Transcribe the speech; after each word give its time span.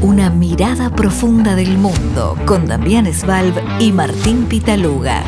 Una 0.00 0.30
mirada 0.30 0.94
profunda 0.94 1.56
del 1.56 1.76
mundo 1.76 2.36
con 2.46 2.66
Damián 2.66 3.12
Svalb 3.12 3.54
y 3.80 3.90
Martín 3.90 4.46
Pitaluga. 4.48 5.24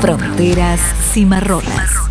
Fronteras 0.00 0.80
cimarronas. 1.12 2.08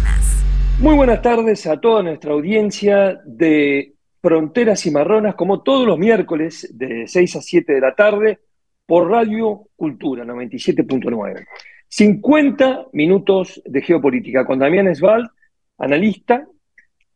Muy 0.80 0.96
buenas 0.96 1.22
tardes 1.22 1.66
a 1.66 1.80
toda 1.80 2.04
nuestra 2.04 2.34
audiencia 2.34 3.22
de 3.26 3.94
Fronteras 4.22 4.82
Cimarronas, 4.82 5.36
como 5.36 5.62
todos 5.62 5.88
los 5.88 5.98
miércoles 5.98 6.70
de 6.78 7.08
6 7.08 7.38
a 7.38 7.42
7 7.42 7.76
de 7.76 7.80
la 7.80 7.96
tarde 7.96 8.40
por 8.86 9.10
Radio 9.10 9.70
Cultura 9.78 10.26
97.9. 10.26 11.46
50 11.88 12.88
minutos 12.92 13.62
de 13.64 13.82
geopolítica 13.82 14.46
con 14.46 14.60
Damián 14.60 14.94
Svalb, 14.94 15.30
analista, 15.78 16.46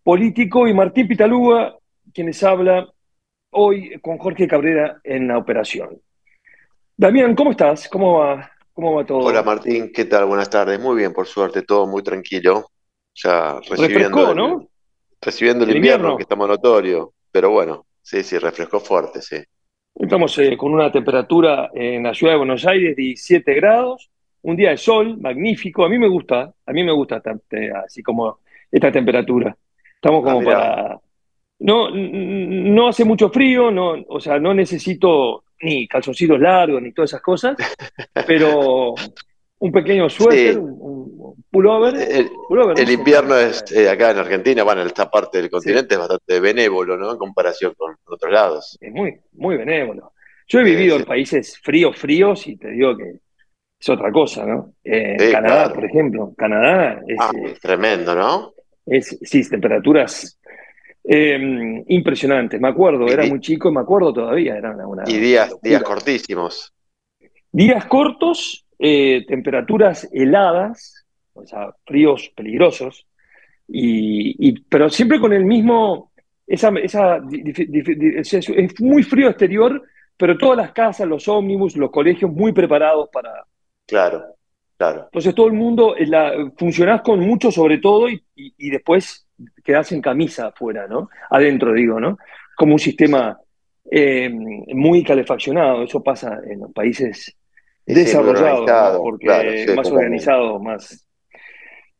político, 0.01 0.65
y 0.65 0.73
Martín 0.73 1.09
Pitaluga, 1.09 1.75
quienes 2.13 2.41
habla 2.41 2.87
hoy 3.51 3.99
con 4.01 4.17
Jorge 4.17 4.47
Cabrera 4.47 4.99
en 5.03 5.27
la 5.27 5.37
operación. 5.37 5.99
Damián, 6.97 7.35
¿cómo 7.35 7.51
estás? 7.51 7.87
¿Cómo 7.87 8.19
va, 8.19 8.51
cómo 8.73 8.95
va 8.95 9.05
todo? 9.05 9.19
Hola 9.19 9.43
Martín, 9.43 9.91
¿qué 9.93 10.05
tal? 10.05 10.25
Buenas 10.25 10.49
tardes. 10.49 10.79
Muy 10.79 10.97
bien, 10.97 11.13
por 11.13 11.27
suerte, 11.27 11.63
todo 11.63 11.87
muy 11.87 12.03
tranquilo. 12.03 12.65
Ya 13.15 13.59
recibiendo, 13.59 13.87
refrescó, 14.17 14.33
¿no? 14.33 14.67
recibiendo 15.21 15.63
el, 15.65 15.71
El 15.71 15.75
invierno, 15.77 15.97
invierno. 15.97 16.17
que 16.17 16.23
estamos 16.23 16.47
notorio. 16.47 17.13
Pero 17.31 17.49
bueno, 17.51 17.85
sí, 18.01 18.23
sí, 18.23 18.37
refrescó 18.37 18.79
fuerte, 18.79 19.21
sí. 19.21 19.37
Estamos 19.95 20.37
eh, 20.39 20.55
con 20.57 20.73
una 20.73 20.91
temperatura 20.91 21.69
en 21.73 22.03
la 22.03 22.13
ciudad 22.13 22.33
de 22.33 22.37
Buenos 22.37 22.65
Aires 22.65 22.95
de 22.95 23.01
17 23.03 23.53
grados, 23.55 24.09
un 24.43 24.55
día 24.55 24.69
de 24.69 24.77
sol 24.77 25.17
magnífico. 25.19 25.83
A 25.83 25.89
mí 25.89 25.97
me 25.97 26.07
gusta, 26.07 26.53
a 26.65 26.71
mí 26.71 26.83
me 26.83 26.91
gusta 26.93 27.21
así 27.83 28.01
como 28.01 28.39
esta 28.71 28.91
temperatura. 28.91 29.55
Estamos 29.95 30.23
como 30.23 30.37
Ah, 30.37 30.41
mirá. 30.41 30.53
para... 30.57 30.99
No, 31.63 31.89
no 31.91 32.87
hace 32.87 33.05
mucho 33.05 33.29
frío, 33.29 33.69
no, 33.69 33.93
o 34.07 34.19
sea, 34.19 34.39
no 34.39 34.53
necesito 34.53 35.43
ni 35.61 35.87
calzoncillos 35.87 36.39
largos 36.39 36.81
ni 36.81 36.91
todas 36.91 37.11
esas 37.11 37.21
cosas, 37.21 37.55
pero 38.27 38.95
un 39.59 39.71
pequeño 39.71 40.09
suéter, 40.09 40.53
Sí. 40.53 40.59
un, 40.59 41.35
pullover. 41.51 41.95
El, 41.95 42.29
pullover, 42.47 42.89
invierno 42.89 43.35
es, 43.37 43.63
eh, 43.71 43.87
acá 43.89 44.09
en 44.11 44.17
Argentina, 44.17 44.63
bueno, 44.63 44.81
en 44.81 44.87
esta 44.87 45.09
parte 45.11 45.37
del 45.39 45.51
continente 45.51 45.93
es 45.95 45.99
bastante 45.99 46.39
benévolo, 46.39 46.97
¿no? 46.97 47.11
En 47.11 47.17
comparación 47.17 47.73
con 47.77 47.95
otros 48.05 48.31
lados. 48.31 48.77
Es 48.81 48.91
muy, 48.91 49.19
muy 49.33 49.57
benévolo. 49.57 50.13
Yo 50.47 50.59
he 50.61 50.63
vivido 50.63 50.95
en 50.97 51.05
países 51.05 51.59
fríos, 51.61 51.95
fríos, 51.97 52.47
y 52.47 52.57
te 52.57 52.69
digo 52.71 52.97
que 52.97 53.19
es 53.79 53.89
otra 53.89 54.11
cosa, 54.11 54.45
¿no? 54.45 54.73
Eh, 54.83 55.15
Canadá, 55.31 55.55
claro. 55.65 55.73
por 55.75 55.85
ejemplo. 55.85 56.33
Canadá 56.35 57.01
es, 57.07 57.17
Ah, 57.19 57.31
eh, 57.35 57.53
tremendo, 57.61 58.15
¿no? 58.15 58.53
es 58.85 59.17
sí, 59.21 59.47
temperaturas 59.47 60.39
eh, 61.03 61.83
impresionantes. 61.87 62.59
Me 62.61 62.67
acuerdo, 62.69 63.07
era 63.07 63.25
muy 63.25 63.39
chico 63.39 63.71
me 63.71 63.81
acuerdo 63.81 64.13
todavía, 64.13 64.55
era 64.57 64.71
una, 64.71 64.87
una 64.87 65.03
Y 65.07 65.17
días, 65.17 65.49
locura. 65.49 65.69
días 65.69 65.83
cortísimos. 65.83 66.73
Días 67.51 67.85
cortos, 67.85 68.65
eh, 68.79 69.25
temperaturas 69.27 70.07
heladas, 70.13 71.05
o 71.33 71.45
sea, 71.45 71.73
fríos 71.85 72.31
peligrosos, 72.35 73.05
y, 73.67 74.49
y- 74.49 74.59
pero 74.61 74.89
siempre 74.89 75.19
con 75.19 75.33
el 75.33 75.45
mismo, 75.45 76.11
esa, 76.47 76.69
esa, 76.81 77.19
es, 77.31 78.81
muy 78.81 79.03
frío 79.03 79.29
exterior, 79.29 79.81
pero 80.17 80.37
todas 80.37 80.57
las 80.57 80.71
casas, 80.71 81.07
los 81.07 81.27
ómnibus, 81.27 81.75
los 81.77 81.91
colegios 81.91 82.31
muy 82.31 82.51
preparados 82.53 83.09
para... 83.11 83.31
Claro, 83.87 84.23
claro. 84.77 85.05
Entonces 85.05 85.33
todo 85.35 85.47
el 85.47 85.53
mundo, 85.53 85.95
eh, 85.97 86.05
la, 86.05 86.31
funcionás 86.57 87.01
con 87.01 87.19
mucho 87.19 87.51
sobre 87.51 87.79
todo 87.79 88.07
y, 88.09 88.23
y- 88.35 88.53
y 88.57 88.69
después 88.69 89.27
quedás 89.63 89.91
en 89.91 90.01
camisa 90.01 90.47
afuera, 90.47 90.87
¿no? 90.87 91.09
Adentro, 91.29 91.73
digo, 91.73 91.99
¿no? 91.99 92.17
Como 92.55 92.73
un 92.73 92.79
sistema 92.79 93.39
eh, 93.89 94.29
muy 94.29 95.03
calefaccionado, 95.03 95.83
eso 95.83 96.03
pasa 96.03 96.39
en 96.47 96.59
los 96.61 96.71
países 96.71 97.35
desarrollados, 97.85 98.99
porque 98.99 99.25
claro, 99.25 99.51
sí, 99.51 99.57
más 99.57 99.67
totalmente. 99.67 99.91
organizado, 99.91 100.59
más. 100.59 101.07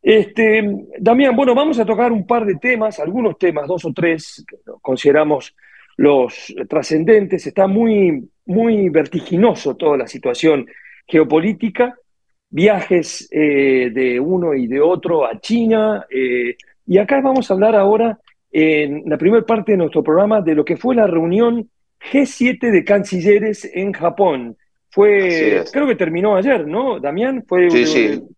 Este, 0.02 0.64
Damián, 1.00 1.36
bueno, 1.36 1.54
vamos 1.54 1.80
a 1.80 1.86
tocar 1.86 2.12
un 2.12 2.26
par 2.26 2.46
de 2.46 2.56
temas, 2.56 3.00
algunos 3.00 3.38
temas, 3.38 3.68
dos 3.68 3.86
o 3.86 3.94
tres, 3.94 4.44
que 4.48 4.58
consideramos 4.82 5.56
los 5.98 6.54
trascendentes. 6.68 7.46
Está 7.46 7.68
muy, 7.68 8.28
muy 8.46 8.90
vertiginoso 8.90 9.76
toda 9.76 9.98
la 9.98 10.08
situación 10.08 10.66
geopolítica, 11.06 11.96
viajes 12.50 13.28
eh, 13.32 13.92
de 13.94 14.20
uno 14.20 14.54
y 14.54 14.68
de 14.68 14.82
otro 14.82 15.26
a 15.26 15.40
China. 15.40 16.06
eh, 16.10 16.56
y 16.86 16.98
acá 16.98 17.22
vamos 17.22 17.50
a 17.50 17.54
hablar 17.54 17.76
ahora, 17.76 18.20
en 18.52 19.04
la 19.10 19.18
primera 19.18 19.46
parte 19.46 19.74
de 19.74 19.78
nuestro 19.78 20.04
programa, 20.04 20.42
de 20.42 20.56
lo 20.56 20.66
que 20.66 20.78
fue 20.78 20.96
la 20.96 21.08
reunión 21.08 21.70
G7 22.00 22.72
de 22.72 22.84
cancilleres 22.84 23.66
en 23.74 23.94
Japón. 23.94 24.58
Fue, 24.90 25.64
creo 25.72 25.88
que 25.88 25.96
terminó 25.96 26.36
ayer, 26.36 26.68
¿no, 26.68 27.00
Damián? 27.00 27.46
Fue 27.48 27.70
Sí, 27.70 27.86
un- 27.86 28.28
sí, 28.28 28.36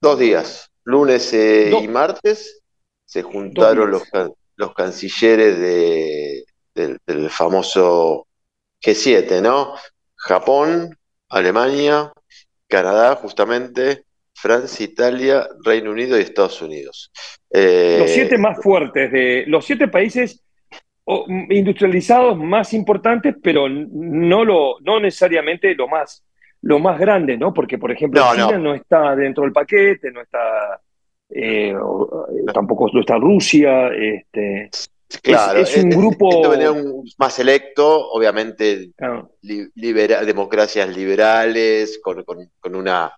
dos 0.00 0.18
días, 0.18 0.70
lunes 0.84 1.32
eh, 1.34 1.70
Do- 1.70 1.82
y 1.82 1.88
martes, 1.88 2.60
se 3.04 3.22
juntaron 3.22 3.90
los, 3.90 4.04
can- 4.10 4.32
los 4.56 4.74
cancilleres 4.74 5.58
de, 5.58 6.44
del, 6.74 6.98
del 7.06 7.30
famoso 7.30 8.26
G7, 8.80 9.40
¿no? 9.42 9.74
Japón, 10.16 10.96
Alemania, 11.28 12.12
Canadá, 12.68 13.16
justamente, 13.16 14.04
Francia, 14.42 14.84
Italia, 14.84 15.46
Reino 15.64 15.92
Unido 15.92 16.18
y 16.18 16.22
Estados 16.22 16.60
Unidos. 16.60 17.12
Eh, 17.48 17.98
los 18.00 18.10
siete 18.10 18.36
más 18.38 18.60
fuertes, 18.60 19.12
de 19.12 19.44
los 19.46 19.64
siete 19.64 19.86
países 19.88 20.42
industrializados 21.50 22.36
más 22.38 22.72
importantes, 22.72 23.34
pero 23.42 23.68
no, 23.68 24.44
lo, 24.44 24.76
no 24.80 25.00
necesariamente 25.00 25.74
lo 25.74 25.88
más, 25.88 26.24
lo 26.62 26.78
más 26.78 26.98
grande, 26.98 27.36
¿no? 27.36 27.52
Porque, 27.52 27.78
por 27.78 27.90
ejemplo, 27.90 28.20
No, 28.20 28.32
China 28.32 28.58
no. 28.58 28.64
no. 28.70 28.74
está 28.74 29.14
dentro 29.16 29.44
del 29.44 29.52
paquete, 29.52 30.10
no 30.12 30.20
está, 30.22 30.80
eh, 31.30 31.70
eh, 31.70 31.74
tampoco 32.52 32.88
lo 32.92 33.00
está 33.00 33.16
Rusia, 33.16 33.88
este, 33.88 34.70
claro, 35.22 35.58
es 35.60 35.76
un 35.76 35.90
grupo- 35.90 36.52
Esto 36.54 36.72
un- 36.72 37.04
más 37.18 37.34
selecto, 37.34 38.10
obviamente 38.12 38.90
claro, 38.96 39.32
li- 39.42 39.68
libera- 39.74 40.24
democracias 40.24 40.94
liberales, 40.96 42.00
con, 42.02 42.22
con- 42.24 42.48
con 42.60 42.74
una, 42.76 43.12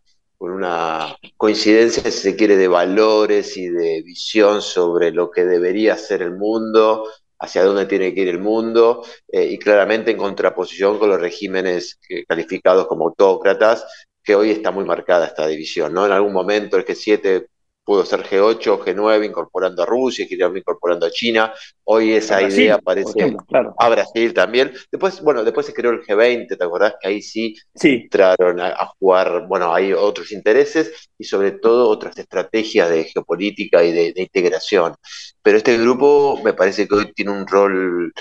con 0.44 0.52
una 0.52 1.16
coincidencia, 1.38 2.02
si 2.02 2.10
se 2.10 2.36
quiere, 2.36 2.58
de 2.58 2.68
valores 2.68 3.56
y 3.56 3.66
de 3.66 4.02
visión 4.02 4.60
sobre 4.60 5.10
lo 5.10 5.30
que 5.30 5.46
debería 5.46 5.96
ser 5.96 6.20
el 6.20 6.36
mundo, 6.36 7.08
hacia 7.38 7.64
dónde 7.64 7.86
tiene 7.86 8.12
que 8.12 8.20
ir 8.20 8.28
el 8.28 8.40
mundo, 8.40 9.02
eh, 9.26 9.46
y 9.46 9.58
claramente 9.58 10.10
en 10.10 10.18
contraposición 10.18 10.98
con 10.98 11.08
los 11.08 11.18
regímenes 11.18 11.98
calificados 12.28 12.86
como 12.88 13.06
autócratas, 13.06 13.86
que 14.22 14.34
hoy 14.34 14.50
está 14.50 14.70
muy 14.70 14.84
marcada 14.84 15.28
esta 15.28 15.46
división, 15.46 15.94
¿no? 15.94 16.04
En 16.04 16.12
algún 16.12 16.34
momento 16.34 16.76
el 16.76 16.84
G7 16.84 17.46
pudo 17.84 18.04
ser 18.06 18.22
G8 18.24 18.74
o 18.74 18.78
G9 18.84 19.26
incorporando 19.26 19.82
a 19.82 19.86
Rusia, 19.86 20.26
incorporando 20.30 21.06
a 21.06 21.10
China, 21.10 21.52
hoy 21.84 22.12
esa 22.12 22.40
Brasil, 22.40 22.42
idea 22.42 22.78
por 23.00 23.12
parece 23.12 23.14
ejemplo, 23.16 23.44
claro. 23.46 23.74
a 23.76 23.88
Brasil 23.88 24.32
también. 24.34 24.72
Después, 24.90 25.20
bueno, 25.22 25.44
después 25.44 25.66
se 25.66 25.74
creó 25.74 25.90
el 25.92 26.02
G20, 26.02 26.56
¿te 26.56 26.64
acordás? 26.64 26.94
Que 27.00 27.08
ahí 27.08 27.22
sí 27.22 27.54
Sí, 27.74 28.12
entraron 28.12 28.60
a, 28.60 28.68
a 28.70 28.86
jugar, 28.98 29.46
bueno, 29.48 29.74
hay 29.74 29.92
otros 29.92 30.32
intereses 30.32 31.10
y 31.18 31.24
sobre 31.24 31.52
todo 31.52 31.88
otras 31.88 32.16
estrategias 32.18 32.88
de 32.90 33.04
geopolítica 33.04 33.82
y 33.84 33.92
de, 33.92 34.12
de 34.12 34.22
integración. 34.22 34.94
Pero 35.42 35.58
este 35.58 35.76
grupo 35.78 36.40
me 36.44 36.54
parece 36.54 36.86
que 36.88 36.94
hoy 36.94 37.12
tiene 37.12 37.32
un 37.32 37.46
rol 37.46 38.12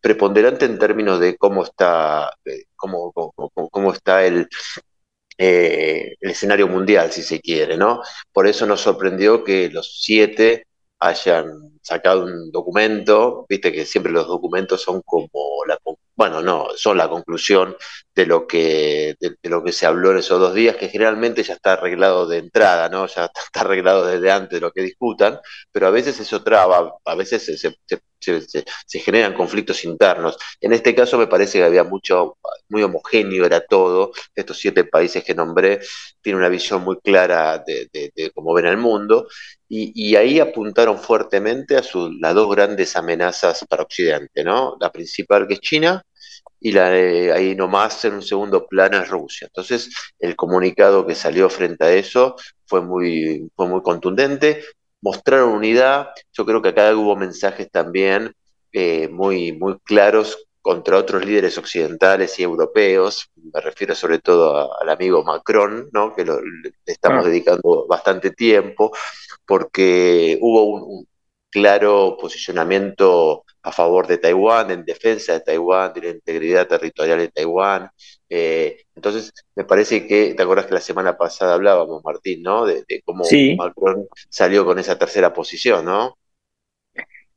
preponderante 0.00 0.66
en 0.66 0.78
términos 0.78 1.20
de 1.20 1.36
cómo 1.36 1.64
está, 1.64 2.30
eh, 2.44 2.64
cómo, 2.76 3.12
cómo- 3.12 3.68
cómo 3.70 3.92
está 3.92 4.24
el, 4.26 4.48
eh, 5.38 6.14
el 6.20 6.30
escenario 6.30 6.68
mundial, 6.68 7.10
si 7.12 7.22
se 7.22 7.40
quiere, 7.40 7.76
¿no? 7.76 8.02
Por 8.32 8.46
eso 8.46 8.66
nos 8.66 8.80
sorprendió 8.80 9.44
que 9.44 9.68
los 9.70 10.00
siete 10.00 10.66
hayan 11.00 11.46
sacado 11.82 12.24
un 12.24 12.50
documento, 12.50 13.44
viste 13.48 13.72
que 13.72 13.84
siempre 13.84 14.12
los 14.12 14.26
documentos 14.26 14.80
son 14.82 15.02
como 15.04 15.30
la, 15.66 15.78
bueno, 16.16 16.40
no, 16.40 16.68
son 16.76 16.96
la 16.96 17.08
conclusión 17.10 17.76
de 18.14 18.26
lo 18.26 18.46
que, 18.46 19.16
de, 19.20 19.36
lo 19.50 19.62
que 19.64 19.72
se 19.72 19.86
habló 19.86 20.12
en 20.12 20.18
esos 20.18 20.38
dos 20.40 20.54
días, 20.54 20.76
que 20.76 20.88
generalmente 20.88 21.42
ya 21.42 21.54
está 21.54 21.74
arreglado 21.74 22.26
de 22.26 22.38
entrada, 22.38 22.88
¿no? 22.88 23.06
Ya 23.06 23.24
está, 23.46 23.60
arreglado 23.60 24.06
desde 24.06 24.30
antes 24.30 24.50
de 24.58 24.60
lo 24.60 24.70
que 24.72 24.82
discutan, 24.82 25.38
pero 25.72 25.86
a 25.88 25.90
veces 25.90 26.18
eso 26.20 26.42
traba, 26.42 26.92
a 27.04 27.14
veces 27.16 27.44
se- 27.44 27.58
se- 27.58 27.76
se- 28.24 29.00
generan 29.00 29.34
conflictos 29.34 29.84
internos. 29.84 30.36
En 30.60 30.72
este 30.72 30.94
caso 30.94 31.18
me 31.18 31.26
parece 31.26 31.58
que 31.58 31.64
había 31.64 31.84
mucho, 31.84 32.38
muy 32.68 32.82
homogéneo 32.82 33.44
era 33.46 33.60
todo, 33.66 34.12
estos 34.34 34.58
siete 34.58 34.84
países 34.84 35.22
que 35.24 35.34
nombré 35.34 35.80
tienen 36.22 36.38
una 36.40 36.48
visión 36.48 36.82
muy 36.82 36.98
clara 37.00 37.58
de, 37.66 37.88
cómo 38.34 38.54
ven 38.54 38.66
el 38.66 38.76
mundo, 38.76 39.26
y, 39.68 39.92
y 39.94 40.16
ahí 40.16 40.40
apuntaron 40.40 40.98
fuertemente 40.98 41.76
a 41.76 41.82
sus, 41.82 42.10
las 42.20 42.34
dos 42.34 42.50
grandes 42.54 42.96
amenazas 42.96 43.64
para 43.68 43.82
Occidente, 43.82 44.44
¿no? 44.44 44.76
La 44.80 44.90
principal 44.92 45.46
que 45.46 45.54
es 45.54 45.60
China 45.60 46.02
y 46.60 46.72
la 46.72 46.90
de 46.90 47.32
ahí 47.32 47.54
nomás 47.54 48.04
en 48.04 48.14
un 48.14 48.22
segundo 48.22 48.66
plano 48.66 48.98
es 48.98 49.08
Rusia. 49.08 49.46
Entonces, 49.48 49.90
el 50.18 50.36
comunicado 50.36 51.06
que 51.06 51.14
salió 51.14 51.48
frente 51.50 51.84
a 51.84 51.92
eso 51.92 52.36
fue 52.66 52.82
muy, 52.82 53.50
fue 53.54 53.68
muy 53.68 53.82
contundente, 53.82 54.64
mostraron 55.04 55.50
unidad, 55.50 56.08
yo 56.32 56.46
creo 56.46 56.62
que 56.62 56.70
acá 56.70 56.96
hubo 56.96 57.14
mensajes 57.14 57.70
también 57.70 58.34
eh, 58.72 59.06
muy, 59.08 59.52
muy 59.52 59.78
claros 59.80 60.48
contra 60.62 60.96
otros 60.96 61.26
líderes 61.26 61.58
occidentales 61.58 62.38
y 62.38 62.42
europeos, 62.42 63.30
me 63.36 63.60
refiero 63.60 63.94
sobre 63.94 64.18
todo 64.18 64.70
al 64.80 64.88
amigo 64.88 65.22
Macron, 65.22 65.90
¿no? 65.92 66.14
que 66.14 66.24
le 66.24 66.32
estamos 66.86 67.26
ah. 67.26 67.28
dedicando 67.28 67.86
bastante 67.86 68.30
tiempo, 68.30 68.90
porque 69.44 70.38
hubo 70.40 70.64
un, 70.86 71.06
claro 71.54 72.16
posicionamiento 72.20 73.44
a 73.62 73.70
favor 73.70 74.08
de 74.08 74.18
Taiwán, 74.18 74.72
en 74.72 74.84
defensa 74.84 75.34
de 75.34 75.40
Taiwán, 75.40 75.92
de 75.94 76.00
la 76.02 76.08
integridad 76.08 76.66
territorial 76.66 77.18
de 77.20 77.28
Taiwán. 77.28 77.88
Eh, 78.36 78.86
entonces, 78.96 79.32
me 79.54 79.62
parece 79.62 80.08
que, 80.08 80.34
¿te 80.34 80.42
acuerdas 80.42 80.66
que 80.66 80.74
la 80.74 80.80
semana 80.80 81.16
pasada 81.16 81.54
hablábamos, 81.54 82.02
Martín, 82.04 82.42
¿no? 82.42 82.66
De, 82.66 82.84
cómo 83.04 83.22
Macron 83.56 84.08
salió 84.28 84.64
con 84.64 84.76
esa 84.80 84.98
tercera 84.98 85.32
posición, 85.32 85.84
¿no? 85.84 86.18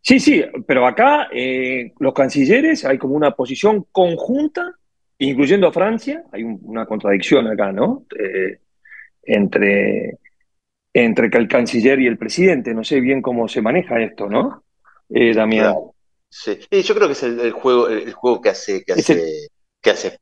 Sí, 0.01 0.19
sí, 0.19 0.43
pero 0.65 0.87
acá 0.87 1.27
eh, 1.31 1.93
los 1.99 2.15
cancilleres 2.15 2.83
hay 2.83 2.97
como 2.97 3.13
una 3.13 3.29
posición 3.29 3.85
conjunta, 3.91 4.73
incluyendo 5.19 5.67
a 5.67 5.71
Francia, 5.71 6.23
hay 6.31 6.41
una 6.41 6.87
contradicción 6.87 7.45
acá, 7.45 7.71
¿no? 7.71 8.07
Eh, 8.17 8.57
entre, 9.21 10.17
entre 10.93 11.29
el 11.31 11.47
canciller 11.47 11.99
y 11.99 12.07
el 12.07 12.17
presidente, 12.17 12.73
no 12.73 12.83
sé 12.83 13.01
bien 13.01 13.21
cómo 13.21 13.47
se 13.47 13.61
maneja 13.61 14.01
esto, 14.01 14.27
¿no? 14.27 14.63
Eh, 15.11 15.35
Damián. 15.35 15.75
Sí, 16.27 16.57
yo 16.71 16.95
creo 16.95 17.05
que 17.05 17.13
es 17.13 17.21
el, 17.21 17.51
juego, 17.51 17.87
el, 17.87 18.13
juego 18.13 18.41
que 18.41 18.49
hace, 18.49 18.83
que 18.83 18.93
hace 18.93 19.49
que 19.87 19.91
hace 19.91 20.19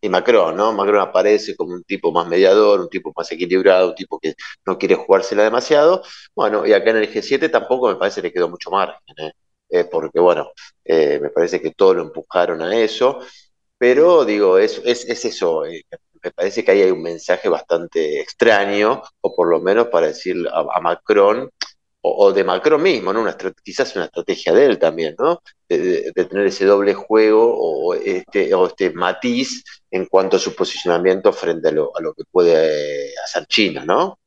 y 0.00 0.08
Macron, 0.08 0.56
¿no? 0.56 0.72
Macron 0.72 1.00
aparece 1.00 1.54
como 1.54 1.74
un 1.74 1.84
tipo 1.84 2.10
más 2.12 2.26
mediador, 2.26 2.80
un 2.80 2.88
tipo 2.88 3.12
más 3.16 3.30
equilibrado, 3.30 3.90
un 3.90 3.94
tipo 3.94 4.18
que 4.18 4.34
no 4.66 4.78
quiere 4.78 4.96
jugársela 4.96 5.44
demasiado. 5.44 6.02
Bueno, 6.34 6.66
y 6.66 6.72
acá 6.72 6.90
en 6.90 6.96
el 6.98 7.12
G7 7.12 7.50
tampoco 7.50 7.88
me 7.88 7.96
parece 7.96 8.20
que 8.20 8.28
le 8.28 8.32
quedó 8.32 8.48
mucho 8.48 8.70
margen, 8.70 8.98
¿eh? 9.18 9.32
Eh, 9.68 9.84
porque 9.84 10.18
bueno, 10.18 10.50
eh, 10.84 11.20
me 11.22 11.30
parece 11.30 11.60
que 11.60 11.70
todos 11.72 11.94
lo 11.96 12.02
empujaron 12.02 12.60
a 12.62 12.76
eso, 12.76 13.20
pero 13.78 14.24
digo, 14.24 14.58
es, 14.58 14.82
es, 14.84 15.04
es 15.04 15.24
eso, 15.24 15.62
me 16.22 16.30
parece 16.32 16.64
que 16.64 16.72
ahí 16.72 16.82
hay 16.82 16.90
un 16.90 17.02
mensaje 17.02 17.48
bastante 17.48 18.20
extraño, 18.20 19.00
o 19.20 19.34
por 19.34 19.48
lo 19.48 19.60
menos 19.60 19.86
para 19.88 20.08
decir 20.08 20.36
a 20.52 20.80
Macron, 20.80 21.50
o, 22.02 22.32
de 22.32 22.44
Macron 22.44 22.82
mismo, 22.82 23.12
¿no? 23.12 23.20
Una, 23.20 23.36
quizás 23.62 23.94
una 23.94 24.06
estrategia 24.06 24.52
de 24.52 24.66
él 24.66 24.78
también, 24.78 25.14
¿no? 25.18 25.42
De, 25.68 26.12
tener 26.14 26.46
ese 26.46 26.64
doble 26.64 26.94
juego 26.94 27.54
o 27.54 27.94
este, 27.94 28.54
o 28.54 28.66
este 28.66 28.90
matiz 28.90 29.64
en 29.90 30.06
cuanto 30.06 30.36
a 30.36 30.40
su 30.40 30.54
posicionamiento 30.54 31.32
frente 31.32 31.68
a 31.68 31.72
lo, 31.72 31.96
a 31.96 32.00
lo 32.00 32.14
que 32.14 32.22
puede 32.30 33.10
hacer 33.24 33.46
China, 33.46 33.84
¿no? 33.84 34.18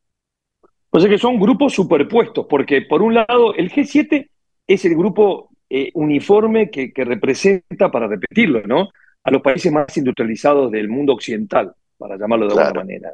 O 0.91 0.99
sea 0.99 1.09
que 1.09 1.17
son 1.17 1.39
grupos 1.39 1.73
superpuestos, 1.73 2.45
porque 2.47 2.83
por 2.83 3.01
un 3.01 3.15
lado 3.15 3.55
el 3.55 3.71
G7 3.71 4.29
es 4.67 4.85
el 4.85 4.95
grupo 4.95 5.49
eh, 5.69 5.89
uniforme 5.95 6.69
que, 6.69 6.91
representa, 6.97 7.89
para 7.89 8.07
repetirlo, 8.07 8.61
¿no? 8.61 8.89
A 9.23 9.31
los 9.31 9.41
países 9.41 9.71
más 9.71 9.97
industrializados 9.97 10.71
del 10.71 10.89
mundo 10.89 11.13
occidental, 11.13 11.73
para 11.97 12.15
llamarlo 12.15 12.45
de 12.47 12.53
alguna 12.53 12.81
manera. 12.81 13.13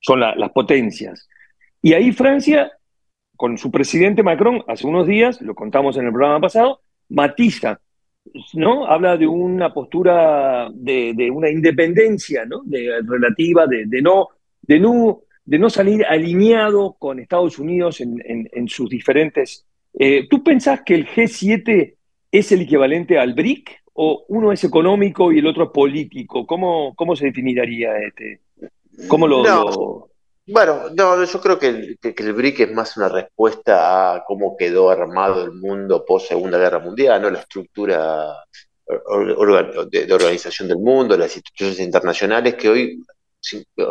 Son 0.00 0.18
las 0.18 0.50
potencias. 0.50 1.28
Y 1.80 1.92
ahí 1.92 2.10
Francia 2.10 2.72
con 3.40 3.56
su 3.56 3.70
presidente 3.70 4.22
Macron 4.22 4.62
hace 4.68 4.86
unos 4.86 5.06
días, 5.06 5.40
lo 5.40 5.54
contamos 5.54 5.96
en 5.96 6.04
el 6.04 6.12
programa 6.12 6.40
pasado, 6.40 6.82
matiza, 7.08 7.80
¿no? 8.52 8.84
Habla 8.84 9.16
de 9.16 9.26
una 9.26 9.72
postura 9.72 10.68
de, 10.74 11.30
una 11.32 11.48
independencia, 11.48 12.44
¿no? 12.44 12.60
De, 12.66 13.00
relativa, 13.02 13.66
de, 13.66 13.86
no, 14.02 14.28
de, 14.60 14.78
no, 14.78 15.22
de 15.42 15.58
no 15.58 15.70
salir 15.70 16.04
alineado 16.04 16.96
con 16.98 17.18
Estados 17.18 17.58
Unidos 17.58 18.02
en, 18.02 18.68
sus 18.68 18.90
diferentes... 18.90 19.66
Eh, 19.98 20.28
¿Tú 20.28 20.44
pensás 20.44 20.82
que 20.84 20.96
el 20.96 21.06
G7 21.06 21.94
es 22.30 22.52
el 22.52 22.60
equivalente 22.60 23.18
al 23.18 23.32
BRIC 23.32 23.70
o 23.94 24.22
uno 24.28 24.52
es 24.52 24.64
económico 24.64 25.32
y 25.32 25.38
el 25.38 25.46
otro 25.46 25.64
es 25.64 25.70
político? 25.70 26.46
¿Cómo, 26.46 26.94
cómo 26.94 27.16
se 27.16 27.24
definiría 27.24 27.96
este? 28.00 28.40
¿Cómo 29.08 29.26
lo, 29.26 30.09
bueno, 30.52 30.90
no, 30.96 31.24
yo 31.24 31.40
creo 31.40 31.58
que 31.58 31.68
el, 31.68 31.98
que, 32.00 32.14
el, 32.16 32.32
BRIC 32.32 32.60
es 32.60 32.72
más 32.72 32.96
una 32.96 33.08
respuesta 33.08 34.14
a 34.14 34.24
cómo 34.24 34.56
quedó 34.56 34.90
armado 34.90 35.44
el 35.44 35.52
mundo 35.52 36.04
post 36.04 36.28
Segunda 36.28 36.58
Guerra 36.58 36.78
Mundial, 36.78 37.22
¿no? 37.22 37.30
La 37.30 37.40
estructura 37.40 38.34
de, 38.86 40.12
organización 40.12 40.68
del 40.68 40.78
mundo, 40.78 41.16
las 41.16 41.34
instituciones 41.36 41.80
internacionales 41.80 42.54
que 42.54 42.68
hoy, 42.68 43.04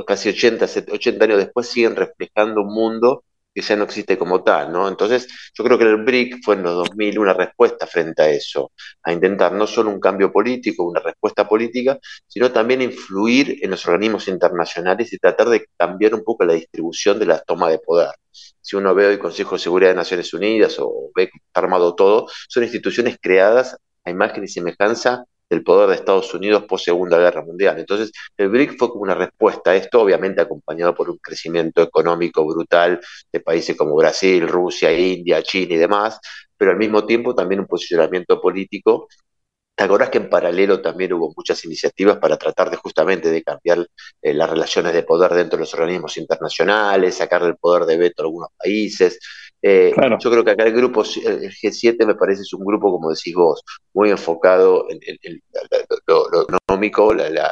casi 0.05 0.29
80, 0.29 0.65
80 0.91 1.25
años 1.25 1.37
después, 1.37 1.67
siguen 1.67 1.95
reflejando 1.95 2.61
un 2.61 2.73
mundo 2.73 3.23
que 3.67 3.75
no 3.75 3.83
existe 3.83 4.17
como 4.17 4.43
tal, 4.43 4.71
¿no? 4.71 4.87
Entonces, 4.87 5.27
yo 5.53 5.63
creo 5.63 5.77
que 5.77 5.85
el 5.85 6.03
BRIC 6.03 6.43
fue 6.43 6.55
en 6.55 6.63
los 6.63 6.75
2000 6.75 7.19
una 7.19 7.33
respuesta 7.33 7.87
frente 7.87 8.21
a 8.21 8.29
eso, 8.29 8.71
a 9.03 9.13
intentar 9.13 9.53
no 9.53 9.67
solo 9.67 9.89
un 9.89 9.99
cambio 9.99 10.31
político, 10.31 10.83
una 10.83 10.99
respuesta 10.99 11.47
política, 11.47 11.99
sino 12.27 12.51
también 12.51 12.81
influir 12.81 13.57
en 13.61 13.71
los 13.71 13.85
organismos 13.87 14.27
internacionales 14.27 15.11
y 15.13 15.17
tratar 15.17 15.49
de 15.49 15.65
cambiar 15.77 16.15
un 16.15 16.23
poco 16.23 16.45
la 16.45 16.53
distribución 16.53 17.19
de 17.19 17.25
la 17.25 17.39
toma 17.39 17.69
de 17.69 17.79
poder. 17.79 18.09
Si 18.61 18.75
uno 18.75 18.93
ve 18.95 19.11
el 19.11 19.19
Consejo 19.19 19.55
de 19.55 19.59
Seguridad 19.59 19.89
de 19.91 19.95
Naciones 19.95 20.33
Unidas 20.33 20.77
o 20.79 21.11
ve 21.15 21.29
armado 21.53 21.95
todo, 21.95 22.27
son 22.47 22.63
instituciones 22.63 23.17
creadas 23.21 23.77
a 24.05 24.09
imagen 24.09 24.43
y 24.43 24.47
semejanza 24.47 25.25
del 25.49 25.63
poder 25.63 25.89
de 25.89 25.95
Estados 25.95 26.33
Unidos 26.33 26.63
post 26.65 26.85
Segunda 26.85 27.17
Guerra 27.17 27.43
Mundial. 27.43 27.79
Entonces, 27.79 28.11
el 28.37 28.49
BRIC 28.49 28.77
fue 28.77 28.89
como 28.89 29.03
una 29.03 29.15
respuesta 29.15 29.71
a 29.71 29.75
esto, 29.75 30.01
obviamente 30.01 30.41
acompañado 30.41 30.93
por 30.95 31.09
un 31.09 31.17
crecimiento 31.17 31.81
económico 31.81 32.45
brutal 32.45 32.99
de 33.31 33.39
países 33.39 33.75
como 33.75 33.95
Brasil, 33.95 34.47
Rusia, 34.47 34.91
India, 34.97 35.41
China 35.43 35.73
y 35.75 35.77
demás, 35.77 36.19
pero 36.57 36.71
al 36.71 36.77
mismo 36.77 37.05
tiempo 37.05 37.33
también 37.35 37.61
un 37.61 37.67
posicionamiento 37.67 38.39
político 38.41 39.07
¿Te 39.79 39.85
acordás 39.85 40.09
que 40.09 40.17
en 40.17 40.29
paralelo 40.29 40.81
también 40.81 41.13
hubo 41.13 41.33
muchas 41.37 41.63
iniciativas 41.63 42.17
para 42.17 42.37
tratar 42.37 42.69
de 42.69 42.75
justamente 42.75 43.31
de 43.31 43.41
cambiar 43.41 43.87
eh, 44.21 44.33
las 44.33 44.49
relaciones 44.49 44.91
de 44.93 45.03
poder 45.03 45.33
dentro 45.33 45.55
de 45.55 45.61
los 45.61 45.73
organismos 45.73 46.17
internacionales, 46.17 47.15
sacarle 47.15 47.47
el 47.47 47.55
poder 47.55 47.85
de 47.85 47.95
veto 47.95 48.21
a 48.21 48.25
algunos 48.25 48.49
países? 48.57 49.19
Eh, 49.61 49.93
yo 50.19 50.31
creo 50.31 50.43
que 50.43 50.51
acá 50.51 50.63
el 50.63 50.73
grupo, 50.73 51.03
el 51.03 51.51
G7 51.51 52.05
me 52.05 52.15
parece 52.15 52.43
es 52.43 52.53
un 52.53 52.63
grupo, 52.63 52.91
como 52.91 53.09
decís 53.09 53.35
vos, 53.35 53.61
muy 53.93 54.09
enfocado 54.09 54.85
en, 54.89 55.41
lo, 56.07 56.43
económico, 56.43 57.13
la, 57.13 57.51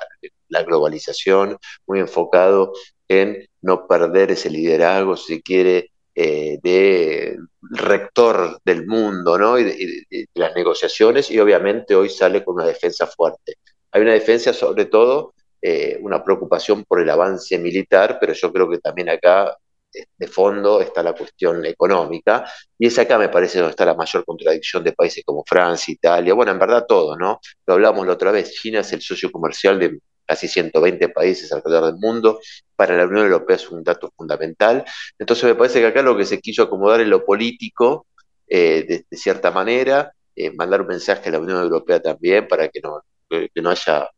globalización, 0.63 1.57
muy 1.86 2.00
enfocado 2.00 2.71
en 3.09 3.45
no 3.62 3.88
perder 3.88 4.31
ese 4.31 4.50
liderazgo, 4.50 5.18
si 5.18 5.42
quiere, 5.42 5.92
eh, 6.15 6.57
de 6.63 7.38
rector 7.62 8.60
del 8.63 8.88
mundo, 8.88 9.38
¿no? 9.38 9.60
Y 9.60 9.63
de, 9.63 10.27
las 10.33 10.56
negociaciones, 10.56 11.30
y 11.30 11.39
obviamente 11.39 11.95
hoy 11.95 12.10
sale 12.10 12.44
con 12.44 12.56
una 12.56 12.65
defensa 12.65 13.06
fuerte. 13.06 13.56
Hay 13.92 14.01
una 14.01 14.13
defensa 14.13 14.53
sobre 14.53 14.86
todo, 14.86 15.34
eh, 15.62 15.98
una 16.01 16.24
preocupación 16.24 16.84
por 16.86 17.01
el 17.01 17.10
avance 17.10 17.58
militar, 17.60 18.17
pero 18.20 18.34
yo 18.34 18.51
creo 18.53 18.70
que 18.70 18.79
también 18.79 19.10
acá 19.10 19.58
de 19.91 20.27
fondo 20.27 20.82
está 20.82 21.01
la 21.03 21.13
cuestión 21.13 21.65
económica, 21.65 22.46
y 22.77 22.88
es 22.88 23.00
acá 23.00 23.17
me 23.17 23.29
parece 23.29 23.60
donde 23.60 23.72
está 23.72 23.86
la 23.86 23.96
mayor 23.96 24.25
contradicción 24.25 24.84
de 24.84 24.94
países 24.94 25.24
como 25.25 25.44
Francia, 25.46 25.94
Italia, 25.94 26.34
bueno, 26.34 26.51
en 26.51 26.60
verdad 26.60 26.86
todo, 26.88 27.15
¿no? 27.17 27.39
Lo 27.65 27.74
hablamos 27.74 28.06
la 28.06 28.13
otra 28.13 28.32
vez, 28.32 28.53
China 28.53 28.82
es 28.82 28.91
el 28.94 29.01
socio 29.01 29.32
comercial 29.32 29.79
de 29.79 30.00
casi 30.25 30.48
120 30.48 31.10
países 31.10 31.51
alrededor 31.51 31.86
del 31.86 32.00
mundo, 32.00 32.39
para 32.75 32.96
la 32.98 33.06
Unión 33.06 33.25
Europea 33.25 33.56
es 33.56 33.70
un 33.70 33.84
dato 33.84 34.12
fundamental, 34.15 34.84
entonces 35.17 35.46
me 35.46 35.56
parece 35.56 35.79
que 35.79 35.88
acá 35.88 36.01
lo 36.01 36.17
que 36.17 36.25
se 36.25 36.39
quiso 36.39 36.63
acomodar 36.63 37.01
en 37.01 37.10
lo 37.10 37.25
político, 37.25 38.08
eh, 38.48 39.06
de, 39.10 39.17
cierta 39.17 39.51
manera, 39.51 40.13
eh, 40.36 40.51
mandar 40.51 40.82
un 40.82 40.88
mensaje 40.88 41.29
a 41.29 41.32
la 41.34 41.39
Unión 41.39 41.62
Europea 41.62 42.01
también 42.01 42.48
para 42.48 42.70
que 42.70 42.82
no, 42.82 43.01
que 43.29 43.62
no 43.62 43.70
haya 43.70 44.10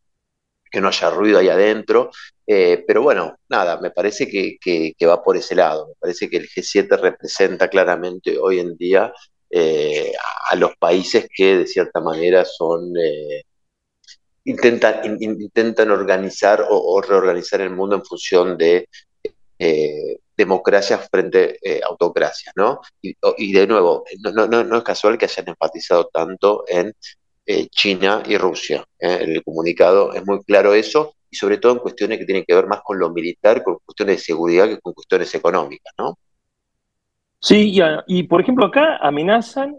que 0.69 0.81
no 0.81 0.87
haya 0.89 1.09
ruido 1.09 1.39
ahí 1.39 1.49
adentro. 1.49 2.11
Eh, 2.45 2.83
pero 2.87 3.01
bueno, 3.01 3.37
nada, 3.49 3.79
me 3.79 3.91
parece 3.91 4.27
que, 4.27 4.95
va 5.07 5.23
por 5.23 5.37
ese 5.37 5.55
lado. 5.55 5.87
Me 5.87 5.93
parece 5.99 6.29
que 6.29 6.37
el 6.37 6.49
G7 6.49 6.99
representa 6.99 7.67
claramente 7.69 8.37
hoy 8.39 8.59
en 8.59 8.75
día 8.75 9.13
eh, 9.49 10.13
a 10.49 10.55
los 10.55 10.75
países 10.77 11.27
que 11.33 11.57
de 11.57 11.67
cierta 11.67 11.99
manera 11.99 12.45
son... 12.45 12.93
Eh, 12.97 13.43
intentan, 14.45 15.17
intentan 15.19 15.91
organizar 15.91 16.65
o, 16.69 17.01
reorganizar 17.01 17.61
el 17.61 17.69
mundo 17.71 17.95
en 17.97 18.05
función 18.05 18.57
de 18.57 18.87
democracia 20.35 20.97
frente 20.97 21.59
a 21.83 21.87
autocracia, 21.87 22.51
¿no? 22.55 22.79
Y, 23.01 23.51
de 23.51 23.67
nuevo, 23.67 24.05
no, 24.33 24.47
no 24.47 24.77
es 24.77 24.83
casual 24.83 25.17
que 25.17 25.25
hayan 25.25 25.49
enfatizado 25.49 26.07
tanto 26.07 26.63
en 26.67 26.95
eh, 27.51 27.67
China 27.71 28.21
y 28.27 28.37
Rusia. 28.37 28.85
¿eh? 28.99 29.21
En 29.21 29.31
el 29.31 29.43
comunicado 29.43 30.13
es 30.13 30.23
muy 30.23 30.39
claro 30.43 30.75
eso, 30.75 31.15
y 31.31 31.35
sobre 31.35 31.57
todo 31.57 31.71
en 31.71 31.79
cuestiones 31.79 32.19
que 32.19 32.25
tienen 32.25 32.45
que 32.47 32.53
ver 32.53 32.67
más 32.67 32.81
con 32.81 32.99
lo 32.99 33.09
militar, 33.09 33.63
con 33.63 33.77
cuestiones 33.83 34.17
de 34.17 34.23
seguridad 34.23 34.67
que 34.67 34.79
con 34.79 34.93
cuestiones 34.93 35.33
económicas, 35.33 35.91
¿no? 35.97 36.19
Sí, 37.41 37.75
y, 38.05 38.23
por 38.23 38.41
ejemplo 38.41 38.67
acá 38.67 38.97
amenazan, 38.97 39.77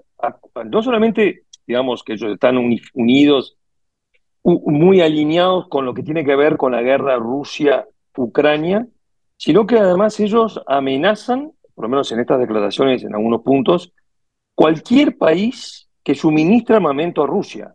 no 0.64 0.82
solamente, 0.82 1.44
digamos, 1.64 2.02
que 2.02 2.14
ellos 2.14 2.32
están 2.32 2.58
unidos, 2.58 3.56
muy 4.42 5.00
alineados 5.00 5.68
con 5.68 5.86
lo 5.86 5.94
que 5.94 6.02
tiene 6.02 6.24
que 6.24 6.34
ver 6.34 6.56
con 6.56 6.72
la 6.72 6.82
guerra 6.82 7.18
Rusia-Ucrania, 7.18 8.88
sino 9.36 9.64
que 9.64 9.78
además 9.78 10.18
ellos 10.18 10.60
amenazan, 10.66 11.52
por 11.74 11.84
lo 11.84 11.88
menos 11.88 12.10
en 12.10 12.18
estas 12.18 12.40
declaraciones, 12.40 13.04
en 13.04 13.14
algunos 13.14 13.42
puntos, 13.42 13.92
cualquier 14.56 15.16
país 15.16 15.89
que 16.02 16.14
suministra 16.14 16.76
armamento 16.76 17.22
a 17.22 17.26
Rusia. 17.26 17.74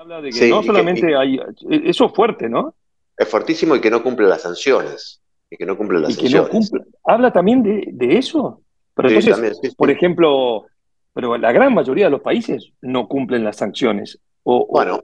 Habla 0.00 0.22
de 0.22 0.30
que 0.30 0.48
no 0.48 0.62
solamente 0.62 1.14
hay. 1.14 1.38
Eso 1.68 2.06
es 2.06 2.12
fuerte, 2.12 2.48
¿no? 2.48 2.74
Es 3.18 3.28
fuertísimo 3.28 3.76
y 3.76 3.82
que 3.82 3.90
no 3.90 4.02
cumple 4.02 4.26
las 4.28 4.40
sanciones. 4.40 5.20
Y 5.50 5.58
que 5.58 5.66
no 5.66 5.76
cumple 5.76 6.00
las 6.00 6.14
sanciones. 6.14 6.72
Habla 7.04 7.30
también 7.30 7.62
de, 7.62 8.16
eso. 8.16 8.62
Pero 8.94 9.10
entonces, 9.10 9.74
por 9.74 9.90
ejemplo, 9.90 10.64
pero 11.12 11.36
la 11.36 11.52
gran 11.52 11.74
mayoría 11.74 12.06
de 12.06 12.12
los 12.12 12.22
países 12.22 12.72
no 12.80 13.08
cumplen 13.08 13.44
las 13.44 13.56
sanciones. 13.56 14.18
O, 14.42 14.66
bueno, 14.68 15.02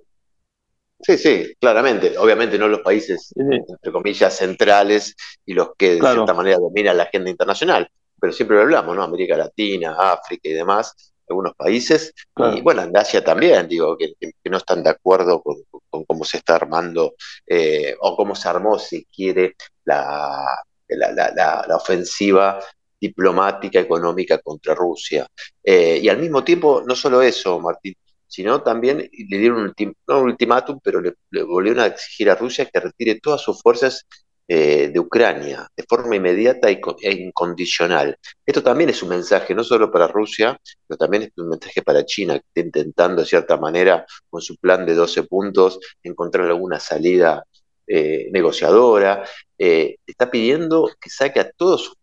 sí, 1.01 1.19
sí, 1.19 1.53
claramente. 1.61 2.17
Obviamente 2.17 2.59
no 2.59 2.67
los 2.67 2.81
países, 2.81 3.35
entre 3.37 3.93
comillas, 3.93 4.35
centrales 4.35 5.15
y 5.45 5.53
los 5.53 5.75
que 5.77 5.97
de 5.97 6.01
cierta 6.01 6.33
manera 6.33 6.57
dominan 6.57 6.97
la 6.97 7.03
agenda 7.03 7.29
internacional. 7.29 7.87
Pero 8.19 8.33
siempre 8.33 8.57
lo 8.57 8.63
hablamos, 8.63 8.97
¿no? 8.97 9.03
América 9.03 9.37
Latina, 9.37 9.95
África 9.99 10.49
y 10.49 10.55
demás 10.55 11.13
algunos 11.29 11.55
países, 11.55 12.13
y 12.55 12.61
bueno, 12.61 12.83
en 12.83 12.97
Asia 12.97 13.23
también, 13.25 13.69
digo, 13.69 13.97
que, 13.97 14.15
no 14.45 14.59
están 14.59 14.83
de 14.83 14.91
acuerdo 14.91 15.43
con, 15.43 16.05
cómo 16.05 16.25
se 16.25 16.39
está 16.39 16.57
armando, 16.57 17.15
eh, 17.47 17.95
o 18.01 18.17
cómo 18.17 18.35
se 18.35 18.49
armó, 18.49 18.79
si 18.79 19.05
quiere, 19.07 19.57
la, 19.85 20.45
la, 20.89 21.77
ofensiva 21.77 22.61
diplomática, 23.01 23.81
económica 23.81 24.39
contra 24.39 24.75
Rusia. 24.75 25.27
Eh, 25.63 26.01
y 26.03 26.09
al 26.09 26.19
mismo 26.19 26.45
tiempo, 26.45 26.83
no 26.87 26.95
solo 26.95 27.23
eso, 27.23 27.59
Martín, 27.61 27.95
sino 28.27 28.63
también 28.63 28.99
le 28.99 29.39
dieron 29.39 29.61
un, 29.79 29.95
un 30.09 30.17
ultimátum, 30.17 30.81
pero 30.83 31.01
le, 31.01 31.15
le, 31.31 31.43
volvieron 31.43 31.81
a 31.81 31.87
exigir 31.87 32.31
a 32.31 32.35
Rusia 32.35 32.67
que 32.67 32.81
retire 32.81 33.21
todas 33.21 33.41
sus 33.41 33.61
fuerzas 33.63 34.07
eh, 34.49 34.91
de 34.93 35.01
Ucrania 35.01 35.69
de 35.77 35.83
forma 35.89 36.15
inmediata 36.15 36.69
e 36.71 37.13
incondicional. 37.13 38.17
Esto 38.47 38.63
también 38.63 38.91
es 38.91 39.03
un 39.03 39.09
mensaje 39.09 39.57
no 39.57 39.65
solo 39.65 39.91
para 39.91 40.07
Rusia, 40.07 40.57
pero 40.87 40.97
también 40.97 41.25
es 41.25 41.31
un 41.37 41.49
mensaje 41.49 41.83
para 41.83 42.05
China, 42.05 42.35
que 42.35 42.45
está 42.47 42.61
intentando 42.61 43.23
de 43.23 43.27
cierta 43.27 43.57
manera, 43.57 44.07
con 44.31 44.41
su 44.41 44.57
plan 44.57 44.87
de 44.87 44.95
12 44.95 45.25
puntos, 45.25 45.81
encontrar 46.01 46.47
alguna 46.47 46.79
salida 46.79 47.43
eh, 47.89 48.29
negociadora. 48.31 49.25
Eh, 49.59 49.97
está 50.07 50.31
pidiendo 50.31 50.91
que 51.01 51.11
saque 51.11 51.41
a 51.41 51.51
todos, 51.51 51.95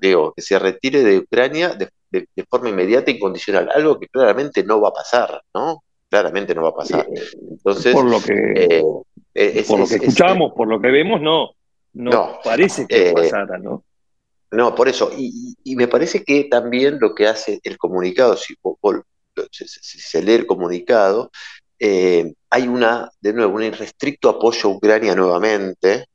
digo, 0.00 0.32
que 0.32 0.42
se 0.42 0.60
retire 0.60 1.02
de 1.02 1.18
Ucrania 1.18 1.74
de, 1.74 1.90
forma 2.48 2.68
inmediata 2.68 3.10
e 3.10 3.14
incondicional, 3.14 3.68
algo 3.74 3.98
que 3.98 4.06
claramente 4.06 4.62
no 4.62 4.80
va 4.80 4.90
a 4.90 4.92
pasar, 4.92 5.42
¿no? 5.52 5.82
Claramente 6.08 6.54
no 6.54 6.62
va 6.62 6.68
a 6.68 6.74
pasar. 6.74 7.08
Entonces, 7.50 7.92
por 7.92 8.04
lo 8.04 8.20
que, 8.20 8.80
por 9.66 9.80
lo 9.80 9.88
que 9.88 9.94
escuchamos, 9.96 10.52
por 10.54 10.68
lo 10.68 10.80
que 10.80 10.92
vemos, 10.92 11.20
no 11.20 11.50
no, 11.92 12.38
parece 12.44 12.86
que 12.86 13.10
eh, 13.10 13.32
¿no? 13.60 13.84
No, 14.52 14.74
por 14.74 14.88
eso. 14.88 15.10
Y, 15.16 15.54
me 15.76 15.88
parece 15.88 16.24
que 16.24 16.44
también 16.44 16.98
lo 17.00 17.14
que 17.14 17.26
hace 17.26 17.60
el 17.62 17.78
comunicado, 17.78 18.36
si, 18.36 18.56
se 19.52 20.22
lee 20.22 20.34
el 20.34 20.46
comunicado, 20.46 21.30
eh, 21.78 22.32
hay 22.50 22.68
una, 22.68 23.10
de 23.20 23.32
nuevo, 23.32 23.54
un 23.54 23.62
irrestricto 23.62 24.28
apoyo 24.28 24.68
a 24.68 24.72
Ucrania 24.72 25.14
nuevamente, 25.14 26.06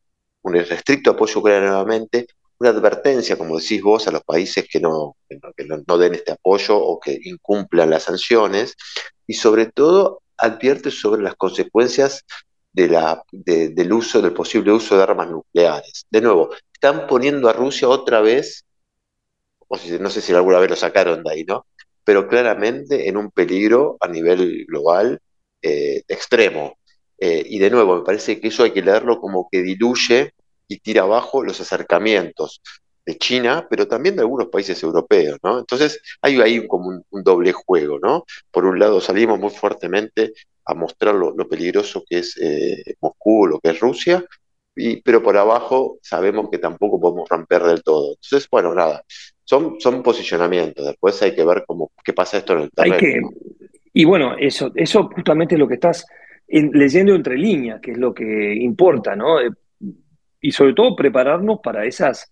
un 0.41 0.55
irrestricto 0.57 1.11
apoyo 1.11 1.37
a 1.37 1.39
Ucrania 1.39 1.69
nuevamente, 1.69 2.27
una 2.59 2.69
advertencia, 2.69 3.37
como 3.37 3.57
decís 3.57 3.81
vos, 3.81 4.07
a 4.07 4.11
los 4.11 4.23
países 4.23 4.67
que 4.69 4.79
no, 4.79 5.15
que 5.27 5.65
no 5.65 5.97
den 5.97 6.15
este 6.15 6.33
apoyo 6.33 6.77
o 6.77 6.99
que 6.99 7.17
incumplan 7.23 7.89
las 7.89 8.03
sanciones, 8.03 8.75
y 9.27 9.33
sobre 9.33 9.67
todo 9.67 10.21
advierte 10.37 10.91
sobre 10.91 11.23
las 11.23 11.35
consecuencias 11.35 12.25
de 12.75 12.89
la, 12.89 13.23
del 13.31 13.93
uso, 13.93 14.21
del 14.21 14.33
posible 14.33 14.73
uso 14.73 14.97
de 14.97 15.03
armas 15.03 15.29
nucleares. 15.29 16.05
De 16.09 16.19
nuevo, 16.19 16.49
están 16.73 17.07
poniendo 17.07 17.47
a 17.47 17.53
Rusia 17.53 17.87
otra 17.87 18.19
vez, 18.19 18.65
no 19.99 20.09
sé 20.09 20.21
si 20.21 20.33
alguna 20.33 20.59
vez 20.59 20.69
lo 20.69 20.75
sacaron 20.75 21.23
de 21.23 21.31
ahí, 21.31 21.43
¿no? 21.45 21.65
Pero 22.03 22.27
claramente 22.27 23.07
en 23.07 23.15
un 23.15 23.31
peligro 23.31 23.97
a 24.01 24.09
nivel 24.09 24.65
global 24.67 25.19
eh, 25.61 26.03
extremo. 26.07 26.77
Eh, 27.17 27.43
y 27.45 27.59
de 27.59 27.69
nuevo, 27.69 27.95
me 27.95 28.03
parece 28.03 28.41
que 28.41 28.49
eso 28.49 28.63
hay 28.63 28.71
que 28.71 28.81
leerlo 28.81 29.21
como 29.21 29.47
que 29.49 29.63
diluye 29.63 30.33
y 30.67 30.79
tira 30.79 31.03
abajo 31.03 31.43
los 31.43 31.61
acercamientos 31.61 32.61
de 33.05 33.17
China, 33.17 33.67
pero 33.69 33.87
también 33.87 34.15
de 34.17 34.21
algunos 34.23 34.49
países 34.49 34.83
europeos, 34.83 35.39
¿no? 35.43 35.59
Entonces 35.59 36.01
hay 36.21 36.41
ahí 36.41 36.67
como 36.67 36.89
un, 37.09 37.23
doble 37.23 37.53
juego, 37.53 37.99
¿no? 37.99 38.25
Por 38.51 38.65
un 38.65 38.79
lado 38.79 38.99
salimos 38.99 39.39
muy 39.39 39.51
fuertemente 39.51 40.33
a 40.65 40.73
mostrar 40.73 41.15
lo, 41.15 41.35
peligroso 41.47 42.03
que 42.07 42.19
es 42.19 42.37
eh, 42.41 42.95
Moscú, 43.01 43.47
lo 43.47 43.59
que 43.59 43.69
es 43.71 43.79
Rusia, 43.79 44.23
y, 44.75 45.01
pero 45.01 45.23
por 45.23 45.37
abajo 45.37 45.99
sabemos 46.01 46.49
que 46.49 46.57
tampoco 46.57 46.99
podemos 46.99 47.29
romper 47.29 47.63
del 47.63 47.83
todo. 47.83 48.15
Entonces, 48.15 48.49
bueno, 48.49 48.73
nada, 48.73 49.03
son, 49.43 49.79
son 49.79 50.03
posicionamientos, 50.03 50.85
después 50.85 51.21
hay 51.21 51.33
que 51.33 51.45
ver 51.45 51.63
cómo, 51.65 51.91
qué 52.03 52.13
pasa 52.13 52.37
esto 52.37 52.53
en 52.53 52.63
el 52.63 52.71
terreno. 52.71 53.29
y 53.93 54.05
bueno, 54.05 54.35
eso, 54.37 54.71
eso 54.75 55.09
justamente 55.13 55.55
es 55.55 55.59
lo 55.59 55.67
que 55.67 55.75
estás 55.75 56.05
leyendo 56.47 57.15
entre 57.15 57.37
líneas, 57.37 57.79
que 57.81 57.91
es 57.91 57.97
lo 57.97 58.13
que 58.13 58.53
importa, 58.55 59.15
¿no? 59.15 59.39
Eh, 59.39 59.49
y 60.41 60.51
sobre 60.51 60.73
todo 60.73 60.95
prepararnos 60.95 61.59
para 61.63 61.85
esas 61.85 62.29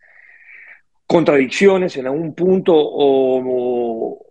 contradicciones 1.05 1.97
en 1.97 2.07
algún 2.07 2.33
punto 2.33 2.73
o, 2.75 4.25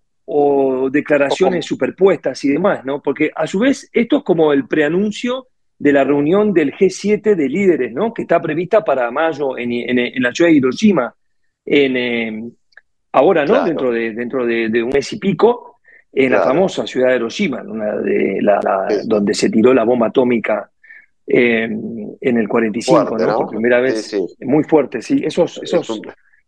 declaraciones 0.90 1.66
superpuestas 1.66 2.44
y 2.44 2.48
demás, 2.50 2.84
¿no? 2.84 3.02
Porque 3.02 3.30
a 3.34 3.46
su 3.46 3.60
vez 3.60 3.88
esto 3.92 4.18
es 4.18 4.22
como 4.22 4.52
el 4.52 4.66
preanuncio 4.66 5.48
de 5.78 5.92
la 5.92 6.04
reunión 6.04 6.52
del 6.52 6.72
G7 6.72 7.34
de 7.34 7.48
líderes, 7.48 7.92
¿no? 7.92 8.14
Que 8.14 8.22
está 8.22 8.40
prevista 8.40 8.84
para 8.84 9.10
mayo 9.10 9.58
en, 9.58 10.22
la 10.22 10.32
ciudad 10.32 10.50
de 10.50 10.56
Hiroshima, 10.56 11.14
en, 11.64 11.96
eh, 11.96 12.50
ahora, 13.12 13.44
¿no? 13.44 13.64
Dentro, 13.64 13.90
de, 13.90 14.12
dentro 14.12 14.46
de, 14.46 14.82
un 14.82 14.90
mes 14.90 15.12
y 15.12 15.18
pico, 15.18 15.80
en 16.12 16.32
la 16.32 16.42
famosa 16.42 16.86
ciudad 16.86 17.10
de 17.10 17.16
Hiroshima, 17.16 17.62
de 17.62 18.38
la, 18.42 18.88
donde 19.04 19.34
se 19.34 19.50
tiró 19.50 19.74
la 19.74 19.84
bomba 19.84 20.08
atómica 20.08 20.70
eh, 21.26 21.68
en 22.20 22.38
el 22.38 22.48
45, 22.48 23.18
¿no? 23.18 23.36
Por 23.38 23.48
primera 23.50 23.80
vez, 23.80 24.16
muy 24.40 24.64
fuerte, 24.64 25.02
sí. 25.02 25.22
Esos, 25.24 25.60
esos, 25.62 26.00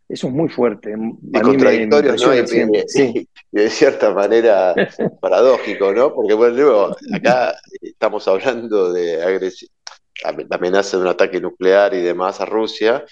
eso 0.07 0.27
es 0.27 0.33
muy 0.33 0.49
fuerte. 0.49 0.93
Y 0.93 1.39
contradictorio, 1.39 2.15
¿no? 2.15 2.35
Y, 2.35 3.27
de 3.51 3.69
cierta 3.69 4.13
manera 4.13 4.73
paradójico, 5.21 5.93
¿no? 5.93 6.13
Porque, 6.13 6.33
bueno, 6.33 6.95
acá 7.13 7.55
estamos 7.81 8.27
hablando 8.27 8.93
de 8.93 9.23
agresión, 9.23 9.71
amenaza 10.49 10.97
de 10.97 11.03
un 11.03 11.09
ataque 11.09 11.41
nuclear 11.41 11.93
y 11.93 12.01
demás 12.01 12.39
a 12.41 12.45
Rusia. 12.45 13.03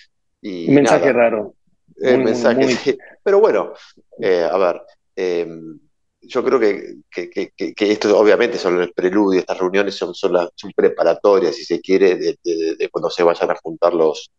Y 0.42 0.68
un 0.70 0.76
mensaje 0.76 1.12
raro. 1.12 1.56
El 1.98 2.24
mensaje, 2.24 2.98
Pero 3.24 3.40
bueno, 3.40 3.74
eh, 4.20 4.48
a 4.50 4.58
ver, 4.58 4.82
em, 5.16 5.80
yo 6.22 6.44
creo 6.44 6.60
que, 6.60 6.96
que, 7.12 7.92
esto 7.92 8.18
obviamente 8.18 8.58
son 8.58 8.82
el 8.82 8.94
preludio, 8.94 9.40
estas 9.40 9.58
reuniones 9.58 9.96
son, 9.96 10.14
son, 10.14 10.34
son 10.56 10.72
preparatorias, 10.76 11.56
si 11.56 11.66
se 11.66 11.82
quiere, 11.82 12.16
de, 12.16 12.90
cuando 12.92 13.10
se 13.10 13.24
vayan 13.24 13.52
a 13.52 13.56
juntar 13.56 13.94
los, 13.94 14.32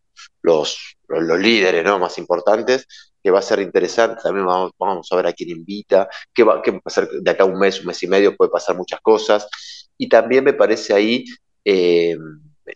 los, 0.43 0.97
los 1.21 1.39
líderes 1.39 1.85
¿no? 1.85 1.99
más 1.99 2.19
importantes, 2.19 2.87
que 3.23 3.31
va 3.31 3.39
a 3.39 3.43
ser 3.43 3.61
interesante. 3.61 4.23
También 4.23 4.47
vamos, 4.47 4.73
vamos 4.79 5.09
a 5.11 5.17
ver 5.17 5.27
a 5.27 5.33
quién 5.33 5.51
invita, 5.51 6.09
qué 6.33 6.43
va, 6.43 6.63
qué 6.63 6.71
va 6.71 6.79
a 6.79 6.81
pasar 6.81 7.09
de 7.09 7.31
acá 7.31 7.45
a 7.45 7.47
un 7.47 7.59
mes, 7.59 7.81
un 7.81 7.87
mes 7.87 8.03
y 8.03 8.07
medio, 8.07 8.37
puede 8.37 8.51
pasar 8.51 8.77
muchas 8.77 9.01
cosas. 9.01 9.47
Y 9.97 10.09
también 10.09 10.45
me 10.45 10.53
parece 10.53 10.95
ahí 10.95 11.25
eh, 11.65 12.17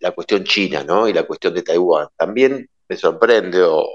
la 0.00 0.12
cuestión 0.12 0.44
china 0.44 0.84
¿no? 0.84 1.08
y 1.08 1.12
la 1.12 1.24
cuestión 1.24 1.54
de 1.54 1.62
Taiwán. 1.62 2.08
También 2.16 2.68
me 2.88 2.96
sorprende, 2.96 3.62
o 3.62 3.86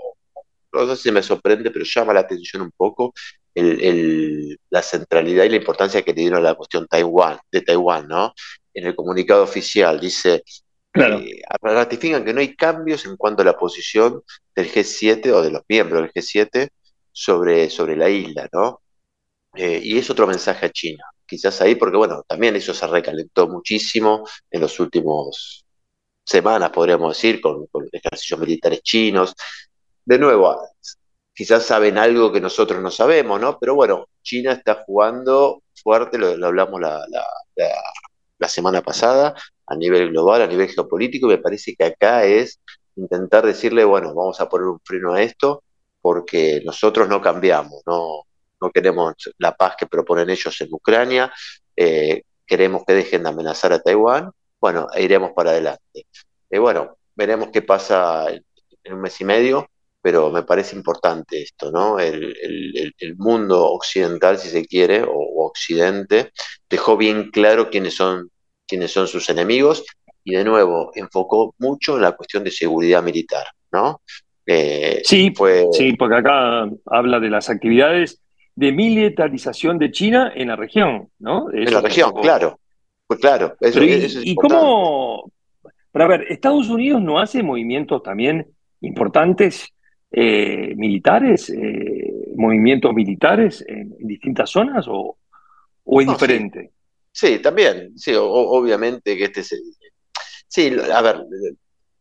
no 0.73 0.95
sé 0.95 0.95
si 0.95 1.11
me 1.11 1.23
sorprende, 1.23 1.71
pero 1.71 1.85
llama 1.85 2.13
la 2.13 2.21
atención 2.21 2.61
un 2.61 2.71
poco 2.75 3.13
el, 3.55 4.59
la 4.69 4.81
centralidad 4.81 5.45
y 5.45 5.49
la 5.49 5.55
importancia 5.57 6.01
que 6.01 6.13
le 6.13 6.21
dieron 6.21 6.39
a 6.39 6.49
la 6.49 6.55
cuestión 6.55 6.87
Taiwán, 6.87 7.39
de 7.51 7.61
Taiwán, 7.61 8.07
¿no? 8.07 8.33
En 8.73 8.87
el 8.87 8.95
comunicado 8.95 9.43
oficial 9.43 9.99
dice, 9.99 10.43
claro. 10.93 11.19
Eh, 11.19 11.41
ratifican 11.61 12.23
que 12.23 12.33
no 12.33 12.39
hay 12.39 12.55
cambios 12.55 13.05
en 13.05 13.17
cuanto 13.17 13.41
a 13.41 13.45
la 13.45 13.57
posición 13.57 14.21
del 14.55 14.71
G7 14.71 15.31
o 15.33 15.41
de 15.41 15.51
los 15.51 15.63
miembros 15.67 16.01
del 16.01 16.11
G7 16.13 16.69
sobre, 17.11 17.69
sobre 17.69 17.97
la 17.97 18.09
isla, 18.09 18.47
¿no? 18.53 18.81
Eh, 19.55 19.81
y 19.83 19.97
es 19.97 20.09
otro 20.09 20.27
mensaje 20.27 20.65
a 20.65 20.71
China. 20.71 21.03
Quizás 21.25 21.61
ahí, 21.61 21.75
porque 21.75 21.97
bueno, 21.97 22.23
también 22.27 22.55
eso 22.55 22.73
se 22.73 22.87
recalentó 22.87 23.47
muchísimo 23.47 24.27
en 24.49 24.61
los 24.61 24.79
últimos 24.79 25.65
semanas, 26.23 26.71
podríamos 26.71 27.15
decir, 27.15 27.41
con, 27.41 27.67
ejercicios 27.91 28.39
militares 28.39 28.81
chinos. 28.81 29.35
De 30.05 30.17
nuevo, 30.17 30.57
quizás 31.33 31.65
saben 31.65 31.97
algo 31.97 32.31
que 32.31 32.41
nosotros 32.41 32.81
no 32.81 32.91
sabemos, 32.91 33.39
¿no? 33.39 33.57
Pero 33.59 33.75
bueno, 33.75 34.07
China 34.21 34.53
está 34.53 34.83
jugando 34.85 35.63
fuerte, 35.75 36.17
lo, 36.17 36.45
hablamos 36.45 36.79
la, 36.81 37.05
la, 38.37 38.47
semana 38.47 38.81
pasada, 38.81 39.33
a 39.67 39.75
nivel 39.75 40.09
global, 40.09 40.41
a 40.41 40.47
nivel 40.47 40.69
geopolítico, 40.69 41.27
me 41.27 41.37
parece 41.37 41.75
que 41.75 41.85
acá 41.85 42.25
es 42.25 42.59
intentar 42.95 43.45
decirle, 43.45 43.83
bueno, 43.85 44.13
vamos 44.13 44.39
a 44.39 44.49
poner 44.49 44.67
un 44.67 44.79
freno 44.83 45.13
a 45.13 45.21
esto, 45.21 45.63
porque 46.01 46.61
nosotros 46.65 47.07
no 47.07 47.21
cambiamos, 47.21 47.81
no, 47.85 48.23
no 48.61 48.71
queremos 48.71 49.13
la 49.37 49.55
paz 49.55 49.75
que 49.77 49.87
proponen 49.87 50.29
ellos 50.29 50.59
en 50.61 50.73
Ucrania, 50.73 51.31
eh, 51.75 52.23
queremos 52.45 52.83
que 52.85 52.93
dejen 52.93 53.23
de 53.23 53.29
amenazar 53.29 53.73
a 53.73 53.81
Taiwán, 53.81 54.31
bueno, 54.59 54.87
e 54.93 55.03
iremos 55.03 55.31
para 55.35 55.51
adelante. 55.51 56.07
Eh, 56.49 56.59
bueno, 56.59 56.97
veremos 57.15 57.49
qué 57.51 57.61
pasa 57.61 58.27
en 58.31 58.93
un 58.93 59.01
mes 59.01 59.19
y 59.21 59.25
medio, 59.25 59.67
pero 60.01 60.29
me 60.31 60.43
parece 60.43 60.75
importante 60.75 61.41
esto, 61.41 61.71
¿no? 61.71 61.99
El, 61.99 62.35
mundo 63.17 63.71
occidental, 63.71 64.37
si 64.37 64.49
se 64.49 64.65
quiere, 64.65 65.03
o, 65.03 65.45
Occidente, 65.45 66.31
dejó 66.69 66.97
bien 66.97 67.31
claro 67.31 67.69
quiénes 67.69 67.95
son 67.95 68.29
quiénes 68.67 68.91
son 68.91 69.07
sus 69.07 69.29
enemigos 69.29 69.85
y 70.23 70.35
de 70.35 70.43
nuevo 70.43 70.91
enfocó 70.95 71.53
mucho 71.59 71.95
en 71.95 72.03
la 72.03 72.13
cuestión 72.13 72.43
de 72.43 72.51
seguridad 72.51 73.03
militar, 73.03 73.45
¿no? 73.71 74.01
Eh, 74.45 75.01
sí, 75.03 75.33
sí, 75.71 75.93
porque 75.93 76.15
acá 76.15 76.69
habla 76.85 77.19
de 77.19 77.29
las 77.29 77.49
actividades 77.49 78.21
de 78.55 78.71
militarización 78.71 79.77
de 79.77 79.91
China 79.91 80.31
en 80.35 80.49
la 80.49 80.55
región, 80.55 81.09
¿no? 81.19 81.51
en 81.51 81.73
la 81.73 81.81
región, 81.81 82.13
claro. 82.21 82.59
Pues 83.07 83.19
claro. 83.19 83.55
y, 83.61 84.35
cómo? 84.35 85.31
Pero 85.91 86.05
a 86.05 86.07
ver, 86.07 86.25
¿Estados 86.29 86.69
Unidos 86.69 87.01
no 87.01 87.19
hace 87.19 87.43
movimientos 87.43 88.01
también 88.01 88.47
importantes 88.81 89.73
eh, 90.11 90.73
militares, 90.75 91.49
eh, 91.49 92.11
movimientos 92.35 92.93
militares 92.93 93.63
en, 93.67 93.95
distintas 93.99 94.49
zonas 94.49 94.85
o, 94.87 95.17
es 95.99 96.07
diferente? 96.07 96.61
Sí. 96.61 96.82
También, 97.41 97.97
sí, 97.97 98.13
obviamente 98.15 99.15
que 99.15 99.25
este 99.25 99.41
es... 99.41 99.61
Sí, 100.47 100.75
a 100.93 101.01
ver, 101.01 101.23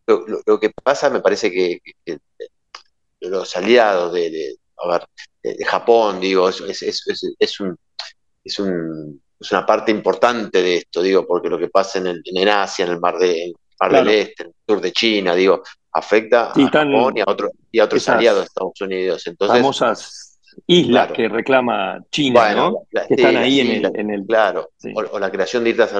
lo, 0.06 0.60
que 0.60 0.70
pasa 0.70 1.10
me 1.10 1.20
parece 1.20 1.50
que, 1.50 1.80
los 3.20 3.56
aliados 3.56 4.12
de, 4.12 4.56
a 4.78 4.88
ver, 4.88 5.06
de, 5.42 5.64
Japón, 5.64 6.20
digo, 6.20 6.48
es, 6.48 6.82
es, 6.82 7.60
un, 7.60 7.76
es, 8.44 8.58
un, 8.58 9.22
es 9.38 9.50
una 9.52 9.64
parte 9.64 9.90
importante 9.90 10.62
de 10.62 10.76
esto, 10.78 11.02
digo, 11.02 11.26
porque 11.26 11.48
lo 11.48 11.58
que 11.58 11.68
pasa 11.68 11.98
en, 11.98 12.08
el, 12.08 12.22
en 12.24 12.48
Asia, 12.48 12.84
en 12.84 12.92
el 12.92 13.00
Mar, 13.00 13.18
de, 13.18 13.52
Mar 13.80 13.92
del 13.92 14.08
Este, 14.08 14.44
en 14.44 14.48
el 14.48 14.54
sur 14.66 14.80
de 14.80 14.92
China, 14.92 15.34
digo, 15.34 15.62
afecta 15.92 16.50
a 16.50 16.68
Japón 16.68 17.14
y 17.16 17.20
a, 17.20 17.24
otro, 17.26 17.50
y 17.70 17.78
a 17.78 17.84
otros 17.84 18.08
aliados 18.08 18.40
de 18.40 18.46
Estados 18.46 18.80
Unidos. 18.80 19.26
Entonces, 19.26 19.58
famosas 19.58 20.31
islas 20.66 21.12
que 21.12 21.28
reclama 21.28 22.04
China, 22.10 22.54
¿no? 22.54 22.86
que 22.90 23.14
están 23.14 23.36
ahí 23.36 23.60
en, 23.60 24.10
el, 24.10 24.24
Claro, 24.26 24.70
o, 24.94 25.18
la 25.18 25.30
creación 25.30 25.64
de 25.64 25.70
islas, 25.70 25.92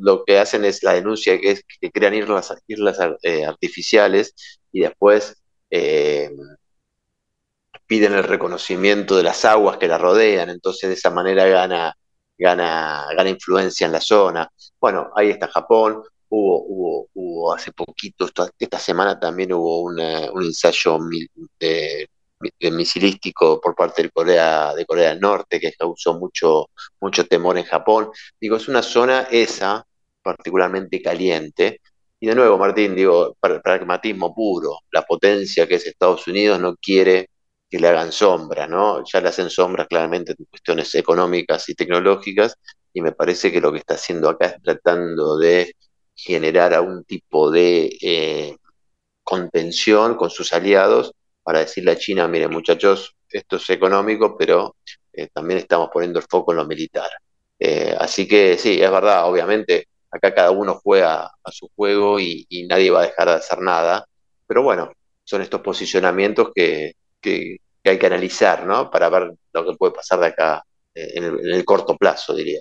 lo 0.00 0.24
que 0.24 0.38
hacen 0.38 0.64
es 0.64 0.82
la 0.82 0.94
denuncia 0.94 1.38
que 1.40 1.52
es 1.52 1.64
que 1.80 1.90
crean 1.90 2.14
islas, 2.14 2.54
islas 2.66 2.98
eh, 3.22 3.44
artificiales 3.44 4.34
y 4.72 4.80
después 4.80 5.42
eh, 5.70 6.30
piden 7.86 8.14
el 8.14 8.24
reconocimiento 8.24 9.16
de 9.16 9.22
las 9.22 9.44
aguas 9.44 9.78
que 9.78 9.88
la 9.88 9.98
rodean, 9.98 10.50
entonces 10.50 10.88
de 10.88 10.94
esa 10.94 11.10
manera 11.10 11.46
gana, 11.46 11.94
gana, 12.36 13.06
gana 13.16 13.30
influencia 13.30 13.86
en 13.86 13.92
la 13.92 14.00
zona. 14.00 14.50
Bueno, 14.80 15.10
ahí 15.16 15.30
está 15.30 15.48
Japón, 15.48 16.02
hubo, 16.28 16.62
hubo, 16.64 17.08
hubo 17.14 17.54
hace 17.54 17.72
poquito, 17.72 18.28
esta 18.58 18.78
semana 18.78 19.18
también 19.18 19.52
hubo 19.52 19.80
un 19.82 20.00
ensayo 20.00 20.98
de, 21.58 22.08
misilístico 22.70 23.60
por 23.60 23.74
parte 23.74 24.02
de 24.02 24.10
Corea, 24.10 24.74
de 24.74 24.86
Corea 24.86 25.10
del 25.10 25.20
Norte 25.20 25.60
que 25.60 25.72
causó 25.72 26.18
mucho, 26.18 26.70
mucho 27.00 27.26
temor 27.26 27.58
en 27.58 27.64
Japón. 27.64 28.10
Digo, 28.40 28.56
es 28.56 28.68
una 28.68 28.82
zona 28.82 29.28
esa 29.30 29.84
particularmente 30.22 31.00
caliente. 31.02 31.80
Y 32.20 32.26
de 32.28 32.34
nuevo, 32.34 32.58
Martín, 32.58 32.94
digo, 32.94 33.36
pragmatismo 33.40 34.34
puro. 34.34 34.78
La 34.90 35.02
potencia 35.02 35.66
que 35.66 35.76
es 35.76 35.86
Estados 35.86 36.26
Unidos 36.26 36.60
no 36.60 36.76
quiere 36.76 37.30
que 37.70 37.78
le 37.78 37.88
hagan 37.88 38.12
sombra, 38.12 38.66
¿no? 38.66 39.04
Ya 39.04 39.20
le 39.20 39.28
hacen 39.28 39.50
sombra 39.50 39.86
claramente 39.86 40.34
en 40.38 40.46
cuestiones 40.46 40.94
económicas 40.94 41.68
y 41.68 41.74
tecnológicas, 41.74 42.54
y 42.92 43.02
me 43.02 43.12
parece 43.12 43.52
que 43.52 43.60
lo 43.60 43.72
que 43.72 43.78
está 43.78 43.94
haciendo 43.94 44.28
acá 44.28 44.46
es 44.46 44.62
tratando 44.62 45.36
de 45.38 45.74
generar 46.14 46.74
algún 46.74 47.04
tipo 47.04 47.50
de 47.50 47.96
eh, 48.02 48.56
contención 49.22 50.16
con 50.16 50.30
sus 50.30 50.52
aliados 50.52 51.12
para 51.48 51.60
decirle 51.60 51.92
a 51.92 51.96
China, 51.96 52.28
mire 52.28 52.46
muchachos, 52.46 53.16
esto 53.26 53.56
es 53.56 53.70
económico, 53.70 54.36
pero 54.36 54.76
eh, 55.10 55.28
también 55.32 55.60
estamos 55.60 55.88
poniendo 55.90 56.18
el 56.18 56.26
foco 56.28 56.52
en 56.52 56.58
lo 56.58 56.66
militar. 56.66 57.08
Eh, 57.58 57.96
así 57.98 58.28
que 58.28 58.58
sí, 58.58 58.82
es 58.82 58.90
verdad, 58.90 59.26
obviamente, 59.26 59.86
acá 60.10 60.34
cada 60.34 60.50
uno 60.50 60.74
juega 60.74 61.22
a 61.24 61.50
su 61.50 61.70
juego 61.74 62.20
y, 62.20 62.46
nadie 62.68 62.90
va 62.90 63.00
a 63.00 63.06
dejar 63.06 63.28
de 63.28 63.34
hacer 63.36 63.60
nada, 63.60 64.04
pero 64.46 64.62
bueno, 64.62 64.92
son 65.24 65.40
estos 65.40 65.62
posicionamientos 65.62 66.50
que, 66.54 66.92
hay 67.24 67.98
que 67.98 68.06
analizar, 68.06 68.66
¿no? 68.66 68.90
Para 68.90 69.08
ver 69.08 69.32
lo 69.54 69.64
que 69.64 69.74
puede 69.78 69.94
pasar 69.94 70.20
de 70.20 70.26
acá 70.26 70.62
eh, 70.94 71.12
en 71.14 71.24
el, 71.24 71.64
corto 71.64 71.96
plazo, 71.96 72.34
diría. 72.34 72.60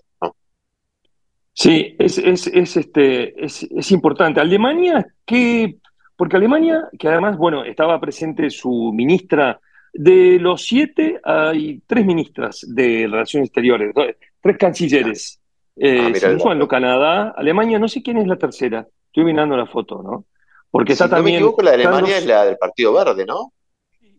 Sí, 1.51 1.93
es 1.99 2.17
este, 2.19 3.43
es, 3.43 3.91
importante. 3.91 4.39
Alemania, 4.39 5.05
¿qué? 5.25 5.75
Porque 6.17 6.35
Alemania, 6.35 6.89
que 6.99 7.07
además, 7.07 7.37
bueno, 7.37 7.63
estaba 7.63 8.01
presente 8.01 8.49
su 8.49 8.91
ministra, 8.93 9.61
de 9.93 10.37
los 10.39 10.63
siete 10.63 11.19
hay 11.23 11.81
tres 11.87 12.05
ministras 12.05 12.65
de 12.67 13.07
Relaciones 13.09 13.49
Exteriores, 13.49 13.93
tres 14.41 14.57
cancilleres. 14.57 15.39
Eh, 15.75 16.11
ah, 16.13 16.67
Canadá, 16.67 17.33
Alemania, 17.37 17.79
no 17.79 17.87
sé 17.87 18.01
quién 18.01 18.17
es 18.17 18.27
la 18.27 18.35
tercera. 18.35 18.87
Estoy 19.05 19.25
mirando 19.25 19.55
la 19.55 19.67
foto, 19.67 20.01
¿no? 20.01 20.25
Porque 20.71 20.93
está 20.93 21.07
también. 21.07 21.43
Me 21.43 21.63
la 21.63 21.71
de 21.71 21.83
Alemania 21.83 22.17
es 22.17 22.25
la 22.25 22.45
del 22.45 22.57
Partido 22.57 22.93
Verde, 22.93 23.25
¿no? 23.25 23.53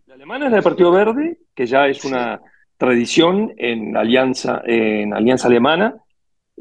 La 0.06 0.14
alemana 0.14 0.46
es 0.46 0.50
la 0.52 0.56
del 0.56 0.64
Partido 0.64 0.90
Verde, 0.90 1.38
que 1.54 1.66
ya 1.66 1.86
es 1.86 2.04
una 2.04 2.40
tradición 2.76 3.52
en 3.56 3.96
alianza, 3.96 4.62
en 4.64 5.12
alianza 5.12 5.48
alemana. 5.48 5.96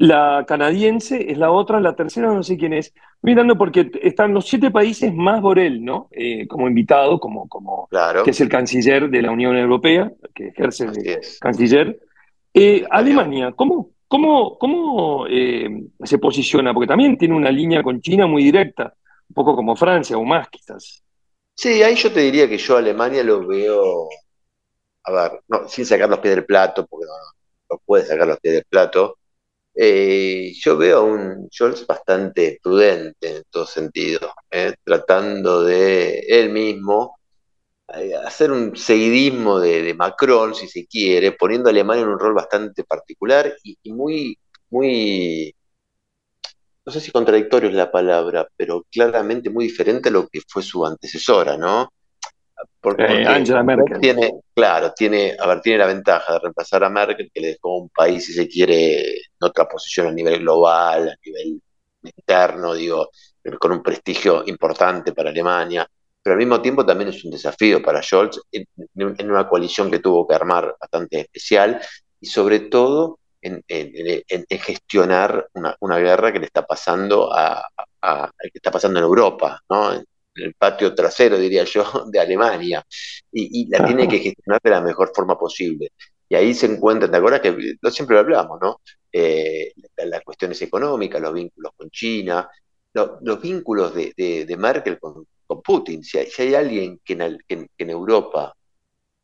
La 0.00 0.44
canadiense 0.46 1.28
es 1.28 1.38
la 1.38 1.50
otra, 1.50 1.80
la 1.80 1.96
tercera 1.96 2.32
no 2.32 2.44
sé 2.44 2.56
quién 2.56 2.72
es. 2.72 2.94
Mirando 3.20 3.58
porque 3.58 3.90
están 4.00 4.32
los 4.32 4.46
siete 4.46 4.70
países 4.70 5.12
más 5.12 5.42
Borel, 5.42 5.84
¿no? 5.84 6.08
Eh, 6.12 6.46
como 6.46 6.68
invitado, 6.68 7.18
como, 7.18 7.48
como 7.48 7.88
que 8.24 8.30
es 8.30 8.40
el 8.40 8.48
canciller 8.48 9.10
de 9.10 9.22
la 9.22 9.32
Unión 9.32 9.56
Europea, 9.56 10.12
que 10.32 10.48
ejerce 10.48 10.86
de 10.86 11.20
canciller. 11.40 11.98
Eh, 12.54 12.84
Alemania, 12.88 13.50
¿cómo, 13.56 13.90
cómo, 14.06 14.56
cómo 14.56 15.26
eh, 15.28 15.68
se 16.04 16.18
posiciona? 16.18 16.72
Porque 16.72 16.86
también 16.86 17.18
tiene 17.18 17.34
una 17.34 17.50
línea 17.50 17.82
con 17.82 18.00
China 18.00 18.28
muy 18.28 18.44
directa, 18.44 18.94
un 19.28 19.34
poco 19.34 19.56
como 19.56 19.74
Francia 19.74 20.16
o 20.16 20.22
más 20.22 20.48
quizás. 20.48 21.02
Sí, 21.56 21.82
ahí 21.82 21.96
yo 21.96 22.12
te 22.12 22.20
diría 22.20 22.48
que 22.48 22.56
yo 22.56 22.76
a 22.76 22.78
Alemania 22.78 23.24
lo 23.24 23.44
veo, 23.44 24.08
a 25.02 25.10
ver, 25.10 25.40
no, 25.48 25.68
sin 25.68 25.84
sacar 25.84 26.08
los 26.08 26.20
pies 26.20 26.36
del 26.36 26.44
plato, 26.44 26.86
porque 26.86 27.06
no, 27.06 27.74
no 27.74 27.82
puede 27.84 28.04
sacar 28.04 28.28
los 28.28 28.38
pies 28.38 28.54
del 28.54 28.64
plato. 28.64 29.17
Eh, 29.80 30.52
yo 30.60 30.76
veo 30.76 30.98
a 30.98 31.02
un 31.02 31.48
Scholz 31.52 31.86
bastante 31.86 32.58
prudente 32.62 33.36
en 33.38 33.44
todo 33.50 33.64
sentido, 33.66 34.32
eh, 34.50 34.74
tratando 34.84 35.62
de 35.62 36.18
él 36.28 36.50
mismo 36.50 37.18
eh, 37.94 38.14
hacer 38.16 38.50
un 38.52 38.76
seguidismo 38.76 39.60
de, 39.60 39.94
Macron, 39.94 40.54
si 40.54 40.68
se 40.68 40.86
quiere, 40.86 41.32
poniendo 41.32 41.68
a 41.68 41.72
Alemania 41.72 42.02
en 42.04 42.10
un 42.10 42.18
rol 42.18 42.34
bastante 42.34 42.84
particular 42.84 43.54
y, 43.64 43.78
y 43.82 43.92
muy, 43.92 44.38
muy 44.70 45.54
no 46.84 46.92
sé 46.92 47.00
si 47.00 47.12
contradictorio 47.12 47.68
es 47.68 47.74
la 47.74 47.90
palabra, 47.90 48.48
pero 48.56 48.84
claramente 48.90 49.50
muy 49.50 49.66
diferente 49.66 50.08
a 50.08 50.12
lo 50.12 50.26
que 50.28 50.40
fue 50.48 50.62
su 50.62 50.84
antecesora, 50.86 51.56
¿no? 51.56 51.92
Porque, 52.80 53.04
eh, 53.04 53.26
Angela 53.26 53.62
Merkel. 53.62 54.00
Tiene, 54.00 54.32
claro, 54.54 54.92
tiene, 54.94 55.36
a 55.38 55.46
ver, 55.46 55.60
tiene 55.60 55.78
la 55.78 55.86
ventaja 55.86 56.34
de 56.34 56.38
reemplazar 56.40 56.84
a 56.84 56.90
Merkel, 56.90 57.30
que 57.32 57.40
le 57.40 57.48
dejó 57.48 57.78
un 57.78 57.88
país, 57.88 58.24
si 58.24 58.32
se 58.32 58.48
quiere, 58.48 59.00
en 59.00 59.40
otra 59.40 59.66
posición 59.66 60.06
a 60.06 60.12
nivel 60.12 60.40
global, 60.40 61.08
a 61.08 61.16
nivel 61.24 61.60
interno, 62.02 62.74
digo, 62.74 63.10
con 63.58 63.72
un 63.72 63.82
prestigio 63.82 64.44
importante 64.46 65.12
para 65.12 65.30
Alemania, 65.30 65.88
pero 66.22 66.34
al 66.34 66.38
mismo 66.38 66.60
tiempo 66.60 66.84
también 66.84 67.10
es 67.10 67.24
un 67.24 67.30
desafío 67.30 67.82
para 67.82 68.02
Scholz 68.02 68.40
en, 68.52 68.66
en 68.96 69.30
una 69.30 69.48
coalición 69.48 69.90
que 69.90 70.00
tuvo 70.00 70.26
que 70.26 70.34
armar 70.34 70.76
bastante 70.80 71.20
especial 71.20 71.80
y 72.20 72.26
sobre 72.26 72.60
todo 72.60 73.18
en, 73.40 73.64
gestionar 74.60 75.48
una, 75.80 75.98
guerra 75.98 76.32
que 76.32 76.38
le 76.38 76.46
está 76.46 76.66
pasando 76.66 77.32
a, 77.32 77.62
que 78.40 78.50
está 78.54 78.70
pasando 78.70 78.98
en 78.98 79.04
Europa, 79.04 79.60
¿no? 79.68 80.02
En, 80.38 80.44
el 80.46 80.54
patio 80.54 80.94
trasero, 80.94 81.38
diría 81.38 81.64
yo, 81.64 81.84
de 82.10 82.20
Alemania, 82.20 82.84
y, 83.32 83.68
la 83.70 83.84
tiene 83.84 84.08
que 84.08 84.18
gestionar 84.18 84.60
de 84.62 84.70
la 84.70 84.80
mejor 84.80 85.12
forma 85.14 85.38
posible. 85.38 85.92
Y 86.28 86.34
ahí 86.34 86.54
se 86.54 86.66
encuentran, 86.66 87.10
¿te 87.10 87.16
acuerdas 87.16 87.40
que 87.40 87.76
siempre 87.90 88.14
lo 88.14 88.20
hablamos, 88.20 88.58
¿no? 88.60 88.80
Eh, 89.10 89.72
las 89.96 90.22
cuestiones 90.22 90.60
económicas, 90.62 91.20
los 91.20 91.32
vínculos 91.32 91.72
con 91.76 91.88
China, 91.90 92.48
los 92.92 93.40
vínculos 93.40 93.94
de, 93.94 94.56
Merkel 94.58 94.98
con, 94.98 95.26
Putin. 95.64 96.04
Si 96.04 96.18
hay, 96.18 96.54
alguien 96.54 97.00
que 97.02 97.14
en, 97.14 97.90
Europa, 97.90 98.54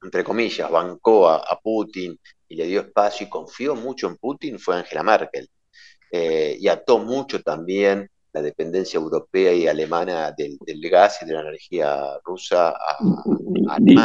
entre 0.02 0.24
comillas, 0.24 0.70
bancó 0.70 1.28
a 1.28 1.60
Putin 1.62 2.18
y 2.48 2.56
le 2.56 2.66
dio 2.66 2.80
espacio 2.80 3.26
y 3.26 3.30
confió 3.30 3.74
mucho 3.74 4.08
en 4.08 4.16
Putin 4.16 4.58
fue 4.58 4.76
Angela 4.76 5.02
Merkel. 5.02 5.48
Eh, 6.10 6.56
y 6.60 6.68
ató 6.68 6.98
mucho 6.98 7.42
también 7.42 8.08
la 8.34 8.42
dependencia 8.42 8.98
europea 8.98 9.54
y 9.54 9.68
alemana 9.68 10.34
del, 10.36 10.58
gas 10.90 11.20
y 11.22 11.26
de 11.26 11.34
la 11.34 11.42
energía 11.42 12.18
rusa 12.24 12.70
a, 12.70 12.98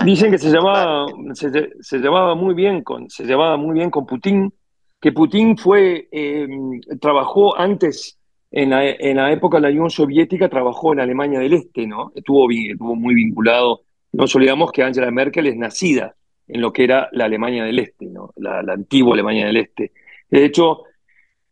Dicen 0.05 0.31
que 0.31 0.37
se 0.37 0.51
llevaba, 0.51 1.07
se, 1.33 1.97
llevaba 1.97 2.35
muy 2.35 2.53
bien 2.53 2.83
con, 2.83 3.09
se 3.09 3.25
llevaba 3.25 3.57
muy 3.57 3.73
bien 3.73 3.89
con 3.89 4.05
Putin, 4.05 4.53
que 5.01 5.11
Putin 5.11 5.57
fue, 5.57 6.07
em, 6.11 6.79
trabajó 7.01 7.57
antes 7.57 8.19
en 8.51 8.69
la, 8.69 8.87
en 8.87 9.17
la, 9.17 9.31
época 9.31 9.57
de 9.57 9.63
la 9.63 9.69
Unión 9.69 9.89
Soviética, 9.89 10.47
trabajó 10.47 10.93
en 10.93 10.99
Alemania 10.99 11.39
del 11.39 11.53
Este, 11.53 11.87
¿no? 11.87 12.11
Estuvo, 12.15 12.49
estuvo 12.51 12.95
muy 12.95 13.15
vinculado. 13.15 13.81
No 14.11 14.21
nos 14.23 14.35
olvidamos 14.35 14.71
que 14.71 14.83
Angela 14.83 15.11
Merkel 15.11 15.47
es 15.47 15.55
nacida 15.55 16.15
en 16.47 16.61
lo 16.61 16.71
que 16.71 16.83
era 16.83 17.09
la 17.11 17.25
Alemania 17.25 17.63
del 17.63 17.79
Este, 17.79 18.05
¿no? 18.05 18.33
la, 18.37 18.59
antigua 18.59 19.13
Alemania 19.13 19.47
del 19.47 19.57
Este. 19.57 19.91
De 20.29 20.45
hecho, 20.45 20.83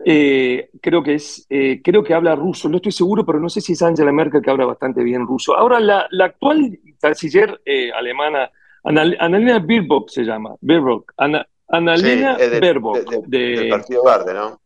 Eh, 0.05 0.69
creo 0.81 1.01
que 1.01 1.15
es, 1.15 1.45
eh, 1.49 1.81
creo 1.83 2.03
que 2.03 2.13
habla 2.13 2.35
ruso, 2.35 2.69
no 2.69 2.77
estoy 2.77 2.91
seguro, 2.91 3.25
pero 3.25 3.39
no 3.39 3.49
sé 3.49 3.61
si 3.61 3.73
es 3.73 3.81
Angela 3.81 4.11
Merkel 4.11 4.41
que 4.41 4.51
habla 4.51 4.65
bastante 4.65 5.03
bien 5.03 5.25
ruso. 5.25 5.57
Ahora, 5.57 5.79
la, 5.79 6.07
la 6.11 6.25
actual 6.25 6.79
canciller 6.99 7.59
eh, 7.65 7.91
alemana, 7.91 8.51
Annalena 8.83 9.59
Baerbock 9.59 10.09
se 10.09 10.23
llama, 10.23 10.55
Baerbock, 10.61 11.13
Annalena 11.67 12.37
Baerbock. 12.37 13.25
del 13.27 13.69
Partido 13.69 14.03
Verde, 14.03 14.33
¿no? 14.33 14.61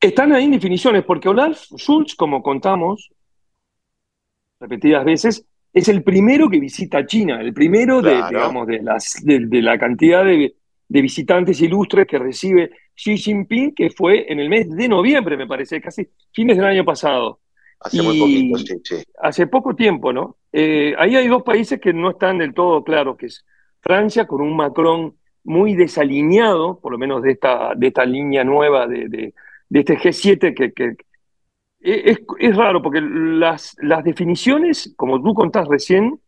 Están 0.00 0.32
ahí 0.32 0.44
en 0.46 0.52
definiciones, 0.52 1.04
porque 1.04 1.28
Olaf 1.28 1.60
Schulz, 1.76 2.14
como 2.14 2.42
contamos 2.42 3.10
repetidas 4.58 5.04
veces, 5.04 5.44
es 5.72 5.88
el 5.88 6.02
primero 6.02 6.48
que 6.48 6.58
visita 6.58 7.06
China, 7.06 7.40
el 7.40 7.52
primero 7.52 8.02
de, 8.02 8.14
digamos, 8.14 8.66
de, 8.66 8.82
las, 8.82 9.18
de, 9.22 9.62
la 9.62 9.78
cantidad 9.78 10.24
de, 10.24 10.54
visitantes 10.88 11.60
ilustres 11.60 12.06
que 12.06 12.18
recibe 12.18 12.70
Xi 13.02 13.16
Jinping, 13.16 13.74
que 13.74 13.88
fue 13.88 14.30
en 14.30 14.40
el 14.40 14.50
mes 14.50 14.68
de 14.68 14.86
noviembre, 14.86 15.36
me 15.36 15.46
parece, 15.46 15.80
casi 15.80 16.06
fines 16.32 16.58
del 16.58 16.66
año 16.66 16.84
pasado. 16.84 17.40
Hace 17.80 18.02
muy 18.02 18.20
poquito, 18.20 18.58
sí, 18.58 18.74
sí. 18.84 18.96
Hace 19.18 19.46
poco 19.46 19.74
tiempo, 19.74 20.12
¿no? 20.12 20.36
Eh, 20.52 20.94
ahí 20.98 21.16
hay 21.16 21.26
dos 21.26 21.42
países 21.42 21.80
que 21.80 21.94
no 21.94 22.10
están 22.10 22.36
del 22.36 22.52
todo 22.52 22.84
claros, 22.84 23.16
que 23.16 23.26
es 23.26 23.46
Francia, 23.80 24.26
con 24.26 24.42
un 24.42 24.54
Macron 24.54 25.16
muy 25.44 25.74
desalineado, 25.74 26.78
por 26.78 26.92
lo 26.92 26.98
menos 26.98 27.22
de 27.22 27.32
esta, 27.32 27.74
de 27.74 27.86
esta 27.86 28.04
línea 28.04 28.44
nueva 28.44 28.86
de, 28.86 29.08
de, 29.08 29.34
este 29.70 29.96
G7 29.96 30.54
que, 30.54 30.72
que, 30.72 30.96
es, 31.80 32.20
es, 32.38 32.56
raro 32.56 32.82
porque 32.82 33.00
las, 33.00 33.74
las 33.80 34.04
definiciones, 34.04 34.92
como 34.98 35.22
tú 35.22 35.32
contás 35.32 35.66
recién, 35.66 36.20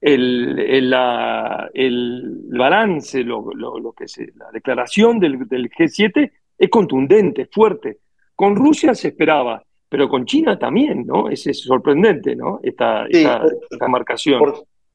el, 0.00 0.58
el, 0.58 0.90
la, 0.90 1.70
el 1.74 2.40
balance, 2.50 3.22
lo, 3.24 3.50
lo, 3.52 3.92
que 3.92 4.04
es 4.04 4.18
la 4.36 4.50
declaración 4.52 5.18
del, 5.18 5.48
del, 5.48 5.70
G7 5.70 6.30
es 6.56 6.70
contundente, 6.70 7.48
fuerte. 7.50 7.98
Con 8.34 8.54
Rusia 8.54 8.94
se 8.94 9.08
esperaba, 9.08 9.62
pero 9.88 10.08
con 10.08 10.24
China 10.24 10.58
también, 10.58 11.04
¿no? 11.06 11.28
Es, 11.28 11.46
es 11.46 11.60
sorprendente, 11.62 12.36
¿no? 12.36 12.60
Esta, 12.62 13.06
esta, 13.08 13.88
marcación. 13.88 14.40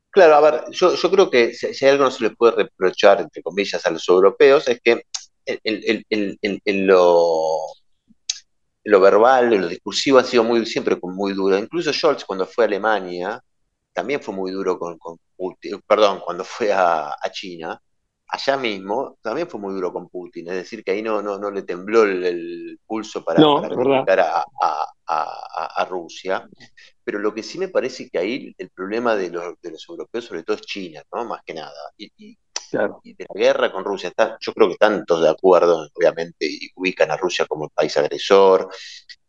claro, 0.10 0.36
a 0.36 0.42
ver, 0.42 0.62
yo, 0.72 0.96
yo 0.96 1.12
creo 1.12 1.30
que 1.30 1.54
si, 1.54 1.74
si, 1.74 1.86
hay 1.86 1.92
algo 1.92 2.06
no 2.06 2.12
se 2.12 2.24
le 2.24 2.30
puede 2.30 2.56
reprochar, 2.63 3.20
entre 3.22 3.42
comillas, 3.42 3.86
a 3.86 3.92
los 3.92 4.08
europeos, 4.08 4.68
es 4.70 4.80
que 4.82 5.04
el, 5.46 6.04
el, 6.10 6.38
el, 6.63 6.86
lo 6.86 7.58
lo 8.86 9.00
verbal, 9.00 9.50
lo 9.50 9.68
discursivo 9.68 10.18
ha 10.18 10.24
sido 10.24 10.44
muy, 10.44 10.66
siempre 10.66 10.98
muy 11.02 11.34
duro. 11.34 11.58
Incluso 11.58 11.94
Scholz 11.94 12.26
cuando 12.26 12.46
fue 12.46 12.66
a 12.66 12.68
Alemania, 12.68 13.42
también 13.94 14.22
fue 14.22 14.34
muy 14.34 14.52
duro 14.52 14.78
con, 14.78 14.98
Putin, 15.36 15.82
perdón, 15.88 16.22
cuando 16.24 16.44
fue 16.44 16.72
a, 16.72 17.16
China, 17.32 17.80
allá 18.28 18.58
mismo 18.58 19.18
también 19.22 19.48
fue 19.48 19.60
muy 19.60 19.74
duro 19.74 19.92
con 19.94 20.10
Putin, 20.10 20.50
es 20.50 20.56
decir, 20.56 20.84
que 20.84 20.92
ahí 20.92 21.02
no, 21.02 21.22
no, 21.22 21.38
no 21.38 21.52
le 21.52 21.64
tembló 21.64 22.04
el, 22.04 22.80
pulso 22.86 23.24
para, 23.24 23.40
no, 23.40 23.58
a, 23.58 24.86
a, 25.08 25.86
Rusia, 25.86 26.48
pero 27.04 27.20
lo 27.20 27.34
que 27.34 27.44
sí 27.44 27.58
me 27.58 27.68
parece 27.68 28.10
que 28.10 28.18
ahí 28.18 28.56
el 28.58 28.70
problema 28.70 29.16
de 29.16 29.30
los, 29.30 29.60
de 29.62 29.72
los 29.72 29.86
europeos 29.88 30.26
sobre 30.26 30.44
todo 30.44 30.56
es 30.56 30.62
China, 30.62 31.02
¿no? 31.12 31.26
Más 31.26 31.42
que 31.46 31.54
nada. 31.54 31.92
Y, 31.98 32.38
y 33.04 33.14
de 33.14 33.26
la 33.34 33.40
guerra 33.40 33.72
con 33.72 33.84
Rusia. 33.84 34.10
Está, 34.10 34.38
yo 34.40 34.54
creo 34.54 34.68
que 34.68 34.74
están 34.74 35.06
todos 35.06 35.24
de 35.24 35.30
acuerdo, 35.30 35.88
obviamente, 35.94 36.46
y 36.48 36.70
ubican 36.76 37.12
a 37.12 37.18
Rusia 37.18 37.46
como 37.46 37.66
el 37.66 37.72
país 37.72 37.96
agresor, 37.98 38.70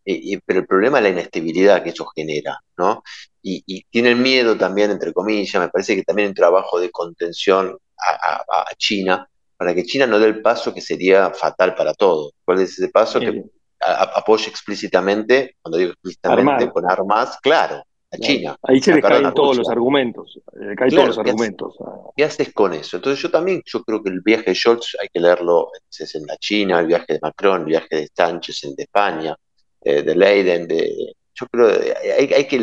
y, 0.04 0.36
pero 0.38 0.60
el 0.60 0.66
problema 0.66 0.98
es 0.98 1.04
la 1.04 1.10
inestabilidad 1.10 1.82
que 1.82 1.90
eso 1.90 2.06
genera, 2.14 2.58
¿no? 2.76 3.02
Y, 3.42 3.84
tienen 3.90 4.22
miedo 4.22 4.56
también, 4.56 4.90
entre 4.90 5.12
comillas, 5.12 5.60
me 5.60 5.68
parece 5.68 5.94
que 5.94 6.02
también 6.02 6.28
un 6.28 6.34
trabajo 6.34 6.80
de 6.80 6.90
contención 6.90 7.76
a, 7.98 8.64
China, 8.76 9.28
para 9.56 9.74
que 9.74 9.84
China 9.84 10.06
no 10.06 10.18
dé 10.18 10.26
el 10.26 10.42
paso 10.42 10.74
que 10.74 10.80
sería 10.80 11.30
fatal 11.30 11.74
para 11.74 11.94
todos. 11.94 12.32
¿Cuál 12.44 12.60
es 12.60 12.72
ese 12.78 12.88
paso? 12.88 13.20
Que 13.20 13.44
apoye 13.80 14.48
explícitamente, 14.48 15.56
cuando 15.60 15.78
digo 15.78 15.92
explícitamente, 15.92 16.70
con 16.70 16.90
armas, 16.90 17.38
claro, 17.42 17.82
China. 18.18 18.56
Ahí 18.62 18.80
se 18.80 18.94
le 18.94 19.02
caen 19.02 19.32
todos 19.34 19.56
los 19.56 19.68
argumentos. 19.68 20.40
Le 20.52 20.74
caen 20.74 20.90
todos 20.90 21.08
los 21.08 21.18
argumentos. 21.18 21.76
¿Qué 22.16 22.24
haces 22.24 22.52
con 22.52 22.74
eso? 22.74 22.96
Entonces 22.96 23.22
yo 23.22 23.30
también, 23.30 23.62
yo 23.64 23.82
creo 23.82 24.02
que 24.02 24.10
el 24.10 24.20
viaje 24.20 24.44
de 24.46 24.54
Scholz 24.54 24.96
hay 25.00 25.08
que 25.12 25.20
leerlo 25.20 25.70
es 25.90 26.14
en 26.14 26.26
la 26.26 26.36
China, 26.36 26.80
el 26.80 26.86
viaje 26.86 27.14
de 27.14 27.18
Macron, 27.22 27.62
el 27.62 27.66
viaje 27.66 27.96
de 27.96 28.08
Sánchez 28.12 28.64
en 28.64 28.74
de 28.74 28.82
España, 28.84 29.36
eh, 29.84 30.02
de 30.02 30.14
Leiden, 30.14 30.66
de, 30.68 31.14
yo 31.34 31.46
creo 31.48 31.68
que 31.80 32.34
hay, 32.34 32.46
que 32.46 32.58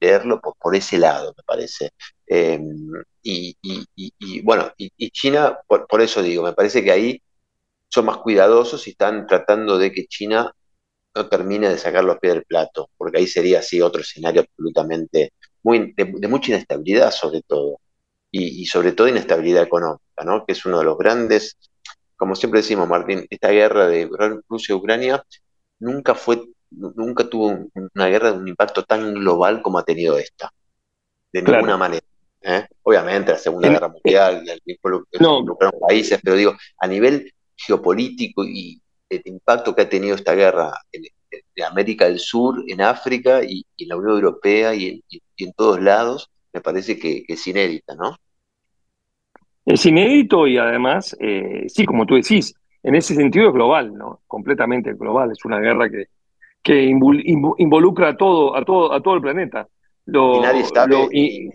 leerlo 0.00 0.40
por, 0.40 0.76
ese 0.76 0.98
lado, 0.98 1.34
me 1.36 1.42
parece. 1.44 1.90
Em, 2.26 2.92
y, 3.22 4.42
bueno, 4.42 4.72
y, 4.76 5.10
China, 5.10 5.58
por 5.66 6.00
eso 6.00 6.22
digo, 6.22 6.42
me 6.42 6.52
parece 6.52 6.82
que 6.84 6.92
ahí 6.92 7.22
son 7.88 8.06
más 8.06 8.18
cuidadosos 8.18 8.86
y 8.86 8.90
están 8.90 9.26
tratando 9.26 9.78
de 9.78 9.92
que 9.92 10.06
China 10.06 10.54
no 11.14 11.28
termine 11.28 11.68
de 11.68 11.78
sacar 11.78 12.04
los 12.04 12.18
pies 12.18 12.34
del 12.34 12.44
plato, 12.44 12.90
porque 12.96 13.18
ahí 13.18 13.26
sería 13.26 13.58
así 13.60 13.80
otro 13.80 14.02
escenario 14.02 14.42
absolutamente 14.42 15.32
muy, 15.62 15.92
de, 15.96 16.04
mucha 16.28 16.52
inestabilidad 16.52 17.10
sobre 17.10 17.42
todo, 17.42 17.80
y, 18.30 18.66
sobre 18.66 18.92
todo 18.92 19.08
inestabilidad 19.08 19.64
económica, 19.64 20.24
¿no? 20.24 20.44
que 20.46 20.52
es 20.52 20.64
uno 20.64 20.78
de 20.78 20.84
los 20.84 20.96
grandes, 20.98 21.58
como 22.16 22.36
siempre 22.36 22.60
decimos, 22.60 22.88
Martín, 22.88 23.26
esta 23.30 23.48
guerra 23.50 23.88
de 23.88 24.08
Rusia-Ucrania 24.48 25.24
nunca 25.80 26.14
fue, 26.14 26.42
nunca 26.70 27.28
tuvo 27.28 27.66
una 27.94 28.06
guerra 28.06 28.32
de 28.32 28.38
un 28.38 28.48
impacto 28.48 28.84
tan 28.84 29.14
global 29.14 29.62
como 29.62 29.78
ha 29.78 29.84
tenido 29.84 30.16
esta, 30.18 30.52
de 31.32 31.42
ninguna 31.42 31.76
manera. 31.76 32.06
¿eh? 32.42 32.66
Obviamente 32.82 33.32
la 33.32 33.38
Segunda 33.38 33.68
Guerra 33.68 33.88
Mundial, 33.88 34.44
no. 35.18 35.44
países, 35.88 36.20
pero 36.22 36.36
digo, 36.36 36.56
a 36.78 36.86
nivel 36.86 37.32
geopolítico 37.56 38.44
y 38.44 38.80
el 39.08 39.22
impacto 39.24 39.74
que 39.74 39.82
ha 39.82 39.88
tenido 39.88 40.14
esta 40.14 40.34
guerra 40.34 40.72
en, 40.92 41.04
América 41.62 42.06
del 42.06 42.18
Sur, 42.18 42.64
en 42.68 42.80
África 42.80 43.42
y, 43.44 43.66
en 43.76 43.88
la 43.88 43.96
Unión 43.96 44.14
Europea 44.14 44.74
y 44.74 45.02
en, 45.36 45.52
todos 45.52 45.78
lados, 45.80 46.30
me 46.54 46.62
parece 46.62 46.98
que, 46.98 47.24
es 47.28 47.46
inédita, 47.46 47.94
¿no? 47.94 48.16
Es 49.66 49.84
inédito 49.84 50.46
y 50.46 50.56
además, 50.56 51.14
eh, 51.20 51.66
sí, 51.68 51.84
como 51.84 52.06
tú 52.06 52.14
decís, 52.14 52.54
en 52.82 52.94
ese 52.94 53.14
sentido 53.14 53.48
es 53.48 53.54
global, 53.54 53.94
¿no? 53.94 54.22
Completamente 54.26 54.94
global. 54.94 55.32
Es 55.32 55.44
una 55.44 55.58
guerra 55.58 55.88
que, 55.90 56.06
que 56.62 56.82
involucra 56.82 58.08
a 58.08 58.16
todo, 58.16 58.56
a 58.56 58.64
todo, 58.64 58.92
a 58.92 59.02
todo 59.02 59.14
el 59.14 59.22
planeta. 59.22 59.68
y 60.06 60.40
nadie 60.40 60.64
sabe, 60.64 61.08
y, 61.12 61.50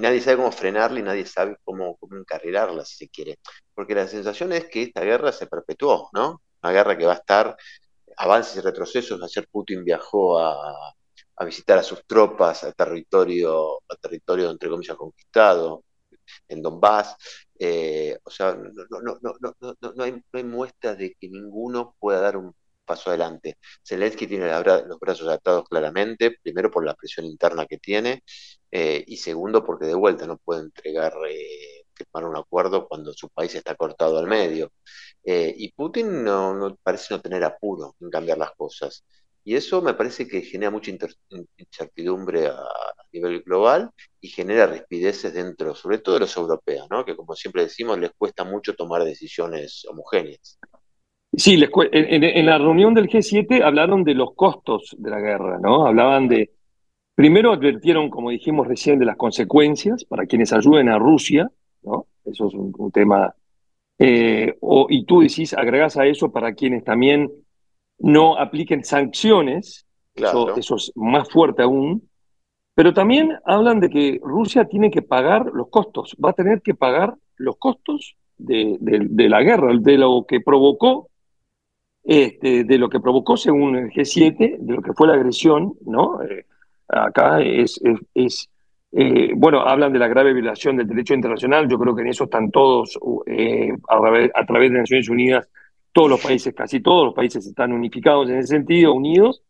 nadie 0.00 0.20
sabe 0.20 0.36
cómo 0.36 0.52
frenarla 0.52 1.00
y 1.00 1.02
nadie 1.02 1.24
sabe 1.24 1.56
cómo, 1.64 1.96
cómo 1.96 2.16
encarrilarla, 2.16 2.84
si 2.84 2.96
se 2.96 3.08
quiere. 3.08 3.38
Porque 3.74 3.94
la 3.94 4.06
sensación 4.06 4.52
es 4.52 4.66
que 4.66 4.82
esta 4.82 5.02
guerra 5.02 5.32
se 5.32 5.46
perpetuó, 5.46 6.10
¿no? 6.12 6.42
una 6.62 6.72
guerra 6.72 6.98
que 6.98 7.06
va 7.06 7.12
a 7.12 7.16
estar 7.16 7.56
avances 8.16 8.56
y 8.56 8.60
retrocesos. 8.60 9.22
Ayer 9.22 9.48
Putin 9.50 9.84
viajó 9.84 10.38
a, 10.38 10.94
visitar 11.44 11.78
a 11.78 11.82
sus 11.82 12.04
tropas 12.06 12.64
al 12.64 12.74
territorio, 12.74 13.78
al 13.88 13.98
territorio 14.00 14.50
entre 14.50 14.70
comillas 14.70 14.96
conquistado, 14.96 15.84
en 16.48 16.62
Donbass. 16.62 17.16
Eh, 17.58 18.18
o 18.24 18.30
sea, 18.30 18.54
no, 18.54 18.72
no, 19.02 19.18
no, 19.94 20.04
hay, 20.04 20.12
no 20.12 20.22
hay 20.32 20.44
muestras 20.44 20.98
de 20.98 21.14
que 21.18 21.28
ninguno 21.28 21.94
pueda 21.98 22.20
dar 22.20 22.36
un 22.36 22.54
paso 22.86 23.10
adelante. 23.10 23.58
Zelensky 23.86 24.26
tiene 24.26 24.48
los 24.86 24.98
brazos 25.00 25.28
atados 25.28 25.64
claramente, 25.68 26.36
primero 26.42 26.70
por 26.70 26.84
la 26.86 26.94
presión 26.94 27.26
interna 27.26 27.66
que 27.66 27.78
tiene, 27.78 28.22
eh, 28.70 29.04
y 29.06 29.16
segundo 29.18 29.64
porque 29.64 29.86
de 29.86 29.94
vuelta 29.94 30.26
no 30.26 30.38
puede 30.38 30.62
entregar, 30.62 31.14
eh, 31.28 31.84
firmar 31.94 32.24
un 32.30 32.36
acuerdo 32.36 32.86
cuando 32.88 33.12
su 33.12 33.28
país 33.30 33.54
está 33.54 33.74
cortado 33.74 34.18
al 34.18 34.26
medio. 34.26 34.72
Eh, 35.24 35.54
y 35.56 35.72
Putin 35.72 36.24
no, 36.24 36.76
parece 36.82 37.14
no 37.14 37.20
tener 37.20 37.44
apuro 37.44 37.96
en 38.00 38.10
cambiar 38.10 38.38
las 38.38 38.52
cosas. 38.52 39.04
Y 39.46 39.54
eso 39.54 39.80
me 39.80 39.94
parece 39.94 40.26
que 40.26 40.42
genera 40.42 40.72
mucha 40.72 40.90
incertidumbre 41.56 42.48
a, 42.48 42.58
nivel 43.12 43.42
global 43.42 43.90
y 44.20 44.26
genera 44.26 44.66
rispideces 44.66 45.32
dentro, 45.32 45.72
sobre 45.76 45.98
todo 45.98 46.16
de 46.16 46.22
los 46.22 46.36
europeos, 46.36 46.88
¿no? 46.90 47.04
que 47.04 47.14
como 47.14 47.34
siempre 47.34 47.62
decimos, 47.62 47.96
les 47.98 48.10
cuesta 48.18 48.42
mucho 48.42 48.74
tomar 48.74 49.04
decisiones 49.04 49.86
homogéneas. 49.88 50.58
Sí, 51.32 51.62
en, 51.92 52.46
la 52.46 52.58
reunión 52.58 52.92
del 52.92 53.08
G7 53.08 53.62
hablaron 53.62 54.02
de 54.02 54.14
los 54.14 54.34
costos 54.34 54.96
de 54.98 55.10
la 55.10 55.20
guerra, 55.20 55.60
¿no? 55.60 55.86
Hablaban 55.86 56.26
de, 56.26 56.50
primero 57.14 57.52
advirtieron, 57.52 58.10
como 58.10 58.30
dijimos 58.30 58.66
recién, 58.66 58.98
de 58.98 59.06
las 59.06 59.16
consecuencias 59.16 60.04
para 60.04 60.26
quienes 60.26 60.52
ayuden 60.52 60.88
a 60.88 60.98
Rusia, 60.98 61.48
¿no? 61.82 62.08
Eso 62.24 62.48
es 62.48 62.54
un 62.54 62.90
tema 62.92 63.32
eh, 63.98 64.58
y 64.88 65.04
tú 65.04 65.20
decís, 65.20 65.54
agregas 65.54 65.96
a 65.96 66.06
eso 66.06 66.30
para 66.30 66.54
quienes 66.54 66.84
también 66.84 67.30
no 67.98 68.38
apliquen 68.38 68.84
sanciones, 68.84 69.86
eso, 70.14 70.76
es 70.76 70.92
más 70.94 71.28
fuerte 71.30 71.62
aún, 71.62 72.08
pero 72.74 72.92
también 72.92 73.32
hablan 73.44 73.80
de 73.80 73.90
que 73.90 74.20
Rusia 74.22 74.66
tiene 74.66 74.90
que 74.90 75.02
pagar 75.02 75.46
los 75.52 75.68
costos, 75.68 76.16
va 76.22 76.30
a 76.30 76.34
tener 76.34 76.62
que 76.62 76.74
pagar 76.74 77.14
los 77.36 77.56
costos 77.56 78.16
de, 78.38 78.78
la 78.80 79.42
guerra, 79.42 79.72
de 79.78 79.98
lo 79.98 80.24
que 80.26 80.40
provocó, 80.40 81.08
este, 82.04 82.64
de 82.64 82.78
lo 82.78 82.88
que 82.88 83.00
provocó 83.00 83.36
según 83.36 83.76
el 83.76 83.90
G7, 83.90 84.58
de 84.58 84.74
lo 84.74 84.82
que 84.82 84.92
fue 84.92 85.08
la 85.08 85.14
agresión, 85.14 85.74
¿no? 85.84 86.22
Eh, 86.22 86.46
acá 86.88 87.40
es, 87.40 87.80
es 88.14 88.48
eh, 88.98 89.32
bueno, 89.36 89.60
hablan 89.60 89.92
de 89.92 89.98
la 89.98 90.08
grave 90.08 90.32
violación 90.32 90.76
del 90.76 90.86
derecho 90.86 91.12
internacional. 91.12 91.68
Yo 91.68 91.78
creo 91.78 91.94
que 91.94 92.00
en 92.00 92.08
eso 92.08 92.24
están 92.24 92.50
todos, 92.50 92.98
eh, 93.26 93.70
a, 93.88 94.46
través, 94.46 94.70
de 94.72 94.78
Naciones 94.78 95.08
Unidas, 95.10 95.48
todos 95.96 96.10
los 96.10 96.20
países, 96.20 96.52
casi 96.52 96.80
todos 96.80 97.06
los 97.06 97.14
países 97.14 97.46
están 97.46 97.72
unificados 97.72 98.28
en 98.28 98.36
ese 98.36 98.48
sentido, 98.48 98.92
unidos, 98.92 99.42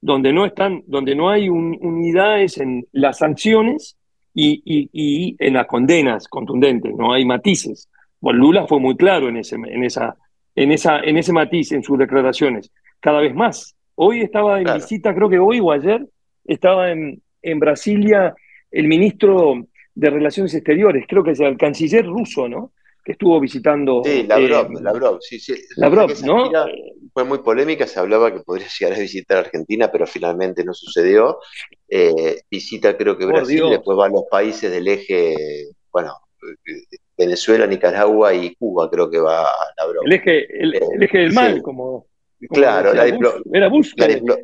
donde 0.00 0.32
no 0.32 0.44
están, 0.44 0.82
donde 0.88 1.14
no 1.14 1.30
hay 1.30 1.48
unidades 1.48 2.58
en 2.58 2.84
las 2.90 3.18
sanciones 3.18 3.96
y, 4.34 5.36
en 5.38 5.54
las 5.54 5.68
condenas 5.68 6.26
contundentes, 6.26 6.92
no 6.96 7.12
hay 7.12 7.24
matices. 7.24 7.88
Bueno, 8.20 8.40
Lula 8.40 8.66
fue 8.66 8.80
muy 8.80 8.96
claro 8.96 9.28
en 9.28 9.36
ese, 9.36 9.54
en 9.54 9.84
esa, 9.84 10.16
en 10.56 10.72
esa, 10.72 10.98
en 10.98 11.18
ese 11.18 11.32
matiz 11.32 11.70
en 11.70 11.84
sus 11.84 11.96
declaraciones, 11.96 12.72
cada 12.98 13.20
vez 13.20 13.32
más. 13.32 13.76
Hoy 13.94 14.22
estaba 14.22 14.60
en 14.60 14.74
visita, 14.74 15.14
creo 15.14 15.28
que 15.28 15.38
hoy 15.38 15.60
o 15.60 15.70
ayer, 15.70 16.04
estaba 16.44 16.90
en, 16.90 17.22
en 17.42 17.60
Brasilia 17.60 18.34
el 18.72 18.88
ministro 18.88 19.68
de 19.94 20.10
Relaciones 20.10 20.52
Exteriores, 20.52 21.04
creo 21.06 21.22
que 21.22 21.30
es 21.30 21.38
el 21.38 21.56
canciller 21.56 22.04
ruso, 22.04 22.48
¿no? 22.48 22.72
Que 23.04 23.12
estuvo 23.12 23.40
visitando. 23.40 24.02
Sí, 24.04 24.24
Lavrov, 24.24 24.66
eh, 24.66 24.80
Lavrov, 24.80 25.18
sí, 25.20 25.40
sí. 25.40 25.54
Lavrov, 25.76 26.10
¿no? 26.24 26.50
Fue 27.12 27.24
muy 27.24 27.38
polémica, 27.38 27.86
se 27.86 27.98
hablaba 27.98 28.32
que 28.32 28.40
podría 28.40 28.66
llegar 28.80 28.96
a 28.96 29.00
visitar 29.00 29.38
Argentina, 29.38 29.90
pero 29.90 30.06
finalmente 30.06 30.64
no 30.64 30.72
sucedió. 30.72 31.38
Eh, 31.88 32.42
visita 32.50 32.96
creo 32.96 33.18
que 33.18 33.26
Brasil, 33.26 33.64
después 33.70 33.98
va 33.98 34.06
a 34.06 34.10
los 34.10 34.24
países 34.30 34.70
del 34.70 34.88
eje, 34.88 35.34
bueno, 35.92 36.14
Venezuela, 37.16 37.66
Nicaragua 37.66 38.34
y 38.34 38.54
Cuba, 38.54 38.90
creo 38.90 39.10
que 39.10 39.18
va 39.18 39.42
a 39.42 39.52
Lavrov. 39.78 40.04
El 40.06 40.12
eje, 40.12 40.62
el, 40.62 41.02
eje 41.02 41.18
del 41.18 41.32
mal, 41.32 41.62
como, 41.62 42.06
Claro, 42.50 42.92
la 42.92 43.06
era 43.06 43.68
Bush, 43.68 43.92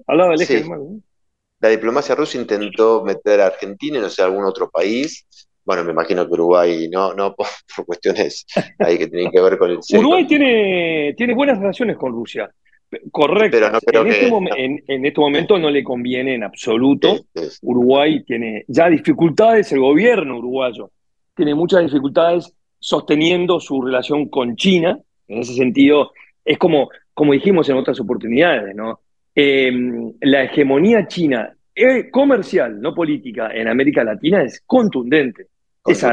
hablaba 0.06 0.32
del 0.32 0.42
eje 0.42 0.54
del 0.56 0.68
mal. 0.68 1.02
La 1.60 1.70
diplomacia 1.70 2.14
rusa 2.14 2.38
intentó 2.38 3.02
meter 3.02 3.40
a 3.40 3.46
Argentina 3.46 3.98
y 3.98 4.00
no 4.00 4.08
sé, 4.08 4.22
algún 4.22 4.44
otro 4.44 4.70
país, 4.70 5.26
bueno, 5.68 5.84
me 5.84 5.92
imagino 5.92 6.26
que 6.26 6.32
Uruguay 6.32 6.88
no, 6.88 7.12
no 7.12 7.34
por, 7.36 7.46
cuestiones 7.84 8.46
ahí 8.78 8.96
que 8.96 9.06
tienen 9.06 9.30
que 9.30 9.38
ver 9.38 9.58
con 9.58 9.70
el 9.70 9.78
Uruguay 9.98 10.26
tiene, 10.26 11.14
tiene 11.14 11.34
buenas 11.34 11.58
relaciones 11.58 11.98
con 11.98 12.12
Rusia. 12.12 12.50
Correcto. 13.12 13.58
Pero 13.58 13.70
no 13.70 13.80
creo 13.80 14.00
en, 14.00 14.08
este 14.08 14.84
en, 14.94 15.04
este 15.04 15.20
momento 15.20 15.58
no 15.58 15.68
le 15.68 15.84
conviene 15.84 16.36
en 16.36 16.42
absoluto. 16.42 17.18
Uruguay 17.60 18.24
tiene 18.24 18.64
ya 18.66 18.88
dificultades, 18.88 19.70
el 19.72 19.80
gobierno 19.80 20.38
uruguayo 20.38 20.90
tiene 21.36 21.54
muchas 21.54 21.82
dificultades 21.82 22.50
sosteniendo 22.78 23.60
su 23.60 23.82
relación 23.82 24.30
con 24.30 24.56
China. 24.56 24.98
En 25.28 25.40
ese 25.40 25.52
sentido, 25.52 26.12
es 26.42 26.56
como, 26.56 26.88
como 27.12 27.34
dijimos 27.34 27.68
en 27.68 27.76
otras 27.76 28.00
oportunidades, 28.00 28.74
¿no? 28.74 29.00
Em, 29.34 30.14
la 30.22 30.44
hegemonía 30.44 31.06
china 31.06 31.54
eh, 31.74 32.08
comercial, 32.10 32.80
no 32.80 32.94
política, 32.94 33.50
en 33.52 33.68
América 33.68 34.02
Latina 34.02 34.42
es 34.42 34.62
contundente 34.64 35.48
es 35.88 36.04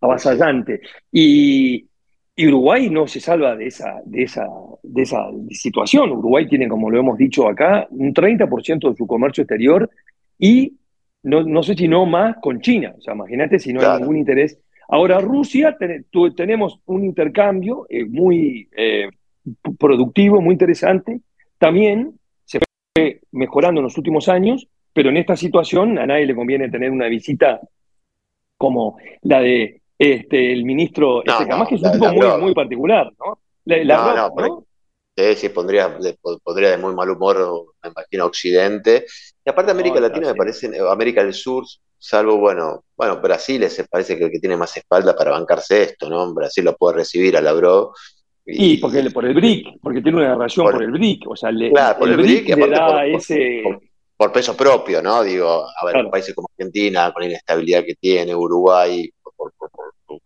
avasallante. 0.00 0.80
Y, 1.10 1.86
Uruguay 2.34 2.88
no 2.88 3.06
se 3.06 3.20
salva 3.20 3.54
de 3.54 3.66
esa, 3.66 4.00
de, 4.04 4.22
esa, 4.22 4.46
de 4.82 5.02
esa 5.02 5.30
situación. 5.50 6.10
Uruguay 6.10 6.48
tiene, 6.48 6.66
como 6.66 6.90
lo 6.90 6.98
hemos 6.98 7.18
dicho 7.18 7.46
acá, 7.46 7.86
un 7.90 8.12
30% 8.12 8.90
de 8.90 8.96
su 8.96 9.06
comercio 9.06 9.42
exterior 9.42 9.88
y 10.38 10.74
no, 11.22 11.44
no, 11.44 11.62
sé 11.62 11.74
si 11.74 11.86
no 11.86 12.06
más 12.06 12.36
con 12.40 12.60
China. 12.60 12.94
O 12.98 13.00
sea, 13.00 13.14
imagínate 13.14 13.58
si 13.58 13.72
no 13.72 13.80
hay 13.82 14.00
ningún 14.00 14.16
interés. 14.16 14.58
Ahora, 14.88 15.20
Rusia, 15.20 15.76
tenemos 16.36 16.80
un 16.86 17.04
intercambio 17.04 17.86
eh, 17.88 18.04
muy 18.04 18.68
eh, 18.76 19.08
productivo, 19.78 20.40
muy 20.40 20.52
interesante. 20.52 21.20
También 21.58 22.18
se 22.44 22.60
fue 22.94 23.20
mejorando 23.30 23.80
en 23.80 23.84
los 23.84 23.96
últimos 23.96 24.28
años, 24.28 24.68
pero 24.92 25.10
en 25.10 25.16
esta 25.16 25.36
situación 25.36 25.98
a 25.98 26.06
nadie 26.06 26.26
le 26.26 26.34
conviene 26.34 26.68
tener 26.68 26.90
una 26.90 27.06
visita 27.06 27.60
como 28.62 28.96
la 29.22 29.40
de 29.40 29.82
este, 29.98 30.52
el 30.52 30.64
ministro, 30.64 31.22
no, 31.26 31.32
este, 31.32 31.44
que 31.68 31.74
es 31.74 31.82
un 31.82 31.92
tipo 31.92 32.12
muy, 32.12 32.40
muy, 32.40 32.54
particular, 32.54 33.12
¿no? 33.18 33.38
La, 33.64 34.30
no, 34.36 34.64
sí, 35.16 35.34
sí, 35.34 35.48
pondría, 35.48 35.96
pondría 36.42 36.70
de 36.70 36.78
muy 36.78 36.94
mal 36.94 37.10
humor, 37.10 37.74
me 37.82 37.90
imagino, 37.90 38.26
Occidente. 38.26 39.04
Y 39.44 39.50
aparte 39.50 39.72
América 39.72 40.00
Latina 40.00 40.28
me 40.28 40.34
parece, 40.34 40.70
América 40.88 41.22
del 41.24 41.34
Sur, 41.34 41.64
salvo, 41.98 42.38
bueno, 42.38 42.84
bueno, 42.96 43.20
Brasil 43.20 43.68
se 43.68 43.84
parece 43.84 44.16
que 44.16 44.24
el 44.24 44.30
que 44.30 44.38
tiene 44.38 44.56
más 44.56 44.76
espalda 44.76 45.14
para 45.16 45.32
bancarse 45.32 45.82
esto, 45.82 46.08
¿no? 46.08 46.32
Brasil 46.32 46.64
lo 46.64 46.76
puede 46.76 46.98
recibir 46.98 47.36
a 47.36 47.40
la 47.40 47.52
Bro. 47.52 47.92
Y, 48.46 48.78
porque 48.78 49.08
por 49.10 49.24
el 49.24 49.34
BRIC, 49.34 49.80
porque 49.80 50.02
tiene 50.02 50.18
una 50.18 50.34
relación 50.34 50.66
por, 50.70 50.82
el 50.82 50.90
BRIC, 50.90 51.28
o 51.28 51.36
sea, 51.36 51.50
le, 51.52 51.70
por 51.70 52.08
el, 52.08 52.16
BRIC, 52.16 52.56
le 52.56 52.68
da 52.70 53.06
ese 53.06 53.62
por 53.62 53.80
peso 54.32 54.56
propio, 54.56 55.02
¿no? 55.02 55.22
Digo, 55.22 55.66
a 55.66 55.86
ver, 55.86 56.08
países 56.10 56.34
como 56.34 56.48
Argentina, 56.56 57.12
con 57.12 57.22
la 57.22 57.28
inestabilidad 57.28 57.84
que 57.84 57.94
tiene, 57.96 58.34
Uruguay, 58.34 59.10
por, 59.22 59.52
por, 59.54 59.70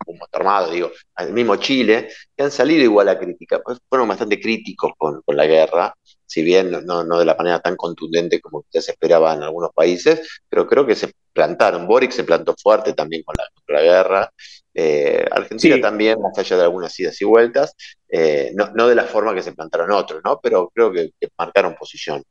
como 0.05 0.25
está 0.25 0.37
armado, 0.39 0.71
digo, 0.71 0.91
el 1.17 1.33
mismo 1.33 1.55
Chile, 1.57 2.09
que 2.35 2.43
han 2.43 2.51
salido 2.51 2.83
igual 2.83 3.09
a 3.09 3.17
crítica, 3.17 3.61
pues 3.63 3.79
fueron 3.87 4.07
bastante 4.07 4.39
críticos 4.39 4.91
con, 4.97 5.21
la 5.27 5.45
guerra, 5.45 5.93
si 6.25 6.41
bien 6.43 6.71
no, 6.71 7.03
no, 7.03 7.19
de 7.19 7.25
la 7.25 7.35
manera 7.35 7.59
tan 7.59 7.75
contundente 7.75 8.41
como 8.41 8.65
ya 8.71 8.81
se 8.81 8.91
esperaba 8.91 9.33
en 9.33 9.43
algunos 9.43 9.71
países, 9.73 10.41
pero 10.49 10.67
creo 10.67 10.85
que 10.85 10.95
se 10.95 11.11
plantaron. 11.33 11.87
Boric 11.87 12.11
se 12.11 12.23
plantó 12.23 12.55
fuerte 12.61 12.93
también 12.93 13.23
con 13.23 13.35
la, 13.37 13.81
guerra. 13.81 14.31
Eh, 14.73 15.25
Argentina 15.31 15.79
también, 15.81 16.21
más 16.21 16.37
allá 16.37 16.57
de 16.57 16.63
algunas 16.63 16.99
idas 16.99 17.19
y 17.21 17.25
vueltas, 17.25 17.75
eh, 18.09 18.51
no, 18.53 18.87
de 18.87 18.95
la 18.95 19.05
forma 19.05 19.33
que 19.33 19.43
se 19.43 19.53
plantaron 19.53 19.91
otros, 19.91 20.21
¿no? 20.23 20.39
Pero 20.41 20.69
creo 20.73 20.91
que 20.91 21.11
marcaron 21.37 21.75
posición. 21.75 22.23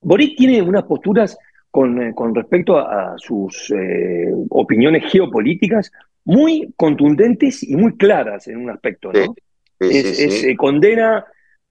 Boric 0.00 0.36
tiene 0.36 0.62
unas 0.62 0.84
posturas 0.84 1.36
con, 1.70 2.00
eh, 2.00 2.14
respecto 2.34 2.78
a, 2.78 3.14
sus 3.18 3.70
eh, 3.70 4.32
opiniones 4.48 5.10
geopolíticas 5.12 5.92
muy 6.24 6.72
contundentes 6.74 7.62
y 7.62 7.76
muy 7.76 7.96
claras 7.96 8.48
en 8.48 8.56
un 8.56 8.70
aspecto, 8.70 9.12
¿no? 9.12 9.34
es, 9.78 10.44
eh, 10.44 10.56
condena, 10.56 11.24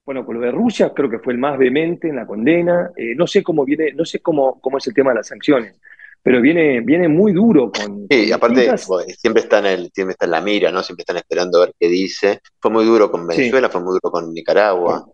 bueno, 0.04 0.24
con 0.24 0.36
lo 0.36 0.40
de 0.42 0.52
Rusia 0.52 0.92
creo 0.94 1.10
que 1.10 1.18
fue 1.18 1.32
el 1.32 1.40
más 1.40 1.58
vehemente 1.58 2.08
en 2.08 2.16
la 2.16 2.26
condena. 2.26 2.90
no 3.16 3.26
sé 3.26 3.42
cómo 3.42 3.64
viene, 3.64 3.92
no 3.94 4.04
sé 4.04 4.20
cómo, 4.20 4.60
cómo 4.60 4.78
es 4.78 4.86
el 4.86 4.94
tema 4.94 5.10
de 5.10 5.16
las 5.16 5.26
sanciones, 5.26 5.80
pero 6.22 6.40
viene, 6.40 6.80
viene 6.82 7.08
muy 7.08 7.32
duro 7.32 7.72
con. 7.72 8.06
Sí, 8.08 8.30
aparte 8.30 8.78
siempre 9.18 9.42
está 9.42 9.58
en 9.58 9.66
el, 9.66 9.90
siempre 9.92 10.12
está 10.12 10.26
en 10.26 10.30
la 10.30 10.40
mira, 10.40 10.70
¿no? 10.70 10.84
Siempre 10.84 11.02
están 11.02 11.16
esperando 11.16 11.58
a 11.58 11.66
ver 11.66 11.74
qué 11.78 11.88
dice. 11.88 12.40
Fue 12.60 12.70
muy 12.70 12.84
duro 12.84 13.10
con 13.10 13.26
Venezuela, 13.26 13.68
fue 13.68 13.82
muy 13.82 13.94
duro 13.94 14.12
con 14.12 14.32
Nicaragua 14.32 15.04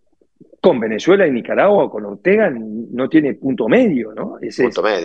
con 0.63 0.79
Venezuela 0.79 1.27
y 1.27 1.33
Nicaragua, 1.33 1.91
con 1.91 2.05
Ortega, 2.07 2.49
no 2.49 3.09
tiene 3.09 3.35
punto 3.35 3.67
medio, 3.69 4.13
¿no? 4.15 4.39
Es, 4.41 4.63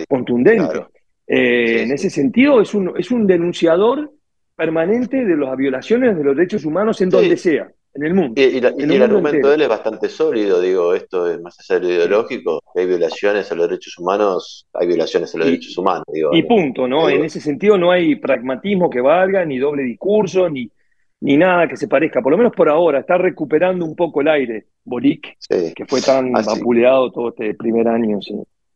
contundente. 0.08 0.86
Eh, 1.26 1.82
en 1.82 1.90
ese 1.90 2.10
sentido, 2.10 2.60
es 2.60 2.72
un, 2.74 2.92
es 2.96 3.10
un 3.10 3.26
denunciador 3.26 4.08
permanente 4.54 5.24
de 5.24 5.36
las 5.36 5.56
violaciones 5.56 6.16
de 6.16 6.22
los 6.22 6.36
derechos 6.36 6.64
humanos 6.64 7.00
en 7.00 7.10
donde 7.10 7.36
sea, 7.36 7.68
en 7.92 8.04
el 8.04 8.14
mundo. 8.14 8.40
Y, 8.40 8.58
el 8.58 9.02
argumento 9.02 9.48
de 9.48 9.56
él 9.56 9.62
es 9.62 9.68
bastante 9.68 10.08
sólido, 10.08 10.60
digo, 10.60 10.94
esto 10.94 11.28
es 11.28 11.40
más 11.40 11.58
allá 11.58 11.80
de 11.80 11.86
lo 11.88 11.92
ideológico, 11.92 12.62
hay 12.76 12.86
violaciones 12.86 13.50
a 13.50 13.56
los 13.56 13.68
derechos 13.68 13.98
humanos, 13.98 14.68
hay 14.72 14.86
violaciones 14.86 15.34
a 15.34 15.38
los 15.38 15.46
derechos 15.48 15.76
humanos. 15.76 16.04
Digo, 16.12 16.30
y 16.34 16.44
punto, 16.44 16.86
¿no? 16.86 17.08
En 17.08 17.24
ese 17.24 17.40
sentido 17.40 17.76
no 17.76 17.90
hay 17.90 18.14
pragmatismo 18.14 18.88
que 18.88 19.00
valga, 19.00 19.44
ni 19.44 19.58
doble 19.58 19.82
discurso, 19.82 20.48
ni, 20.48 20.70
ni 21.20 21.36
nada 21.36 21.68
que 21.68 21.76
se 21.76 21.88
parezca, 21.88 22.22
por 22.22 22.32
lo 22.32 22.38
menos 22.38 22.52
por 22.54 22.68
ahora, 22.68 23.00
está 23.00 23.18
recuperando 23.18 23.84
un 23.84 23.96
poco 23.96 24.20
el 24.20 24.28
aire, 24.28 24.66
Boric, 24.84 25.36
que 25.48 25.86
fue 25.86 26.00
tan 26.00 26.32
vapuleado 26.32 27.10
todo 27.10 27.30
este 27.30 27.54
primer 27.54 27.88
año. 27.88 28.18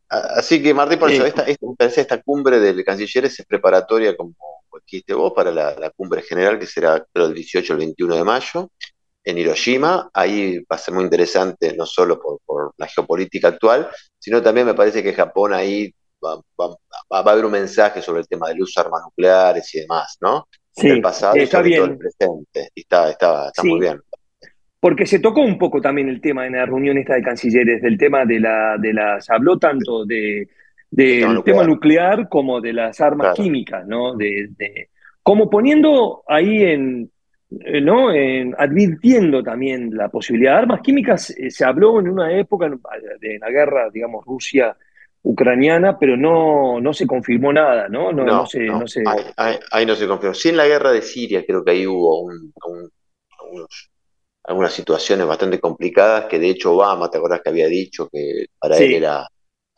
Así 0.08 0.62
que, 0.62 0.74
Martín, 0.74 0.98
por 0.98 1.10
eso, 1.10 1.24
esta, 1.24 1.44
esta, 1.46 2.20
cumbre 2.20 2.60
del 2.60 2.84
cancilleres 2.84 3.38
es 3.38 3.46
preparatoria, 3.46 4.16
como 4.16 4.34
dijiste 4.84 5.14
vos, 5.14 5.32
para 5.34 5.50
la, 5.50 5.90
cumbre 5.96 6.22
general 6.22 6.58
que 6.58 6.66
será 6.66 7.04
creo, 7.12 7.26
el 7.26 7.34
18 7.34 7.72
al 7.72 7.78
21 7.78 8.16
de 8.16 8.24
mayo 8.24 8.70
en 9.24 9.38
Hiroshima. 9.38 10.10
Ahí 10.12 10.58
va 10.58 10.76
a 10.76 10.78
ser 10.78 10.94
muy 10.94 11.04
interesante, 11.04 11.74
no 11.74 11.86
solo 11.86 12.20
por, 12.20 12.72
la 12.76 12.88
geopolítica 12.88 13.48
actual, 13.48 13.88
sino 14.18 14.42
también 14.42 14.66
me 14.66 14.74
parece 14.74 15.02
que 15.02 15.14
Japón 15.14 15.54
ahí 15.54 15.94
va, 16.22 16.36
va, 16.60 16.76
a 17.10 17.18
haber 17.18 17.44
un 17.44 17.52
mensaje 17.52 18.02
sobre 18.02 18.20
el 18.20 18.28
tema 18.28 18.48
del 18.48 18.62
uso 18.62 18.80
de 18.80 18.86
armas 18.86 19.02
nucleares 19.04 19.74
y 19.74 19.80
demás, 19.80 20.18
¿no? 20.20 20.46
Sí, 20.72 20.88
el 20.88 21.00
pasado 21.00 21.36
está 21.36 21.62
bien. 21.62 21.82
el 21.82 21.98
presente. 21.98 22.68
Y 22.74 22.80
está, 22.80 23.10
está, 23.10 23.46
está 23.48 23.62
muy 23.62 23.80
bien. 23.80 24.00
Porque 24.80 25.06
se 25.06 25.20
tocó 25.20 25.42
un 25.42 25.58
poco 25.58 25.80
también 25.80 26.08
el 26.08 26.20
tema 26.20 26.46
en 26.46 26.54
la 26.54 26.66
reunión 26.66 26.98
esta 26.98 27.14
de 27.14 27.22
cancilleres, 27.22 27.80
del 27.82 27.96
tema 27.96 28.24
de 28.24 28.40
la, 28.40 28.76
de 28.78 28.92
las, 28.92 29.30
habló 29.30 29.58
tanto 29.58 30.04
de 30.04 30.48
del 30.92 31.42
tema, 31.42 31.64
nuclear 31.64 32.28
como 32.28 32.60
de 32.60 32.72
las 32.72 33.00
armas 33.00 33.34
químicas, 33.34 33.86
¿no? 33.86 34.14
De, 34.14 34.50
como 35.22 35.48
poniendo 35.48 36.22
ahí 36.26 36.64
en, 36.64 37.10
eh, 37.64 37.80
¿no? 37.80 38.12
En, 38.12 38.54
advirtiendo 38.58 39.42
también 39.42 39.96
la 39.96 40.08
posibilidad 40.10 40.52
de 40.52 40.58
armas 40.58 40.80
químicas, 40.82 41.30
eh, 41.30 41.50
se 41.50 41.64
habló 41.64 41.98
en 41.98 42.08
una 42.08 42.36
época 42.36 42.68
de 43.20 43.38
la 43.38 43.50
guerra, 43.50 43.88
digamos, 43.90 44.24
Rusia 44.26 44.76
ucraniana, 45.22 45.98
pero 45.98 46.16
no, 46.16 46.80
no 46.80 46.92
se 46.92 47.06
confirmó 47.06 47.52
nada, 47.52 47.88
¿no? 47.88 48.12
No, 48.12 48.24
no, 48.24 48.46
se, 48.46 48.60
no. 48.60 48.86
se... 48.86 49.02
Ahí, 49.36 49.86
no 49.86 49.94
se 49.94 50.08
confirmó. 50.08 50.34
Sí, 50.34 50.48
en 50.48 50.56
la 50.56 50.66
guerra 50.66 50.92
de 50.92 51.02
Siria 51.02 51.44
creo 51.46 51.64
que 51.64 51.70
ahí 51.70 51.86
hubo 51.86 52.28
algunas 54.44 54.72
situaciones 54.72 55.26
bastante 55.26 55.60
complicadas, 55.60 56.26
que 56.26 56.38
de 56.38 56.50
hecho 56.50 56.74
Obama, 56.74 57.10
¿te 57.10 57.18
acordás 57.18 57.40
que 57.42 57.50
había 57.50 57.68
dicho 57.68 58.08
que 58.08 58.46
para 58.58 58.76
él 58.76 58.94
era, 58.94 59.28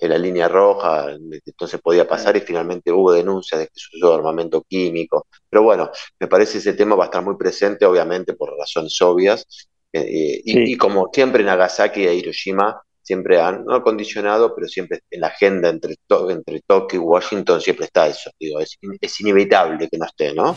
la 0.01 0.19
línea 0.19 0.49
roja, 0.49 1.17
entonces 1.47 1.81
podía 1.81 2.07
pasar 2.07 2.37
y 2.37 2.41
finalmente 2.41 2.93
hubo 2.93 3.13
denuncias 3.13 3.61
de 3.61 3.67
que 3.69 3.73
se 3.75 3.97
usó 3.97 4.15
armamento 4.15 4.63
químico. 4.63 5.27
Pero 5.49 5.63
bueno, 5.63 5.91
me 6.19 6.27
parece 6.27 6.59
ese 6.59 6.75
tema 6.75 6.95
va 6.95 7.05
a 7.05 7.07
estar 7.07 7.25
muy 7.25 7.37
presente, 7.37 7.87
obviamente 7.87 8.35
por 8.35 8.55
razones 8.55 9.01
obvias, 9.01 9.47
y, 9.93 10.77
como 10.77 11.09
siempre 11.13 11.45
Nagasaki 11.45 12.07
e 12.07 12.15
Hiroshima 12.15 12.83
siempre 13.05 13.40
han, 13.40 13.64
no 13.64 13.75
acondicionado, 13.75 14.55
pero 14.55 14.67
siempre 14.67 15.01
en 15.11 15.21
la 15.21 15.29
agenda 15.29 15.69
entre, 15.69 15.95
entre 16.31 16.61
Tokio 16.67 17.01
y 17.01 17.05
Washington 17.05 17.61
siempre 17.61 17.87
está 17.87 18.09
eso. 18.09 18.31
Digo, 18.40 18.59
es, 18.61 18.77
es 19.01 19.21
inevitable 19.21 19.88
que 19.88 19.99
no 19.99 20.07
esté, 20.07 20.35
¿no? 20.35 20.57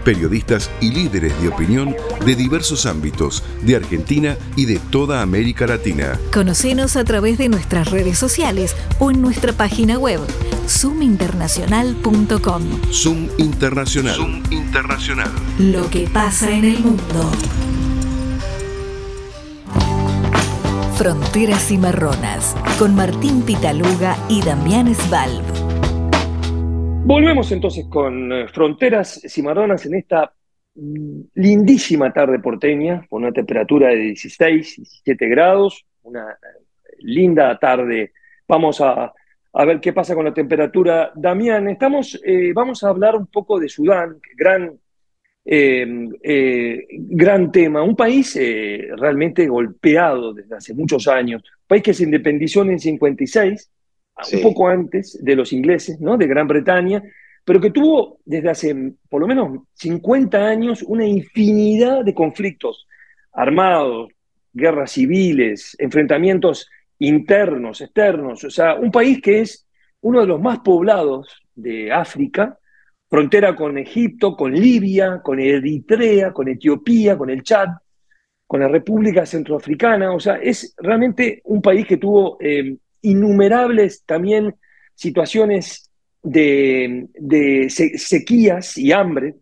periodistas 0.00 0.70
y 0.80 0.90
líderes 0.90 1.40
de 1.40 1.48
opinión 1.48 1.94
de 2.24 2.34
diversos 2.34 2.86
ámbitos 2.86 3.42
de 3.62 3.76
Argentina 3.76 4.36
y 4.56 4.66
de 4.66 4.78
toda 4.78 5.22
América 5.22 5.66
Latina. 5.66 6.18
Conocenos 6.32 6.96
a 6.96 7.04
través 7.04 7.38
de 7.38 7.48
nuestras 7.48 7.90
redes 7.90 8.18
sociales 8.18 8.76
o 8.98 9.10
en 9.10 9.22
nuestra 9.22 9.52
página 9.52 9.98
web 9.98 10.20
zoominternacional.com. 10.66 12.62
Zoom 12.92 13.28
Internacional. 13.38 14.16
Zoom 14.16 14.42
Internacional. 14.50 15.30
Lo 15.58 15.88
que 15.90 16.08
pasa 16.08 16.50
en 16.50 16.64
el 16.64 16.78
mundo. 16.80 17.30
Fronteras 21.00 21.70
y 21.70 21.78
Marronas 21.78 22.54
con 22.78 22.94
Martín 22.94 23.40
Pitaluga 23.40 24.18
y 24.28 24.42
Damián 24.42 24.94
Svalb. 24.94 25.49
Volvemos 27.04 27.50
entonces 27.50 27.86
con 27.86 28.32
eh, 28.32 28.48
Fronteras 28.48 29.20
Cimarronas 29.26 29.84
en 29.86 29.96
esta 29.96 30.32
mm, 30.74 31.20
lindísima 31.34 32.12
tarde 32.12 32.38
porteña, 32.38 33.04
con 33.08 33.22
una 33.22 33.32
temperatura 33.32 33.88
de 33.88 33.96
16, 33.96 34.76
17 34.76 35.28
grados, 35.28 35.84
una 36.02 36.30
eh, 36.30 36.64
linda 37.00 37.58
tarde. 37.58 38.12
Vamos 38.46 38.80
a, 38.80 39.12
ver 39.66 39.80
qué 39.80 39.92
pasa 39.92 40.14
con 40.14 40.26
la 40.26 40.34
temperatura. 40.34 41.10
Damián, 41.14 41.68
estamos, 41.68 42.20
eh, 42.24 42.52
vamos 42.54 42.84
a 42.84 42.90
hablar 42.90 43.16
un 43.16 43.26
poco 43.26 43.58
de 43.58 43.68
Sudán, 43.68 44.20
gran, 44.36 44.78
gran 45.42 47.50
tema, 47.50 47.82
un 47.82 47.96
país 47.96 48.38
realmente 48.96 49.48
golpeado 49.48 50.32
desde 50.32 50.54
hace 50.54 50.74
muchos 50.74 51.08
años, 51.08 51.42
un 51.42 51.66
país 51.66 51.82
que 51.82 51.94
se 51.94 52.04
independizó 52.04 52.62
en 52.62 52.72
el 52.72 52.78
56 52.78 53.70
un 54.32 54.42
poco 54.42 54.68
antes 54.68 55.18
de 55.22 55.36
los 55.36 55.52
ingleses, 55.52 56.00
¿no? 56.00 56.16
de 56.16 56.26
Gran 56.26 56.46
Bretaña, 56.46 57.02
pero 57.44 57.60
que 57.60 57.70
tuvo 57.70 58.18
desde 58.24 58.50
hace 58.50 58.92
por 59.08 59.20
lo 59.20 59.26
menos 59.26 59.60
50 59.74 60.38
años 60.38 60.82
una 60.82 61.06
infinidad 61.06 62.04
de 62.04 62.14
conflictos 62.14 62.86
armados, 63.32 64.08
guerras 64.52 64.92
civiles, 64.92 65.76
enfrentamientos 65.78 66.68
internos, 66.98 67.80
externos, 67.80 68.44
o 68.44 68.50
sea, 68.50 68.74
un 68.74 68.90
país 68.90 69.20
que 69.22 69.40
es 69.40 69.66
uno 70.02 70.20
de 70.20 70.26
los 70.26 70.40
más 70.40 70.60
poblados 70.60 71.42
de 71.54 71.92
África, 71.92 72.58
frontera 73.08 73.56
con 73.56 73.78
Egipto, 73.78 74.36
con 74.36 74.52
Libia, 74.52 75.20
con 75.22 75.40
Eritrea, 75.40 76.32
con 76.32 76.48
Etiopía, 76.48 77.16
con 77.16 77.30
el 77.30 77.42
Chad, 77.42 77.68
con 78.46 78.60
la 78.60 78.68
República 78.68 79.24
Centroafricana, 79.24 80.12
o 80.12 80.20
sea, 80.20 80.34
es 80.34 80.74
realmente 80.78 81.40
un 81.44 81.62
país 81.62 81.86
que 81.86 81.96
tuvo 81.96 82.36
eh, 82.40 82.76
innumerables 83.02 84.04
también 84.04 84.54
situaciones 84.94 85.90
de, 86.22 87.68
sequías 87.68 88.76
y 88.76 88.92
hambre, 88.92 89.36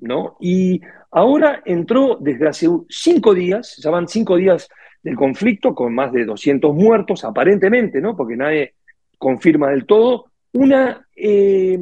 ¿no? 0.00 0.36
Y 0.40 0.80
ahora 1.10 1.62
entró 1.64 2.16
desde 2.20 2.48
hace 2.48 2.68
cinco 2.88 3.34
días, 3.34 3.76
ya 3.82 3.90
van 3.90 4.08
cinco 4.08 4.36
días 4.36 4.68
del 5.02 5.16
conflicto, 5.16 5.74
con 5.74 5.94
más 5.94 6.12
de 6.12 6.24
200 6.24 6.74
muertos, 6.74 7.24
aparentemente, 7.24 8.00
¿no? 8.00 8.16
Porque 8.16 8.36
nadie 8.36 8.74
confirma 9.18 9.70
del 9.70 9.84
todo, 9.84 10.26
una, 10.52 11.06
eh, 11.14 11.78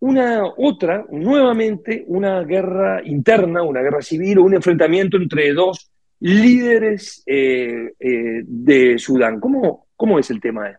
una 0.00 0.44
otra, 0.56 1.04
nuevamente, 1.10 2.04
una 2.06 2.42
guerra 2.42 3.02
interna, 3.04 3.62
una 3.62 3.82
guerra 3.82 4.00
civil, 4.00 4.38
un 4.38 4.54
enfrentamiento 4.54 5.16
entre 5.18 5.52
dos 5.52 5.90
líderes 6.20 7.22
eh, 7.26 7.92
eh, 7.98 8.42
de 8.46 8.98
Sudán. 8.98 9.38
¿Cómo, 9.38 9.85
¿Cómo 9.96 10.18
es 10.18 10.30
el 10.30 10.40
tema? 10.40 10.78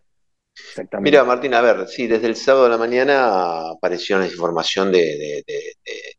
Exactamente. 0.55 1.11
Mira, 1.11 1.23
Martín, 1.23 1.53
a 1.53 1.61
ver, 1.61 1.87
sí, 1.87 2.07
desde 2.07 2.27
el 2.27 2.35
sábado 2.35 2.65
de 2.65 2.71
la 2.71 2.77
mañana 2.77 3.69
apareció 3.71 4.17
la 4.17 4.25
información 4.25 4.91
de, 4.91 5.43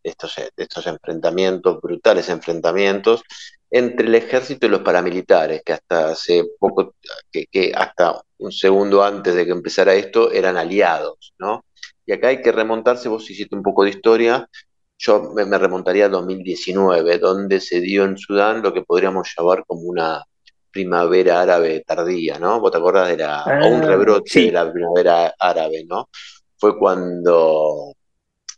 estos, 0.02 0.86
enfrentamientos, 0.86 1.80
brutales 1.80 2.28
enfrentamientos, 2.28 3.22
entre 3.70 4.06
el 4.06 4.14
ejército 4.14 4.66
y 4.66 4.70
los 4.70 4.82
paramilitares, 4.82 5.62
que 5.64 5.72
hasta 5.72 6.10
hace 6.10 6.44
poco, 6.58 6.94
que, 7.30 7.72
hasta 7.74 8.20
un 8.38 8.52
segundo 8.52 9.02
antes 9.02 9.34
de 9.34 9.44
que 9.44 9.52
empezara 9.52 9.94
esto, 9.94 10.32
eran 10.32 10.56
aliados, 10.56 11.34
¿no? 11.38 11.64
Y 12.06 12.12
acá 12.12 12.28
hay 12.28 12.40
que 12.40 12.52
remontarse, 12.52 13.08
vos 13.08 13.28
hiciste 13.28 13.54
un 13.54 13.62
poco 13.62 13.84
de 13.84 13.90
historia, 13.90 14.48
yo 14.96 15.32
me 15.34 15.58
remontaría 15.58 16.06
a 16.06 16.08
2019, 16.08 17.18
donde 17.18 17.60
se 17.60 17.80
dio 17.80 18.04
en 18.04 18.16
Sudán 18.16 18.62
lo 18.62 18.72
que 18.72 18.82
podríamos 18.82 19.28
llamar 19.36 19.64
como 19.66 19.82
una 19.82 20.24
primavera 20.70 21.40
árabe 21.42 21.82
tardía, 21.86 22.38
¿no? 22.38 22.60
Vos 22.60 22.70
te 22.70 22.78
acordás 22.78 23.08
de 23.08 23.16
la, 23.18 23.44
o 23.44 23.68
un 23.68 23.82
ah, 23.82 23.86
rebrote 23.86 24.40
de 24.40 24.52
la 24.52 24.72
primavera 24.72 25.34
árabe, 25.38 25.84
¿no? 25.86 26.08
Fue 26.56 26.78
cuando 26.78 27.94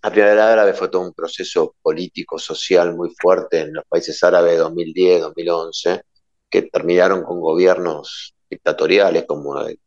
la 0.02 0.10
primavera 0.10 0.52
árabe 0.52 0.72
fue 0.72 0.88
todo 0.88 1.02
un 1.02 1.12
proceso 1.12 1.76
político, 1.82 2.38
social 2.38 2.96
muy 2.96 3.10
fuerte 3.20 3.60
en 3.60 3.74
los 3.74 3.84
países 3.86 4.22
árabes 4.24 4.52
de 4.52 4.58
2010, 4.58 5.20
2011, 5.20 6.02
que 6.48 6.62
terminaron 6.62 7.22
con 7.22 7.40
gobiernos 7.40 8.34
dictatoriales 8.48 9.24
como 9.26 9.60
el, 9.60 9.78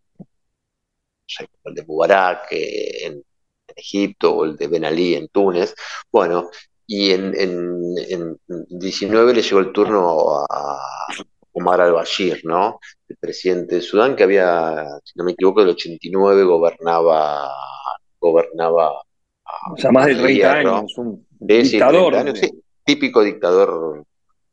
de 1.66 1.86
Mubarak 1.86 2.52
eh, 2.52 3.08
en, 3.08 3.24
Egipto 3.76 4.36
o 4.36 4.46
el 4.46 4.56
de 4.56 4.68
Ben 4.68 4.86
Ali 4.86 5.16
en 5.16 5.30
Túnez. 5.30 5.74
Bueno, 6.12 6.50
y 6.86 7.12
en, 7.12 7.34
en, 7.36 7.96
en 7.98 8.38
19 8.70 9.34
le 9.34 9.42
llegó 9.42 9.60
el 9.60 9.72
turno 9.72 10.46
a, 10.48 10.80
Omar 11.54 11.82
al-Bashir, 11.82 12.42
¿no? 12.44 12.80
El 13.08 13.18
presidente 13.18 13.76
de 13.76 13.82
Sudán, 13.82 14.16
que 14.16 14.24
había, 14.24 14.86
si 15.04 15.14
no 15.16 15.24
me 15.24 15.34
equivoco, 15.34 15.62
el 15.62 15.70
89 15.70 16.44
gobernaba, 16.44 17.52
gobernaba. 18.20 19.02
O 19.72 19.78
sea, 19.78 19.92
más 19.92 20.08
de 20.08 20.16
30 20.16 20.52
años, 20.52 20.98
un 20.98 21.26
dictador. 21.40 22.34
típico 22.84 23.24
dictador 23.24 24.04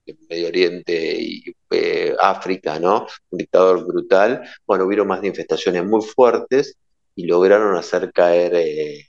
de 0.06 0.16
Medio 0.28 0.48
Oriente 0.48 1.16
y 1.18 1.42
eh, 1.70 2.14
África, 2.20 2.78
¿no? 2.78 3.06
Un 3.30 3.38
dictador 3.38 3.86
brutal. 3.86 4.42
Bueno, 4.66 4.84
hubieron 4.84 5.08
más 5.08 5.20
manifestaciones 5.20 5.84
muy 5.84 6.02
fuertes 6.02 6.76
y 7.14 7.26
lograron 7.26 7.76
hacer 7.76 8.12
caer 8.12 8.52
eh, 8.54 9.06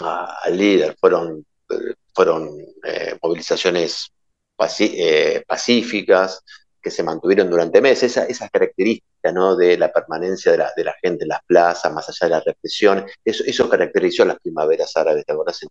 al 0.00 0.56
líder. 0.56 0.96
Fueron, 1.00 1.44
fueron 2.14 2.48
eh, 2.84 3.18
movilizaciones 3.22 4.12
pacíficas, 5.46 6.44
que 6.88 6.94
se 6.94 7.02
mantuvieron 7.02 7.50
durante 7.50 7.82
meses, 7.82 8.16
esa, 8.16 8.24
esas 8.24 8.50
características 8.50 9.34
¿no? 9.34 9.56
de 9.56 9.76
la 9.76 9.92
permanencia 9.92 10.52
de 10.52 10.58
la, 10.58 10.70
de 10.74 10.84
la, 10.84 10.94
gente 11.02 11.24
en 11.24 11.28
las 11.28 11.44
plazas, 11.44 11.92
más 11.92 12.08
allá 12.08 12.28
de 12.28 12.30
la 12.30 12.40
represión, 12.40 13.04
eso, 13.22 13.44
eso 13.46 13.68
caracterizó 13.68 14.24
las 14.24 14.38
primaveras 14.40 14.96
árabes, 14.96 15.26
¿te 15.26 15.32
acordás? 15.32 15.66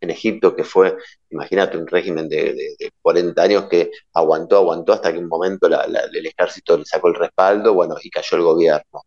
En, 0.00 0.10
Egipto, 0.10 0.54
que 0.54 0.62
fue, 0.62 0.94
imagínate, 1.30 1.76
un 1.76 1.86
régimen 1.86 2.28
de, 2.28 2.54
de, 2.78 2.90
40 3.02 3.42
años 3.42 3.64
que 3.64 3.90
aguantó, 4.12 4.58
aguantó 4.58 4.92
hasta 4.92 5.12
que 5.12 5.18
un 5.18 5.26
momento 5.26 5.66
el 5.66 6.26
ejército 6.26 6.78
le 6.78 6.84
sacó 6.84 7.08
el 7.08 7.14
respaldo, 7.14 7.74
bueno, 7.74 7.96
y 8.00 8.10
cayó 8.10 8.36
el 8.36 8.42
gobierno. 8.42 9.02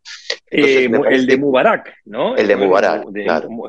Eh, 0.50 0.90
el 1.10 1.28
de 1.28 1.38
Mubarak, 1.38 1.94
¿no? 2.06 2.36
El 2.36 2.48
de 2.48 2.56
Mubarak, 2.56 3.06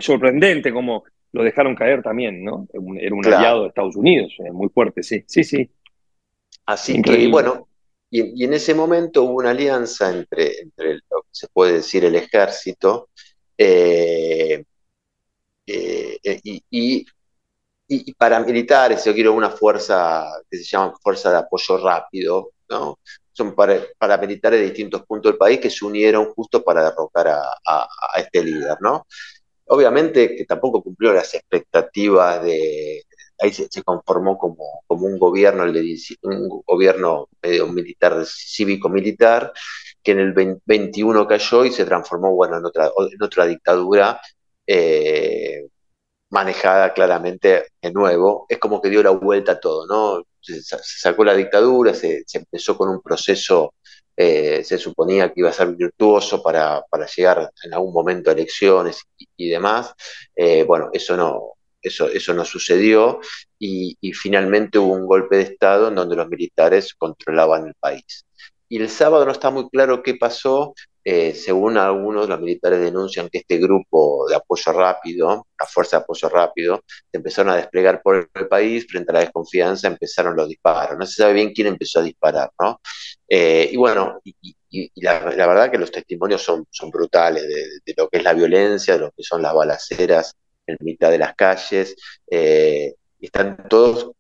Sorprendente 0.00 0.72
cómo 0.72 1.04
lo 1.32 1.44
dejaron 1.44 1.74
caer 1.74 2.02
también, 2.02 2.42
¿no? 2.42 2.66
Era 2.98 3.14
un 3.14 3.26
aliado 3.26 3.62
de 3.62 3.68
Estados 3.68 3.96
Unidos, 3.96 4.32
eh, 4.38 4.50
muy 4.50 4.68
fuerte, 4.70 5.02
sí, 5.02 5.22
sí, 5.26 5.44
sí. 5.44 5.70
Así 6.66 7.02
que, 7.02 7.28
bueno, 7.28 7.68
y, 8.16 8.44
en 8.44 8.54
ese 8.54 8.74
momento 8.74 9.24
hubo 9.24 9.38
una 9.38 9.50
alianza 9.50 10.08
entre, 10.10 10.70
lo 11.10 11.22
que 11.22 11.28
se 11.32 11.48
puede 11.48 11.74
decir 11.74 12.04
el 12.04 12.14
ejército 12.14 13.10
eh, 13.58 14.64
eh, 15.66 16.18
eh, 16.22 16.40
y, 16.70 17.06
paramilitares, 18.16 19.04
yo 19.04 19.14
quiero 19.14 19.32
una 19.32 19.50
fuerza 19.50 20.26
que 20.50 20.58
se 20.58 20.64
llama 20.64 20.94
Fuerza 21.02 21.30
de 21.30 21.38
Apoyo 21.38 21.78
Rápido, 21.78 22.52
¿no? 22.68 22.98
Son 23.32 23.54
paramilitares 23.98 24.60
de 24.60 24.66
distintos 24.66 25.04
puntos 25.06 25.32
del 25.32 25.38
país 25.38 25.58
que 25.60 25.70
se 25.70 25.84
unieron 25.84 26.32
justo 26.34 26.62
para 26.62 26.84
derrocar 26.84 27.28
a, 27.28 27.88
este 28.16 28.44
líder, 28.44 28.76
¿no? 28.80 29.06
Obviamente 29.66 30.36
que 30.36 30.44
tampoco 30.44 30.82
cumplió 30.82 31.12
las 31.12 31.34
expectativas 31.34 32.44
de, 32.44 33.04
ahí 33.44 33.52
se, 33.52 33.82
conformó 33.82 34.38
como, 34.38 34.82
como 34.86 35.06
un 35.06 35.18
gobierno, 35.18 35.64
un 36.22 36.62
gobierno 36.66 37.28
medio 37.42 37.66
militar, 37.68 38.24
cívico-militar, 38.26 39.52
que 40.02 40.12
en 40.12 40.20
el 40.20 40.60
21 40.64 41.26
cayó 41.26 41.64
y 41.64 41.72
se 41.72 41.84
transformó, 41.84 42.34
bueno, 42.34 42.58
en 42.58 42.64
otra, 42.66 42.90
en 43.10 43.22
otra 43.22 43.46
dictadura 43.46 44.20
eh, 44.66 45.66
manejada 46.30 46.92
claramente 46.92 47.68
de 47.80 47.92
nuevo. 47.92 48.46
Es 48.48 48.58
como 48.58 48.80
que 48.80 48.90
dio 48.90 49.02
la 49.02 49.10
vuelta 49.10 49.52
a 49.52 49.60
todo, 49.60 49.86
¿no? 49.86 50.24
Se, 50.40 50.60
sacó 50.62 51.24
la 51.24 51.34
dictadura, 51.34 51.94
se, 51.94 52.24
empezó 52.34 52.76
con 52.76 52.90
un 52.90 53.00
proceso, 53.02 53.74
eh, 54.16 54.62
se 54.64 54.78
suponía 54.78 55.28
que 55.28 55.40
iba 55.40 55.50
a 55.50 55.52
ser 55.52 55.68
virtuoso 55.74 56.42
para, 56.42 56.82
para 56.90 57.06
llegar 57.06 57.50
en 57.64 57.74
algún 57.74 57.92
momento 57.94 58.30
a 58.30 58.34
elecciones 58.34 59.02
y, 59.36 59.48
demás. 59.50 59.94
Eh, 60.36 60.64
bueno, 60.64 60.90
eso 60.92 61.16
no, 61.16 61.53
eso, 61.84 62.08
eso 62.08 62.34
no 62.34 62.44
sucedió 62.44 63.20
y, 63.58 63.96
finalmente 64.12 64.78
hubo 64.78 64.94
un 64.94 65.06
golpe 65.06 65.36
de 65.36 65.42
Estado 65.42 65.88
en 65.88 65.94
donde 65.94 66.16
los 66.16 66.28
militares 66.28 66.94
controlaban 66.94 67.66
el 67.68 67.74
país. 67.74 68.26
Y 68.68 68.78
el 68.78 68.88
sábado 68.88 69.24
no 69.24 69.32
está 69.32 69.50
muy 69.50 69.68
claro 69.68 70.02
qué 70.02 70.14
pasó, 70.14 70.74
eh, 71.04 71.34
según 71.34 71.76
algunos, 71.76 72.28
los 72.28 72.40
militares 72.40 72.80
denuncian 72.80 73.28
que 73.28 73.38
este 73.38 73.58
grupo 73.58 74.26
de 74.28 74.36
apoyo 74.36 74.72
rápido, 74.72 75.46
la 75.58 75.66
fuerza 75.66 75.98
de 75.98 76.02
apoyo 76.04 76.28
rápido, 76.30 76.80
se 76.86 77.18
empezaron 77.18 77.52
a 77.52 77.56
desplegar 77.56 78.00
por 78.02 78.30
el 78.34 78.48
país, 78.48 78.86
frente 78.88 79.12
a 79.12 79.14
la 79.14 79.20
desconfianza 79.20 79.88
empezaron 79.88 80.34
los 80.34 80.48
disparos. 80.48 80.98
No 80.98 81.04
se 81.06 81.22
sabe 81.22 81.34
bien 81.34 81.52
quién 81.52 81.68
empezó 81.68 82.00
a 82.00 82.02
disparar, 82.04 82.50
¿no? 82.58 82.80
Eh, 83.28 83.68
y 83.72 83.76
bueno, 83.76 84.20
y, 84.24 84.56
la, 85.02 85.20
verdad 85.20 85.70
que 85.70 85.78
los 85.78 85.90
testimonios 85.90 86.42
son 86.42 86.90
brutales 86.90 87.44
de, 87.44 87.94
lo 87.96 88.08
que 88.08 88.18
es 88.18 88.24
la 88.24 88.32
violencia, 88.32 88.94
de 88.94 89.00
lo 89.00 89.10
que 89.12 89.22
son 89.22 89.42
las 89.42 89.54
balaceras 89.54 90.34
en 90.66 90.76
mitad 90.80 91.10
de 91.10 91.18
las 91.18 91.34
calles. 91.34 91.96
Eh, 92.26 92.94
están 93.20 93.68
todos 93.68 94.12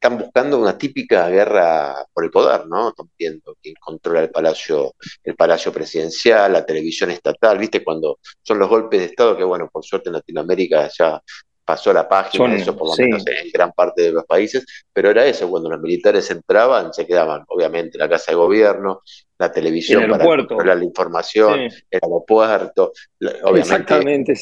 están 0.00 0.16
buscando 0.16 0.60
una 0.60 0.78
típica 0.78 1.28
guerra 1.28 2.06
por 2.12 2.24
el 2.24 2.30
poder, 2.30 2.66
¿no? 2.68 2.90
Están 2.90 3.10
viendo 3.18 3.56
quién 3.60 3.74
controla 3.80 4.20
el 4.20 4.30
palacio, 4.30 4.94
el 5.24 5.34
palacio 5.34 5.72
presidencial, 5.72 6.52
la 6.52 6.64
televisión 6.64 7.10
estatal, 7.10 7.58
¿viste? 7.58 7.82
Cuando 7.82 8.20
son 8.42 8.60
los 8.60 8.68
golpes 8.68 9.00
de 9.00 9.06
Estado, 9.06 9.36
que 9.36 9.42
bueno, 9.42 9.68
por 9.72 9.84
suerte 9.84 10.08
en 10.08 10.14
Latinoamérica 10.14 10.88
ya 10.96 11.20
pasó 11.68 11.92
la 11.92 12.08
página, 12.08 12.56
eso 12.56 12.74
por 12.74 12.88
lo 12.88 12.94
menos 12.96 13.22
en 13.26 13.50
gran 13.52 13.72
parte 13.72 14.00
de 14.00 14.12
los 14.12 14.24
países, 14.24 14.64
pero 14.90 15.10
era 15.10 15.26
eso, 15.26 15.50
cuando 15.50 15.68
los 15.68 15.78
militares 15.78 16.30
entraban, 16.30 16.94
se 16.94 17.06
quedaban, 17.06 17.44
obviamente, 17.46 17.98
la 17.98 18.08
casa 18.08 18.32
de 18.32 18.36
gobierno, 18.36 19.02
la 19.38 19.52
televisión 19.52 20.08
para 20.08 20.24
controlar 20.24 20.78
la 20.78 20.84
información, 20.84 21.60
el 21.60 22.00
aeropuerto, 22.02 22.94
obviamente 23.42 24.34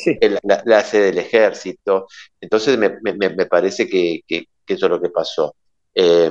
la, 0.65 0.85
sede 0.85 1.07
del 1.07 1.19
ejército. 1.19 2.07
Entonces 2.41 2.79
me, 2.79 2.91
me, 3.03 3.47
parece 3.47 3.89
que, 3.89 4.21
que 4.25 4.47
eso 4.69 4.87
es 4.87 4.91
lo 4.91 5.01
que 5.01 5.09
pasó. 5.09 5.57
Eh, 5.97 6.31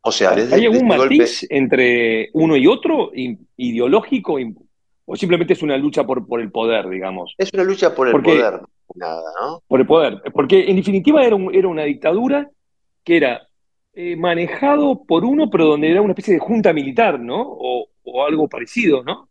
o 0.00 0.10
sea, 0.10 0.30
¿Hay 0.30 0.64
algún 0.64 0.88
matiz 0.88 1.46
entre 1.50 2.30
uno 2.32 2.56
y 2.56 2.66
otro, 2.66 3.10
ideológico, 3.58 4.38
o 5.10 5.16
simplemente 5.16 5.54
es 5.54 5.62
una 5.62 5.78
lucha 5.78 6.04
por, 6.04 6.26
por 6.26 6.38
el 6.38 6.52
poder, 6.52 6.86
digamos? 6.86 7.34
Es 7.38 7.50
una 7.54 7.64
lucha 7.64 7.94
por 7.94 8.08
el 8.08 8.22
poder, 8.22 8.60
nada, 8.94 9.32
¿no? 9.40 9.62
Por 9.66 9.80
el 9.80 9.86
poder, 9.86 10.20
porque 10.34 10.68
en 10.68 10.76
definitiva 10.76 11.24
era, 11.24 11.34
era 11.50 11.66
una 11.66 11.84
dictadura 11.84 12.50
que 13.02 13.16
era 13.16 13.48
eh, 13.94 14.16
manejado 14.16 15.02
por 15.04 15.24
uno, 15.24 15.48
pero 15.48 15.64
donde 15.64 15.90
era 15.90 16.02
una 16.02 16.12
especie 16.12 16.34
de 16.34 16.40
junta 16.40 16.74
militar, 16.74 17.18
¿no? 17.18 17.40
O, 17.40 17.88
o 18.04 18.24
algo 18.26 18.48
parecido, 18.48 19.02
¿no? 19.02 19.30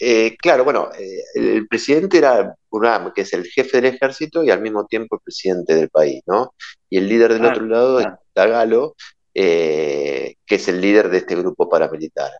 Eh, 0.00 0.36
claro, 0.36 0.64
bueno, 0.64 0.88
eh, 0.98 1.22
el 1.36 1.68
presidente 1.68 2.18
era 2.18 2.56
Buram, 2.68 3.12
que 3.12 3.20
es 3.20 3.32
el 3.32 3.44
jefe 3.44 3.80
del 3.80 3.94
ejército 3.94 4.42
y 4.42 4.50
al 4.50 4.60
mismo 4.60 4.84
tiempo 4.86 5.14
el 5.14 5.22
presidente 5.22 5.76
del 5.76 5.90
país, 5.90 6.22
¿no? 6.26 6.54
Y 6.90 6.98
el 6.98 7.08
líder 7.08 7.34
del 7.34 7.44
ah, 7.44 7.50
otro 7.50 7.66
lado 7.66 8.00
es 8.00 8.06
Tagalo, 8.32 8.96
eh, 9.40 10.34
que 10.44 10.56
es 10.56 10.68
el 10.68 10.80
líder 10.80 11.08
de 11.10 11.18
este 11.18 11.36
grupo 11.36 11.68
paramilitar. 11.68 12.32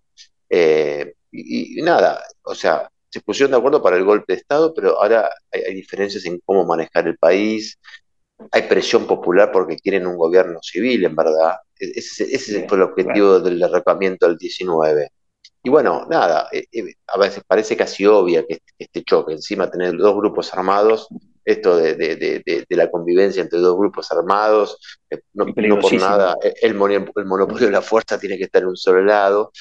Y, 1.31 1.81
nada, 1.83 2.23
o 2.43 2.55
sea, 2.55 2.91
se 3.09 3.21
pusieron 3.21 3.53
de 3.53 3.59
acuerdo 3.59 3.83
para 3.83 3.97
el 3.97 4.05
golpe 4.05 4.33
de 4.33 4.41
Estado, 4.41 4.75
pero 4.75 5.01
ahora 5.01 5.31
hay, 5.53 5.75
diferencias 5.75 6.25
en 6.27 6.41
cómo 6.45 6.65
manejar 6.65 7.07
el 7.07 7.17
país, 7.19 7.79
hay 8.53 8.63
presión 8.63 9.07
popular 9.07 9.51
porque 9.53 9.77
quieren 9.77 10.07
un 10.07 10.17
gobierno 10.17 10.61
civil, 10.63 11.05
en 11.05 11.15
verdad. 11.15 11.57
E-, 11.79 11.93
ese, 11.95 12.25
ese 12.35 12.67
fue 12.69 12.79
el 12.79 12.85
objetivo 12.85 13.41
del 13.41 13.59
derrocamiento 13.61 14.27
del 14.27 14.37
19. 14.37 15.11
Y 15.63 15.71
bueno, 15.71 16.07
nada, 16.09 16.49
eh, 16.53 16.65
eh, 16.73 16.95
a 17.07 17.19
veces 17.19 17.43
parece 17.47 17.77
casi 17.77 18.07
obvia 18.07 18.45
que 18.47 18.61
este 18.79 19.03
choque, 19.05 19.35
encima 19.35 19.71
tener 19.71 19.97
dos 19.97 20.17
grupos 20.17 20.53
armados, 20.55 21.09
esto 21.51 21.77
de, 21.77 22.67
la 22.69 22.91
convivencia 22.91 23.43
entre 23.43 23.59
dos 23.59 23.77
grupos 23.77 24.11
armados, 24.13 24.79
eh, 25.11 25.21
no, 25.35 25.47
por 25.47 25.93
nada, 25.95 26.37
el, 26.61 26.75
monopolio 26.75 27.67
de 27.67 27.73
la 27.73 27.83
fuerza 27.83 28.19
tiene 28.19 28.37
que 28.37 28.45
estar 28.45 28.63
en 28.63 28.69
un 28.69 28.77
solo 28.77 29.03
lado. 29.05 29.53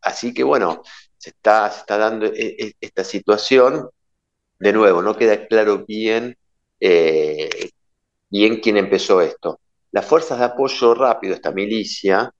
así 0.00 0.32
que 0.32 0.44
bueno, 0.44 0.82
se 1.16 1.30
está, 1.30 1.70
se 1.70 1.80
está 1.80 1.98
dando 1.98 2.30
esta 2.34 3.04
situación. 3.04 3.88
De 4.58 4.72
nuevo, 4.72 5.02
no 5.02 5.16
queda 5.16 5.46
claro 5.48 5.84
bien, 5.84 6.36
bien 6.78 8.60
quién 8.60 8.76
empezó 8.76 9.20
esto. 9.20 9.58
Las 9.90 10.06
fuerzas 10.06 10.38
de 10.38 10.44
apoyo 10.44 10.94
rápido, 10.94 11.34
esta 11.34 11.50
milicia, 11.50 12.32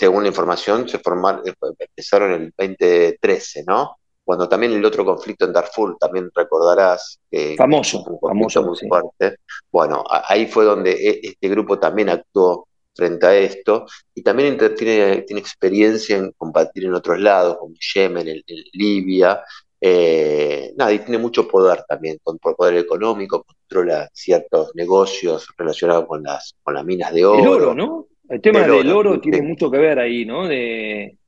según 0.00 0.22
la 0.22 0.30
información, 0.30 0.88
se 0.88 0.98
formaron, 0.98 1.46
eh, 1.46 1.52
empezaron 1.78 2.32
en 2.32 2.42
el 2.44 2.54
2013, 2.56 3.64
¿no? 3.66 3.98
Cuando 4.24 4.48
también 4.48 4.72
el 4.72 4.84
otro 4.84 5.04
conflicto 5.04 5.44
en 5.44 5.52
Darfur, 5.52 5.96
también 5.98 6.30
recordarás 6.34 7.20
que 7.30 7.56
famoso, 7.56 8.04
famoso, 8.20 8.62
muy 8.62 8.76
fuerte. 8.88 9.36
Bueno, 9.72 10.04
ahí 10.08 10.46
fue 10.46 10.64
donde 10.64 10.92
e, 10.92 11.20
este 11.22 11.48
grupo 11.48 11.78
también 11.78 12.10
actuó 12.10 12.68
frente 12.94 13.26
a 13.26 13.36
esto 13.36 13.86
y 14.14 14.22
también 14.22 14.58
tiene, 14.76 15.22
tiene 15.22 15.40
experiencia 15.40 16.16
en 16.16 16.32
combatir 16.36 16.84
en 16.84 16.94
otros 16.94 17.18
lados, 17.18 17.56
como 17.58 17.74
Yemen, 17.94 18.28
en, 18.28 18.42
Libia. 18.72 19.42
Eh, 19.80 20.74
nada, 20.76 20.92
y 20.92 20.98
tiene 20.98 21.18
mucho 21.18 21.48
poder 21.48 21.84
también, 21.88 22.18
con 22.22 22.38
poder 22.38 22.76
económico, 22.76 23.44
controla 23.44 24.08
ciertos 24.12 24.72
negocios 24.74 25.48
relacionados 25.56 26.06
con 26.06 26.22
las, 26.22 26.54
con 26.62 26.74
las 26.74 26.84
minas 26.84 27.14
de 27.14 27.24
oro. 27.24 27.40
El 27.40 27.48
oro, 27.48 27.74
¿no? 27.74 28.06
El 28.28 28.40
tema 28.40 28.60
del 28.60 28.92
oro, 28.92 29.20
tiene 29.20 29.42
mucho 29.42 29.70
que 29.70 29.78
ver 29.78 29.98
ahí, 29.98 30.24
¿no? 30.24 30.46
De, 30.46 31.18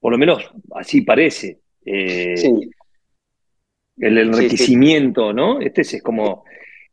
por 0.00 0.12
lo 0.12 0.18
menos 0.18 0.42
así 0.74 1.02
parece. 1.02 1.60
Eh, 1.84 2.36
sí. 2.36 2.70
El 3.96 4.18
enriquecimiento, 4.18 5.32
¿no? 5.32 5.60
Este 5.60 5.82
es, 5.82 6.02
como. 6.02 6.44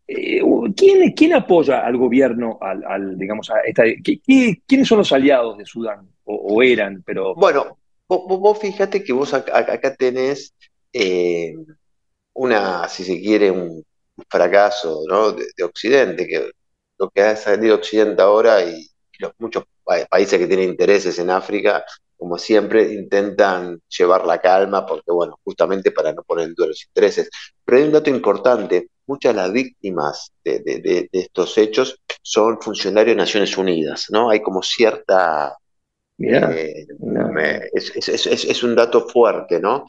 Eh, 0.08 0.42
¿quién, 0.76 1.12
¿quién, 1.14 1.34
apoya 1.34 1.86
al 1.86 1.98
gobierno, 1.98 2.60
al, 2.62 3.18
digamos, 3.18 3.50
a 3.50 3.62
esta, 3.62 3.84
¿quiénes 4.04 4.88
son 4.88 5.00
los 5.00 5.12
aliados 5.12 5.58
de 5.58 5.66
Sudán? 5.66 6.08
O, 6.26 6.62
eran, 6.62 7.02
pero. 7.06 7.34
Bueno, 7.36 7.78
vos, 8.08 8.60
fíjate 8.60 9.04
que 9.04 9.14
vos 9.14 9.34
acá, 9.34 9.96
tenés 9.96 10.54
eh, 10.94 11.56
una, 12.34 12.88
si 12.88 13.04
se 13.04 13.20
quiere, 13.20 13.52
un 13.52 13.84
fracaso 14.30 15.04
¿no? 15.08 15.32
de, 15.32 15.46
de 15.56 15.64
Occidente, 15.64 16.28
que 16.28 16.52
lo 17.00 17.10
que 17.10 17.22
ha 17.22 17.36
salido 17.36 17.76
Occidente 17.76 18.22
ahora 18.22 18.64
y 18.64 18.88
los 19.18 19.34
muchos 19.40 19.64
países 20.10 20.40
que 20.40 20.48
tienen 20.48 20.70
intereses 20.70 21.18
en 21.20 21.30
África, 21.30 21.84
como 22.22 22.38
siempre, 22.38 22.94
intentan 22.94 23.82
llevar 23.98 24.28
la 24.28 24.40
calma, 24.40 24.86
porque, 24.86 25.12
bueno, 25.12 25.40
justamente 25.44 25.90
para 25.90 26.14
no 26.14 26.22
poner 26.22 26.50
en 26.50 26.54
duda 26.54 26.68
los 26.68 26.86
intereses. 26.86 27.32
Pero 27.66 27.80
hay 27.80 27.84
un 27.86 27.92
dato 27.92 28.12
importante, 28.12 28.90
muchas 29.08 29.34
de 29.34 29.42
las 29.42 29.52
víctimas 29.52 30.32
de, 30.44 31.10
estos 31.12 31.58
hechos 31.58 32.00
son 32.22 32.62
funcionarios 32.62 33.16
de 33.16 33.24
Naciones 33.24 33.58
Unidas, 33.58 34.06
¿no? 34.12 34.30
Hay 34.30 34.40
como 34.40 34.62
cierta... 34.62 35.58
Eh, 36.20 36.86
es, 37.74 38.64
un 38.64 38.76
dato 38.76 39.10
fuerte, 39.10 39.60
¿no? 39.60 39.88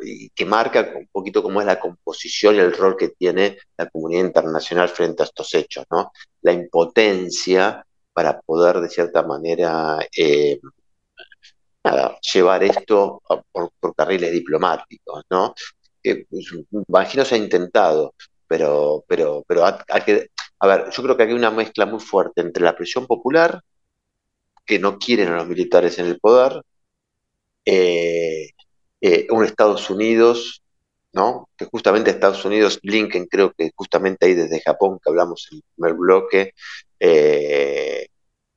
y 0.00 0.30
que 0.30 0.46
marca 0.46 0.94
un 0.96 1.08
poquito 1.12 1.42
cómo 1.42 1.60
es 1.60 1.66
la 1.66 1.78
composición 1.78 2.56
y 2.56 2.60
el 2.60 2.72
rol 2.72 2.96
que 2.96 3.10
tiene 3.10 3.58
la 3.76 3.88
comunidad 3.90 4.24
internacional 4.24 4.88
frente 4.88 5.22
a 5.22 5.26
estos 5.26 5.54
hechos, 5.54 5.84
¿no? 5.90 6.10
La 6.40 6.52
impotencia 6.52 7.84
para 8.14 8.40
poder 8.40 8.80
de 8.80 8.88
cierta 8.88 9.22
manera 9.22 9.98
eh, 10.16 10.58
llevar 12.32 12.64
esto 12.64 13.22
por, 13.52 13.94
carriles 13.96 14.32
diplomáticos, 14.32 15.24
¿no? 15.30 15.54
Pues, 16.02 16.26
imagino 16.88 17.24
se 17.24 17.34
ha 17.34 17.38
intentado, 17.38 18.14
pero, 18.46 19.04
pero, 19.08 19.44
pero 19.46 19.64
que, 20.04 20.30
a 20.60 20.66
ver, 20.66 20.90
yo 20.90 21.02
creo 21.02 21.16
que 21.16 21.22
hay 21.24 21.32
una 21.32 21.50
mezcla 21.50 21.86
muy 21.86 22.00
fuerte 22.00 22.40
entre 22.40 22.64
la 22.64 22.76
presión 22.76 23.06
popular, 23.06 23.60
que 24.66 24.78
no 24.78 24.98
quieren 24.98 25.28
a 25.28 25.36
los 25.36 25.48
militares 25.48 25.98
en 25.98 26.06
el 26.06 26.18
poder, 26.20 26.62
eh, 27.64 28.50
eh, 29.00 29.26
un 29.30 29.44
Estados 29.44 29.90
Unidos, 29.90 30.62
¿no? 31.12 31.48
Que 31.56 31.66
justamente 31.66 32.10
Estados 32.10 32.44
Unidos, 32.44 32.80
Blinken, 32.82 33.26
creo 33.26 33.52
que 33.52 33.70
justamente 33.74 34.26
ahí 34.26 34.34
desde 34.34 34.60
Japón, 34.60 34.98
que 35.02 35.10
hablamos 35.10 35.48
en 35.50 35.58
el 35.58 35.64
primer 35.74 35.94
bloque, 35.94 36.54
eh, 37.00 38.08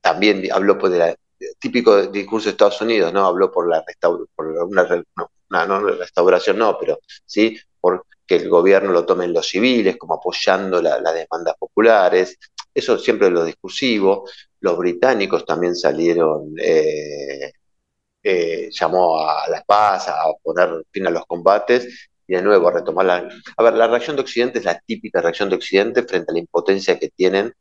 también 0.01 0.51
habló 0.51 0.77
por 0.77 0.93
el 0.93 1.15
típico 1.61 2.07
discurso 2.07 2.45
de 2.45 2.51
Estados 2.51 2.81
Unidos, 2.81 3.13
¿no? 3.13 3.25
Habló 3.25 3.51
por 3.51 3.69
la 3.69 3.85
por 4.35 4.47
una, 4.47 5.05
no, 5.67 5.79
restauración, 5.81 6.57
no, 6.57 6.77
pero 6.79 6.99
sí, 7.25 7.57
por 7.79 8.05
que 8.25 8.35
el 8.37 8.49
gobierno 8.49 8.91
lo 8.91 9.05
tome 9.05 9.25
en 9.25 9.33
los 9.33 9.47
civiles, 9.47 9.97
como 9.97 10.15
apoyando 10.15 10.81
las 10.81 11.13
demandas 11.13 11.55
populares. 11.59 12.37
Eso 12.73 12.97
siempre 12.97 13.27
es 13.27 13.33
lo 13.33 13.43
discursivo. 13.43 14.27
Los 14.61 14.77
británicos 14.77 15.45
también 15.45 15.75
salieron, 15.75 16.53
eh, 16.57 17.51
eh, 18.23 18.69
llamó 18.71 19.19
a 19.19 19.49
la 19.49 19.63
paz, 19.63 20.07
a 20.07 20.23
poner 20.41 20.85
fin 20.91 21.07
a 21.07 21.11
los 21.11 21.25
combates 21.25 22.09
y 22.25 22.35
de 22.35 22.41
nuevo 22.41 22.69
a 22.69 22.73
retomar 22.73 23.05
la... 23.05 23.29
A 23.57 23.63
ver, 23.63 23.73
la 23.73 23.87
reacción 23.87 24.15
de 24.15 24.21
Occidente 24.21 24.59
es 24.59 24.65
la 24.65 24.79
típica 24.79 25.21
reacción 25.21 25.49
de 25.49 25.57
Occidente 25.57 26.03
frente 26.03 26.31
a 26.31 26.33
la 26.33 26.39
impotencia 26.39 26.97
que 26.97 27.09
tienen 27.09 27.53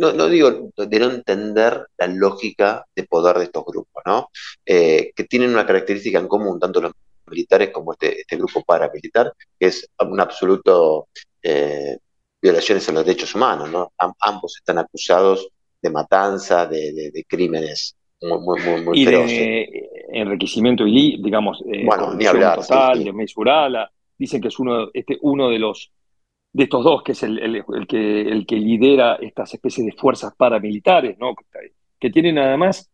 no, 0.00 0.12
no, 0.14 0.28
digo 0.28 0.70
de 0.76 0.98
no 0.98 1.10
entender 1.10 1.86
la 1.98 2.06
lógica 2.06 2.86
de 2.96 3.04
poder 3.04 3.36
de 3.36 3.44
estos 3.44 3.64
grupos, 3.66 4.02
¿no? 4.06 4.30
Eh, 4.64 5.12
que 5.14 5.24
tienen 5.24 5.50
una 5.50 5.66
característica 5.66 6.18
en 6.18 6.26
común, 6.26 6.58
tanto 6.58 6.80
los 6.80 6.92
militares 7.26 7.68
como 7.68 7.92
este, 7.92 8.22
este 8.22 8.36
grupo 8.36 8.64
paramilitar, 8.64 9.30
que 9.58 9.66
es 9.66 9.88
un 10.00 10.18
absoluto 10.18 11.08
eh, 11.42 11.98
violaciones 12.40 12.88
a 12.88 12.92
los 12.92 13.04
derechos 13.04 13.34
humanos, 13.34 13.70
¿no? 13.70 13.92
ambos 14.20 14.56
están 14.56 14.78
acusados 14.78 15.48
de 15.82 15.90
matanza, 15.90 16.66
de, 16.66 17.24
crímenes 17.28 17.94
muy, 18.22 18.38
muy, 18.40 18.60
muy, 18.62 18.80
muy 18.82 19.00
y 19.00 19.04
de 19.04 19.90
enriquecimiento, 20.12 20.84
digamos, 20.84 21.62
eh, 21.72 21.84
bueno, 21.84 22.14
ni 22.14 22.24
hablar, 22.24 22.60
total, 22.60 23.04
de 23.04 23.12
mesurala. 23.12 23.90
Dicen 24.18 24.40
que 24.40 24.48
es 24.48 24.58
uno, 24.58 24.88
este, 24.92 25.18
uno 25.22 25.50
de 25.50 25.58
los 25.58 25.90
de 26.52 26.64
estos 26.64 26.84
dos, 26.84 27.02
que 27.02 27.12
es 27.12 27.22
el, 27.22 27.38
el, 27.38 27.86
que, 27.86 28.22
el 28.22 28.46
que 28.46 28.56
lidera 28.56 29.16
estas 29.20 29.54
especies 29.54 29.86
de 29.86 29.92
fuerzas 29.92 30.34
paramilitares, 30.36 31.18
¿no? 31.18 31.34
que 31.98 32.10
tienen 32.10 32.36
nada 32.36 32.56
más 32.56 32.90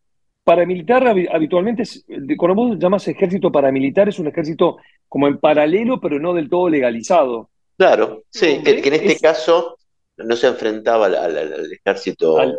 Paramilitar 0.46 1.04
habitualmente, 1.08 1.82
es, 1.82 2.04
cuando 2.38 2.54
vos 2.54 2.78
llamas 2.78 3.08
ejército 3.08 3.50
paramilitar, 3.50 4.08
es 4.08 4.20
un 4.20 4.28
ejército 4.28 4.76
como 5.08 5.26
en 5.26 5.38
paralelo, 5.38 6.00
pero 6.00 6.20
no 6.20 6.32
del 6.32 6.48
todo 6.48 6.68
legalizado. 6.68 7.50
Claro, 7.76 8.22
sí, 8.30 8.62
que, 8.62 8.78
en 8.78 8.94
este 8.94 9.18
caso 9.18 9.76
no 10.18 10.36
se 10.36 10.46
enfrentaba 10.46 11.06
al, 11.06 11.72
ejército 11.72 12.38
al... 12.38 12.56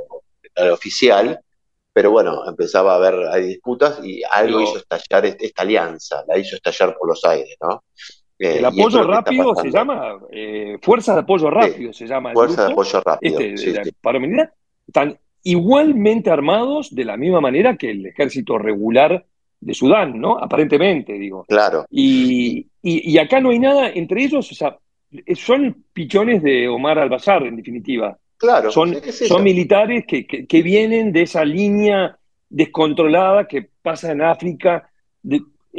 oficial, 0.69 1.39
pero 1.93 2.11
bueno, 2.11 2.45
empezaba 2.45 2.91
a 2.91 2.95
haber 2.97 3.25
hay 3.29 3.43
disputas 3.43 4.01
y 4.03 4.21
algo 4.31 4.59
hizo 4.59 4.79
estallar 4.79 5.25
esta 5.39 5.61
alianza, 5.61 6.25
la 6.27 6.37
hizo 6.37 6.57
estallar 6.57 6.93
por 6.99 7.07
los 7.07 7.23
aires, 7.23 7.55
¿no? 7.61 7.85
Eh, 8.39 8.57
el 8.59 8.65
apoyo 8.65 9.03
rápido 9.03 9.55
se 9.55 9.71
llama, 9.71 10.19
eh, 10.31 10.77
Fuerza 10.81 11.13
de 11.13 11.21
Apoyo 11.21 11.49
Rápido 11.49 11.91
se 11.91 12.05
llama. 12.05 12.33
Fuerza 12.33 12.67
de 12.67 12.73
Apoyo 12.73 13.01
Rápido. 13.01 13.39
Este, 13.39 13.93
paramilitar, 13.99 14.53
están 14.85 15.17
igualmente 15.43 16.29
armados 16.29 16.93
de 16.93 17.05
la 17.05 17.17
misma 17.17 17.41
manera 17.41 17.77
que 17.77 17.91
el 17.91 18.05
ejército 18.05 18.57
regular 18.57 19.25
de 19.59 19.73
Sudán, 19.73 20.19
¿no? 20.19 20.38
Aparentemente, 20.38 21.13
digo. 21.13 21.45
Claro. 21.47 21.85
Y, 21.89 22.67
y, 22.81 23.17
acá 23.17 23.39
no 23.39 23.49
hay 23.49 23.59
nada 23.59 23.89
entre 23.89 24.23
ellos, 24.23 24.51
o 24.51 24.55
sea, 24.55 24.77
son 25.35 25.85
pichones 25.93 26.43
de 26.43 26.67
Omar 26.67 26.99
al-Bashar, 26.99 27.43
en 27.43 27.55
definitiva. 27.55 28.17
Claro. 28.38 28.71
Son, 28.71 28.95
son 29.11 29.43
militares 29.43 30.05
que, 30.07 30.27
que, 30.27 30.61
vienen 30.61 31.11
de 31.11 31.23
esa 31.23 31.43
línea 31.43 32.17
descontrolada 32.49 33.47
que 33.47 33.67
pasa 33.81 34.11
en 34.11 34.21
África, 34.21 34.91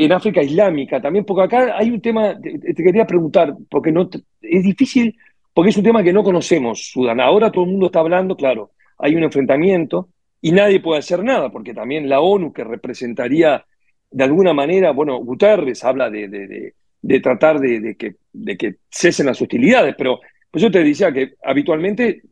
en 0.04 0.12
África 0.12 0.40
Islámica 0.40 1.00
también, 1.00 1.24
porque 1.24 1.42
acá 1.42 1.76
hay 1.76 1.90
un 1.90 2.00
tema, 2.00 2.40
te, 2.40 2.72
quería 2.72 3.04
preguntar, 3.04 3.52
porque 3.68 3.90
no 3.90 4.08
es 4.40 4.62
difícil, 4.62 5.16
porque 5.52 5.70
es 5.70 5.76
un 5.76 5.82
tema 5.82 6.04
que 6.04 6.12
no 6.12 6.22
conocemos, 6.22 6.90
Sudán. 6.92 7.20
Ahora 7.20 7.50
todo 7.50 7.64
el 7.64 7.72
mundo 7.72 7.86
está 7.86 7.98
hablando, 7.98 8.36
claro, 8.36 8.70
hay 8.96 9.16
un 9.16 9.24
enfrentamiento 9.24 10.08
y 10.40 10.52
nadie 10.52 10.78
puede 10.78 11.00
hacer 11.00 11.24
nada, 11.24 11.50
porque 11.50 11.74
también 11.74 12.08
la 12.08 12.20
ONU, 12.20 12.52
que 12.52 12.62
representaría 12.62 13.64
de 14.08 14.24
alguna 14.24 14.54
manera, 14.54 14.92
bueno, 14.92 15.18
Guterres 15.18 15.82
habla 15.82 16.08
de, 16.08 16.28
de, 17.02 17.20
tratar 17.20 17.58
de, 17.58 17.96
que, 17.96 18.14
de 18.32 18.56
que 18.56 18.76
cesen 18.88 19.26
las 19.26 19.42
hostilidades, 19.42 19.96
pero 19.98 20.20
pues 20.48 20.62
yo 20.62 20.70
te 20.70 20.84
decía 20.84 21.12
que 21.12 21.32
habitualmente 21.42 22.22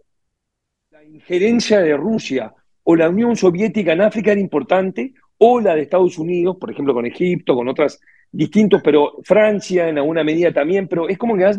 la 0.93 1.05
injerencia 1.05 1.81
de 1.81 1.97
Rusia 1.97 2.55
o 2.85 2.95
la 2.95 3.09
Unión 3.09 3.35
Soviética 3.35 3.93
en 3.93 4.03
África 4.03 4.31
era 4.31 4.41
importante, 4.41 5.15
o 5.39 5.61
la 5.61 5.75
de 5.75 5.83
Estados 5.83 6.19
Unidos, 6.19 6.57
por 6.59 6.71
ejemplo, 6.71 6.95
con 6.95 7.07
Egipto, 7.07 7.55
con 7.55 7.69
otras 7.69 8.01
distintos, 8.31 8.81
pero 8.83 9.15
Francia 9.23 9.89
en 9.89 9.99
alguna 9.99 10.25
medida 10.25 10.53
también, 10.53 10.89
pero 10.89 11.09
es 11.09 11.19
como 11.19 11.37
que 11.37 11.51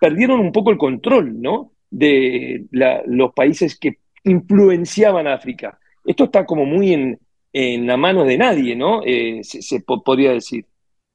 perdieron 0.00 0.40
un 0.40 0.52
poco 0.52 0.70
el 0.70 0.78
control, 0.78 1.40
¿no? 1.40 1.72
De 1.90 2.66
los 3.06 3.32
países 3.32 3.78
que 3.78 3.98
influenciaban 4.24 5.26
África. 5.26 5.78
Esto 6.04 6.24
está 6.24 6.44
como 6.44 6.64
muy 6.64 6.92
en, 6.92 7.86
la 7.86 7.96
mano 7.96 8.24
de 8.24 8.36
nadie, 8.36 8.76
¿no? 8.76 9.02
Eh, 9.04 9.40
se, 9.42 9.80
podría 9.80 10.32
decir. 10.32 10.66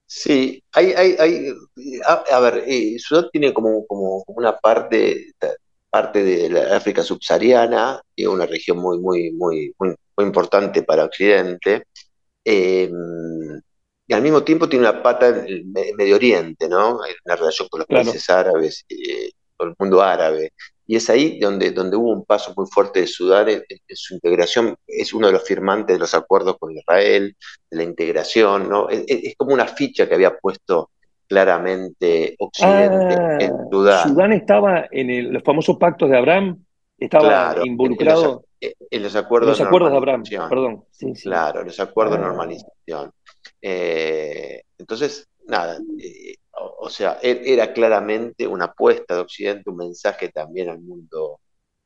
Sí, 0.08 0.62
hay, 0.74 0.88
hay, 0.88 1.16
hay 1.20 1.48
a, 2.06 2.40
ver, 2.40 2.64
eh, 2.68 2.96
Sudán 2.98 3.30
tiene 3.32 3.54
como, 3.54 3.86
como, 3.86 4.24
una 4.28 4.58
parte, 4.58 5.34
parte 5.90 6.24
de 6.24 6.50
la 6.50 6.76
África 6.76 7.04
subsahariana, 7.04 8.02
y 8.16 8.26
una 8.26 8.46
región 8.46 8.80
muy, 8.80 9.00
muy, 9.00 9.32
muy, 9.32 9.74
muy, 9.78 9.96
importante 10.18 10.84
para 10.84 11.06
Occidente, 11.06 11.86
em, 12.44 13.62
y 14.08 14.14
al 14.14 14.22
mismo 14.22 14.44
tiempo 14.44 14.68
tiene 14.68 14.90
una 14.90 15.02
pata 15.02 15.30
en 15.30 15.48
el 15.48 15.96
Medio 15.96 16.16
Oriente, 16.16 16.68
¿no? 16.68 17.02
Hay 17.02 17.14
una 17.24 17.36
relación 17.38 17.70
con 17.70 17.80
los 17.80 17.88
países 17.88 18.30
árabes, 18.30 18.84
eh, 18.90 19.32
con 19.56 19.70
el 19.70 19.76
mundo 19.80 20.02
árabe. 20.02 20.52
Y 20.86 20.98
es 20.98 21.10
ahí 21.10 21.40
donde, 21.40 21.72
donde 21.72 21.96
hubo 21.96 22.12
un 22.12 22.26
paso 22.26 22.54
muy 22.58 22.66
fuerte 22.68 23.00
de 23.00 23.08
Sudán 23.08 23.48
en, 23.48 23.64
su 23.88 24.16
integración. 24.16 24.76
Es 24.86 25.14
uno 25.14 25.28
de 25.28 25.34
los 25.34 25.44
firmantes 25.44 25.96
de 25.96 26.00
los 26.00 26.14
acuerdos 26.14 26.58
con 26.60 26.76
Israel, 26.76 27.38
de 27.70 27.78
la 27.78 27.84
integración, 27.84 28.68
¿no? 28.68 28.90
Es, 28.90 29.34
como 29.38 29.54
una 29.54 29.68
ficha 29.68 30.10
que 30.10 30.16
había 30.16 30.38
puesto 30.38 30.90
claramente 31.26 32.36
Occidente 32.40 33.16
ah, 33.18 33.38
en 33.40 33.54
Sudán. 33.72 34.10
Sudán 34.10 34.34
estaba 34.34 34.88
en 34.92 35.32
los 35.32 35.44
famosos 35.44 35.78
pactos 35.78 36.10
de 36.10 36.18
Abraham, 36.18 36.66
estaba 37.06 37.56
involucrado. 37.64 38.46
En 38.60 39.02
los, 39.02 39.16
acuerdos, 39.16 39.58
los 39.58 39.68
acuerdos 39.68 39.92
de 39.92 39.98
Abraham, 39.98 40.24
perdón. 40.48 40.86
Claro, 41.24 41.64
los 41.64 41.80
acuerdos 41.80 42.20
de 42.20 42.24
ah. 42.24 42.28
normalización. 42.28 43.12
Eh, 43.60 44.62
entonces, 44.78 45.28
nada, 45.48 45.80
eh, 45.98 46.36
o, 46.52 46.88
sea, 46.88 47.18
e, 47.24 47.42
era 47.44 47.74
claramente 47.74 48.46
una 48.46 48.66
apuesta 48.66 49.16
de 49.16 49.22
Occidente, 49.22 49.72
un 49.72 49.78
mensaje 49.78 50.30
también 50.30 50.70
al 50.70 50.80
mundo, 50.80 51.40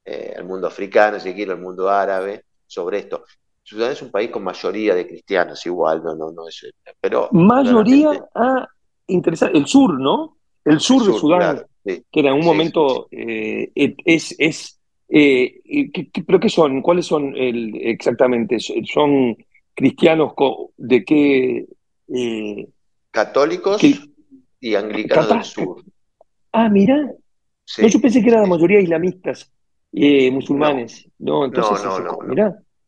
eh, 0.03 0.33
al 0.37 0.43
mundo 0.43 0.67
africano, 0.67 1.17
si 1.17 1.33
quiere, 1.33 1.53
al 1.53 1.61
mundo 1.61 1.89
árabe, 1.89 2.43
sobre 2.67 2.99
esto. 2.99 3.23
Sudán 3.63 3.93
es 3.93 4.01
un 4.01 4.11
país 4.11 4.29
con 4.29 4.43
mayoría 4.43 4.93
de 4.93 5.07
cristianos, 5.07 5.65
igual, 5.65 6.03
no, 6.03 6.13
no, 6.13 6.31
no 6.31 6.47
es. 6.47 6.71
Pero 6.99 7.29
mayoría, 7.31 8.21
ah, 8.35 8.67
interesante, 9.07 9.57
el 9.57 9.65
sur, 9.65 9.97
¿no? 9.97 10.37
El 10.65 10.81
sur, 10.81 11.05
de 11.05 11.17
Sudán, 11.17 11.65
que 11.83 12.03
en 12.13 12.33
un 12.33 12.45
momento 12.45 13.07
eh, 13.11 13.71
es, 13.73 14.35
es 14.37 14.74
eh, 15.07 15.61
¿Pero 16.25 16.39
qué 16.39 16.49
son? 16.49 16.81
¿Cuáles 16.81 17.05
son 17.05 17.35
el, 17.35 17.75
exactamente? 17.75 18.57
¿Son 18.59 19.35
cristianos 19.73 20.33
de 20.77 21.05
qué? 21.05 21.65
Católicos 23.11 23.81
y 24.59 24.75
anglicanos 24.75 25.29
del 25.29 25.43
sur. 25.43 25.83
Ah, 26.51 26.69
mira. 26.69 27.11
yo 27.77 28.01
pensé 28.01 28.21
que 28.21 28.29
era 28.29 28.41
la 28.41 28.47
mayoría 28.47 28.79
islamistas, 28.79 29.51
eh, 29.91 30.31
musulmanes. 30.31 31.07
No, 31.19 31.45
entonces, 31.45 31.83
no, 31.83 31.99
no, 31.99 32.17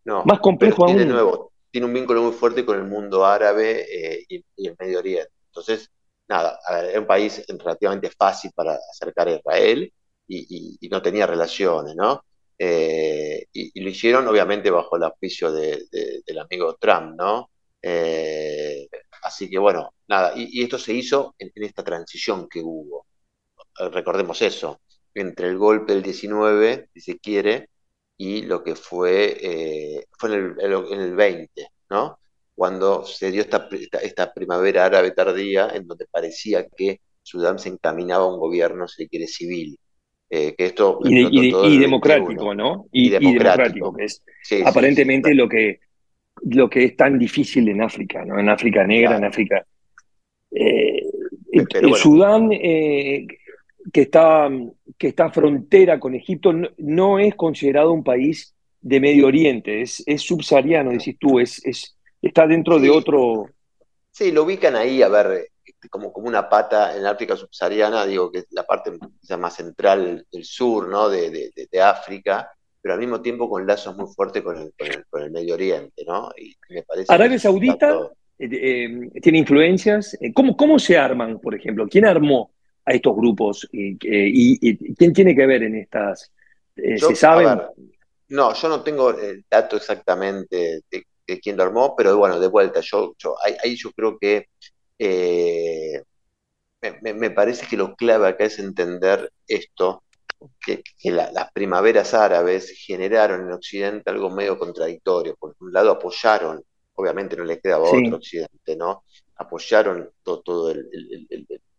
no, 0.05 0.23
Más 0.25 0.39
complejo 0.39 0.85
aún. 0.85 0.97
De 0.97 1.05
nuevo, 1.05 1.51
tiene 1.69 1.85
un 1.85 1.93
vínculo 1.93 2.23
muy 2.23 2.31
fuerte 2.31 2.65
con 2.65 2.77
el 2.77 2.85
mundo 2.85 3.25
árabe 3.25 3.85
eh, 3.91 4.25
y, 4.29 4.67
el 4.67 4.75
Medio 4.79 4.99
Oriente. 4.99 5.31
Entonces, 5.47 5.91
nada, 6.27 6.59
era 6.89 6.99
un 6.99 7.07
país 7.07 7.45
relativamente 7.47 8.09
fácil 8.09 8.51
para 8.55 8.77
acercar 8.91 9.27
a 9.27 9.35
Israel 9.35 9.91
y, 10.27 10.77
no 10.89 11.01
tenía 11.01 11.27
relaciones, 11.27 11.95
¿no? 11.95 12.23
Eh, 12.59 13.45
y, 13.53 13.79
lo 13.81 13.89
hicieron 13.89 14.27
obviamente 14.27 14.69
bajo 14.71 14.97
el 14.97 15.03
auspicio 15.03 15.51
del 15.51 16.39
amigo 16.39 16.75
Trump, 16.79 17.15
¿no? 17.17 17.49
Eh, 17.81 18.87
así 19.23 19.49
que 19.49 19.59
bueno, 19.59 19.93
nada, 20.07 20.33
y, 20.35 20.61
esto 20.63 20.77
se 20.79 20.93
hizo 20.93 21.35
en, 21.39 21.51
esta 21.55 21.83
transición 21.83 22.47
que 22.49 22.61
hubo. 22.61 23.07
Eh, 23.79 23.89
recordemos 23.89 24.41
eso, 24.41 24.81
entre 25.13 25.47
el 25.49 25.57
golpe 25.57 25.93
del 25.93 26.03
19, 26.03 26.89
si 26.93 27.01
se 27.01 27.19
quiere, 27.19 27.69
y 28.17 28.43
lo 28.43 28.63
que 28.63 28.75
fue, 28.75 29.37
eh, 29.41 30.07
fue 30.17 30.29
en 30.29 30.55
el, 30.59 30.91
en 30.93 31.01
el, 31.01 31.15
20, 31.15 31.67
¿no? 31.89 32.19
Cuando 32.55 33.05
se 33.05 33.31
dio 33.31 33.41
esta, 33.41 33.69
esta, 34.01 34.33
primavera 34.33 34.85
árabe 34.85 35.11
tardía, 35.11 35.69
en 35.69 35.87
donde 35.87 36.07
parecía 36.07 36.67
que 36.67 37.01
Sudán 37.21 37.59
se 37.59 37.69
encaminaba 37.69 38.25
a 38.25 38.27
un 38.33 38.39
gobierno, 38.39 38.87
si 38.87 39.03
se 39.03 39.09
quiere, 39.09 39.27
civil. 39.27 39.79
Que 40.29 40.55
esto 40.57 40.99
y, 41.03 41.77
democrático, 41.79 42.53
¿no? 42.53 42.87
Y, 42.91 43.09
democrático, 43.09 43.95
es 43.97 44.21
aparentemente 44.65 45.33
lo 45.33 45.47
que 45.47 45.79
lo 46.43 46.69
que 46.69 46.85
es 46.85 46.95
tan 46.95 47.17
difícil 47.17 47.67
en 47.69 47.81
África, 47.81 48.23
¿no? 48.25 48.39
En 48.39 48.49
África 48.49 48.85
negra, 48.85 49.17
en 49.17 49.25
África. 49.25 49.65
Eh, 50.51 51.03
el, 51.51 51.95
Sudán, 51.95 52.49
eh, 52.51 53.27
que, 53.91 54.01
está, 54.01 54.49
que 54.97 55.07
está 55.07 55.31
frontera 55.31 55.99
con 55.99 56.15
Egipto, 56.15 56.53
no, 56.77 57.19
es 57.19 57.35
considerado 57.35 57.91
un 57.91 58.03
país 58.03 58.53
de 58.81 58.99
Medio 58.99 59.27
Oriente, 59.27 59.81
es, 59.81 60.03
es 60.05 60.21
subsahariano, 60.21 60.91
decís 60.91 61.17
tú, 61.19 61.39
es, 61.39 61.65
es, 61.65 61.97
está 62.21 62.47
dentro 62.47 62.79
de 62.79 62.89
otro. 62.89 63.49
Sí, 64.11 64.31
lo 64.31 64.43
ubican 64.43 64.75
ahí, 64.75 65.01
a 65.01 65.09
ver, 65.09 65.49
como, 65.89 66.11
como 66.11 66.27
una 66.27 66.49
pata 66.49 66.97
en 66.97 67.05
África 67.05 67.35
subsahariana, 67.35 68.05
digo 68.05 68.31
que 68.31 68.39
es 68.39 68.47
la 68.51 68.63
parte 68.63 68.91
más 69.37 69.55
central 69.55 70.25
del 70.31 70.43
sur, 70.43 70.87
¿no? 70.87 71.09
De, 71.09 71.51
de, 71.53 71.81
África, 71.81 72.51
pero 72.81 72.95
al 72.95 72.99
mismo 72.99 73.21
tiempo 73.21 73.49
con 73.49 73.65
lazos 73.65 73.95
muy 73.95 74.07
fuertes 74.13 74.43
con 74.43 74.57
el, 74.57 74.73
con 75.09 75.21
el, 75.21 75.31
Medio 75.31 75.53
Oriente, 75.53 76.03
¿no? 76.05 76.31
Y 76.37 76.55
me 76.69 76.83
parece 76.83 77.13
Arabia 77.13 77.39
Saudita 77.39 78.09
eh, 78.39 78.49
eh, 78.51 79.21
tiene 79.21 79.39
influencias. 79.39 80.17
¿Cómo, 80.33 80.55
¿Cómo 80.55 80.79
se 80.79 80.97
arman, 80.97 81.39
por 81.39 81.55
ejemplo? 81.55 81.87
¿Quién 81.87 82.05
armó 82.05 82.51
a 82.85 82.93
estos 82.93 83.15
grupos 83.15 83.67
y, 83.71 83.97
quién 83.97 85.13
tiene 85.13 85.35
que 85.35 85.45
ver 85.45 85.63
en 85.63 85.75
estas? 85.75 86.31
¿Se 86.75 87.15
sabe? 87.15 87.45
No, 88.29 88.53
yo 88.53 88.69
no 88.69 88.81
tengo 88.81 89.11
el 89.11 89.45
dato 89.49 89.77
exactamente 89.77 90.81
de, 90.91 91.39
quién 91.41 91.57
lo 91.57 91.63
armó, 91.63 91.95
pero 91.95 92.17
bueno, 92.17 92.39
de 92.39 92.47
vuelta, 92.47 92.79
yo, 92.81 93.13
yo 93.17 93.35
ahí, 93.63 93.75
yo 93.75 93.91
creo 93.91 94.17
que 94.17 94.47
eh, 94.99 96.03
me, 97.01 97.31
parece 97.31 97.67
que 97.67 97.77
lo 97.77 97.95
clave 97.95 98.27
acá 98.27 98.45
es 98.45 98.59
entender 98.59 99.31
esto, 99.47 100.03
que, 100.59 100.83
las 101.03 101.51
primaveras 101.51 102.13
árabes 102.13 102.71
generaron 102.85 103.41
en 103.41 103.51
Occidente 103.51 104.09
algo 104.09 104.29
medio 104.29 104.57
contradictorio. 104.57 105.35
Por 105.35 105.55
un 105.59 105.73
lado 105.73 105.91
apoyaron, 105.91 106.63
obviamente 106.95 107.35
no 107.35 107.43
le 107.43 107.59
quedaba 107.59 107.89
otro 107.89 108.17
Occidente, 108.17 108.75
¿no? 108.75 109.03
Apoyaron 109.35 110.11
todo, 110.23 110.71
el, 110.71 110.89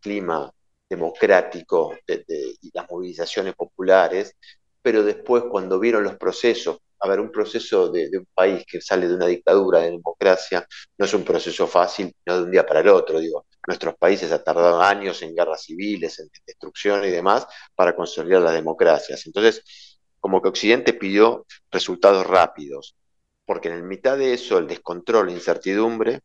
clima 0.00 0.50
democrático 0.88 1.96
y 2.06 2.70
las 2.72 2.88
movilizaciones 2.88 3.54
populares, 3.54 4.36
pero 4.80 5.02
después 5.02 5.44
cuando 5.50 5.78
vieron 5.80 6.04
los 6.04 6.16
procesos, 6.16 6.78
a 7.00 7.08
ver, 7.08 7.20
un 7.20 7.30
proceso 7.30 7.90
de, 7.90 8.10
un 8.18 8.26
país 8.34 8.64
que 8.66 8.80
sale 8.80 9.08
de 9.08 9.14
una 9.14 9.26
dictadura 9.26 9.80
de 9.80 9.92
democracia 9.92 10.66
no 10.96 11.04
es 11.04 11.14
un 11.14 11.24
proceso 11.24 11.66
fácil, 11.66 12.12
no 12.26 12.38
de 12.38 12.42
un 12.44 12.50
día 12.50 12.66
para 12.66 12.80
el 12.80 12.88
otro, 12.88 13.20
digo, 13.20 13.46
nuestros 13.66 13.96
países 13.96 14.32
han 14.32 14.42
tardado 14.42 14.80
años 14.80 15.22
en 15.22 15.34
guerras 15.34 15.62
civiles, 15.62 16.18
en 16.18 16.28
destrucción 16.46 17.04
y 17.04 17.10
demás, 17.10 17.46
para 17.74 17.94
consolidar 17.94 18.42
las 18.42 18.54
democracias. 18.54 19.26
Entonces, 19.26 19.62
como 20.18 20.42
que 20.42 20.48
Occidente 20.48 20.94
pidió 20.94 21.46
resultados 21.70 22.26
rápidos, 22.26 22.96
porque 23.44 23.68
en 23.68 23.86
mitad 23.86 24.18
de 24.18 24.34
eso, 24.34 24.58
el 24.58 24.66
descontrol, 24.66 25.26
la 25.26 25.32
incertidumbre, 25.32 26.20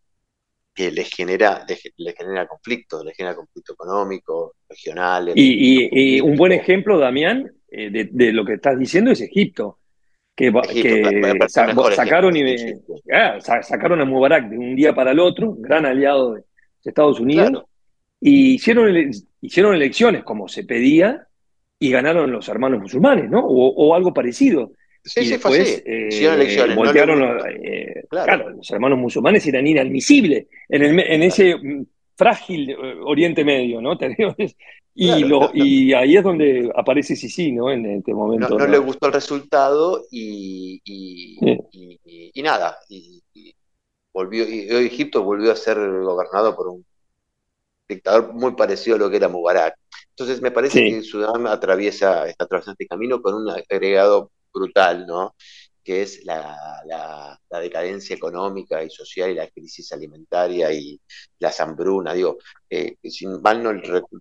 que 0.74 0.92
les 0.92 1.10
genera, 1.10 1.66
les, 1.68 2.16
genera 2.18 2.48
conflictos, 2.48 3.06
les 3.06 3.16
genera 3.16 3.36
conflicto 3.36 3.74
económico, 3.74 4.56
regionales. 4.68 5.36
y 5.38 6.20
un 6.20 6.36
buen 6.36 6.52
ejemplo, 6.52 6.98
Damián, 6.98 7.52
eh, 7.76 8.08
de, 8.12 8.32
lo 8.32 8.46
que 8.46 8.54
estás 8.54 8.78
diciendo 8.78 9.10
es 9.12 9.22
Egipto. 9.22 9.80
Que, 10.36 10.52
sacaron, 11.48 12.36
y, 12.36 12.56
ah, 13.12 13.38
sacaron 13.40 14.02
a 14.02 14.06
Mubarak 14.06 14.50
de 14.50 14.58
un 14.58 14.76
día 14.76 14.94
para 14.96 15.12
el 15.12 15.20
otro, 15.20 15.56
gran 15.60 15.86
aliado 15.86 16.34
de 16.34 16.44
Estados 16.84 17.20
Unidos, 17.20 17.66
y 18.20 18.56
hicieron, 18.56 19.12
hicieron 19.42 19.76
elecciones 19.76 20.24
como 20.24 20.48
se 20.48 20.64
pedía 20.64 21.28
y 21.78 21.92
ganaron 21.92 22.32
los 22.32 22.48
hermanos 22.48 22.82
musulmanes, 22.82 23.30
¿no? 23.30 23.46
O, 23.46 23.94
algo 23.94 24.14
parecido. 24.14 24.72
Sí, 25.04 25.20
y 25.22 25.30
después, 25.32 25.84
eh, 25.86 26.08
elecciones. 26.10 26.76
Voltearon 26.76 27.42
eh, 27.62 28.04
claro. 28.10 28.52
los 28.52 28.72
hermanos 28.72 28.98
musulmanes 28.98 29.46
eran 29.46 29.68
inadmisibles 29.68 30.48
en, 30.70 30.82
el, 30.82 31.00
en 31.00 31.24
ese 31.24 31.56
frágil 32.16 32.70
eh, 32.70 32.76
Oriente 33.02 33.44
Medio, 33.44 33.82
¿no? 33.82 33.98
Y, 34.96 35.24
lo, 35.24 35.50
y 35.54 35.92
ahí 35.94 36.18
es 36.18 36.24
donde 36.24 36.72
aparece 36.76 37.16
Sisi, 37.16 37.52
¿no? 37.52 37.72
En 37.72 37.86
este 37.86 38.14
momento. 38.14 38.58
No, 38.58 38.68
le 38.68 38.78
gustó 38.78 39.08
el 39.08 39.14
resultado 39.14 40.06
y, 40.12 40.82
y, 40.86 42.42
nada. 42.44 42.78
Y, 42.90 43.24
volvió, 44.14 44.48
y 44.48 44.70
hoy 44.70 44.86
Egipto 44.86 45.24
volvió 45.24 45.52
a 45.52 45.56
ser 45.56 45.78
gobernado 45.78 46.56
por 46.56 46.68
un 46.68 46.86
dictador 47.90 48.34
muy 48.34 48.56
parecido 48.56 48.96
a 48.96 49.00
lo 49.00 49.10
que 49.10 49.18
era 49.18 49.30
Mubarak. 49.30 49.76
Entonces 50.10 50.42
me 50.42 50.52
parece 50.52 50.84
que 50.84 51.02
Sudán 51.02 51.48
atraviesa, 51.48 52.28
está 52.28 52.44
atravesando 52.44 52.74
este 52.74 52.88
camino 52.88 53.22
con 53.22 53.34
un 53.34 53.50
agregado 53.50 54.32
brutal, 54.54 55.08
¿no? 55.08 55.34
Que 55.84 56.02
es 56.02 56.24
la, 56.24 56.82
la, 56.86 57.60
decadencia 57.60 58.16
económica 58.16 58.84
y 58.84 58.90
social 58.90 59.32
y 59.32 59.36
la 59.36 59.48
crisis 59.48 59.92
alimentaria 59.92 60.72
y 60.74 61.00
la 61.40 61.54
hambruna. 61.60 62.14
Digo, 62.14 62.38
eh, 62.70 62.96
si 63.04 63.28
mal 63.28 63.62
no 63.62 63.74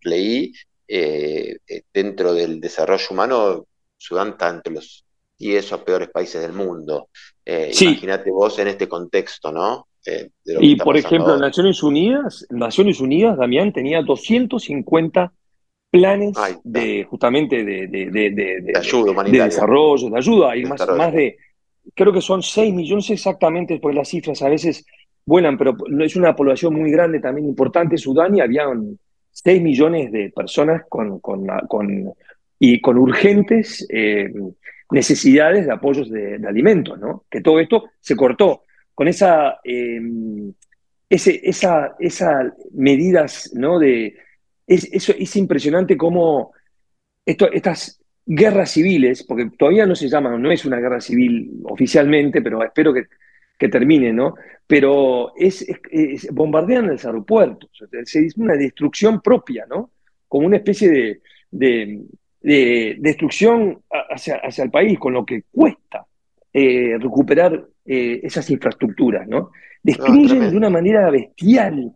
leí, 0.03 0.53
eh, 0.87 1.57
eh, 1.67 1.83
dentro 1.93 2.35
del 2.35 2.61
desarrollo 2.61 3.07
humano, 3.11 3.67
Sudán 3.97 4.31
está 4.31 4.51
entre 4.51 4.75
los 4.75 5.05
10 5.39 5.73
o 5.73 5.85
peores 5.85 6.11
países 6.11 6.43
del 6.43 6.53
mundo. 6.53 7.09
Imagínate 7.45 8.31
vos 8.31 8.59
en 8.59 8.69
este 8.69 8.89
contexto, 8.89 9.51
¿no? 9.51 9.89
y 10.45 10.77
por 10.77 10.97
ejemplo, 10.97 11.37
Naciones 11.37 11.81
Unidas, 11.83 12.45
Naciones 12.51 13.01
Unidas, 13.01 13.39
Damián, 13.39 13.73
tenía 13.73 14.03
250 14.03 15.33
planes 15.93 16.35
de 16.65 17.05
justamente 17.05 17.65
de, 17.65 17.87
de, 17.87 18.11
de, 18.11 18.73
ayuda 18.77 19.13
humanitaria. 19.13 19.45
de 19.45 19.51
desarrollo, 19.51 20.09
de 20.09 20.19
ayuda. 20.19 20.51
Hay 20.53 20.65
más, 20.65 20.89
más 20.97 21.13
de 21.13 21.37
creo 21.95 22.13
que 22.13 22.21
son 22.21 22.43
6 22.43 22.73
millones 22.75 23.11
exactamente, 23.11 23.79
porque 23.79 23.97
las 23.97 24.09
cifras 24.09 24.43
a 24.43 24.49
veces 24.49 24.85
vuelan, 25.25 25.57
pero 25.57 25.77
es 26.01 26.17
una 26.17 26.35
población 26.35 26.75
muy 26.75 26.91
grande, 26.91 27.21
también 27.21 27.49
importante. 27.49 27.97
Sudán 27.97 28.37
y 28.37 28.41
había 28.41 28.65
6 29.31 29.63
millones 29.63 30.13
de 30.13 30.31
personas 30.31 30.83
con, 30.89 31.21
con, 31.21 31.47
y 32.59 32.81
con 32.81 32.99
urgentes 32.99 33.87
eh, 33.91 34.33
necesidades 34.91 35.67
de 35.67 35.73
apoyos 35.73 36.11
de, 36.11 36.41
alimentos, 36.47 36.99
¿no? 36.99 37.25
Que 37.31 37.41
todo 37.41 37.59
esto 37.61 37.91
se 38.01 38.17
cortó 38.17 38.63
con 38.95 39.09
esa, 39.09 39.59
em, 39.65 40.53
ese, 41.09 41.41
esa, 41.43 41.97
esa 41.99 42.55
medidas, 42.73 43.51
¿no? 43.55 43.79
De, 43.79 44.17
es, 44.67 44.85
eso, 44.93 45.13
es 45.19 45.35
impresionante 45.37 45.97
cómo 45.97 46.53
esto, 47.25 47.51
estas 47.51 48.02
guerras 48.25 48.71
civiles, 48.71 49.25
porque 49.25 49.51
todavía 49.57 49.87
no 49.87 49.95
se 49.95 50.09
llama, 50.09 50.37
no 50.37 50.51
es 50.51 50.65
una 50.65 50.79
guerra 50.79 51.01
civil 51.01 51.61
oficialmente, 51.65 52.41
pero 52.41 52.63
espero 52.65 52.93
que, 52.93 53.07
que 53.59 53.69
termine, 53.69 54.13
¿no? 54.13 54.35
Pero 54.67 55.33
es, 55.37 55.67
bombardean 56.33 56.89
los 56.89 57.05
aeropuertos, 57.05 57.71
es 57.93 58.37
una 58.37 58.55
destrucción 58.55 59.21
propia, 59.21 59.67
¿no? 59.69 59.91
Como 60.29 60.47
una 60.47 60.57
especie 60.57 61.21
de, 61.51 62.01
de, 62.41 62.97
destrucción 62.99 63.83
hacia, 64.11 64.37
hacia, 64.37 64.65
el 64.65 64.71
país, 64.71 64.99
con 64.99 65.13
lo 65.13 65.25
que 65.25 65.45
cuesta 65.51 66.07
eh, 66.53 66.97
recuperar 66.99 67.69
eh, 67.85 68.21
esas 68.23 68.49
infraestructuras, 68.51 69.27
¿no? 69.29 69.51
Destruyen 69.83 70.51
de 70.51 70.57
una 70.57 70.71
manera 70.71 71.11
bestial 71.11 71.93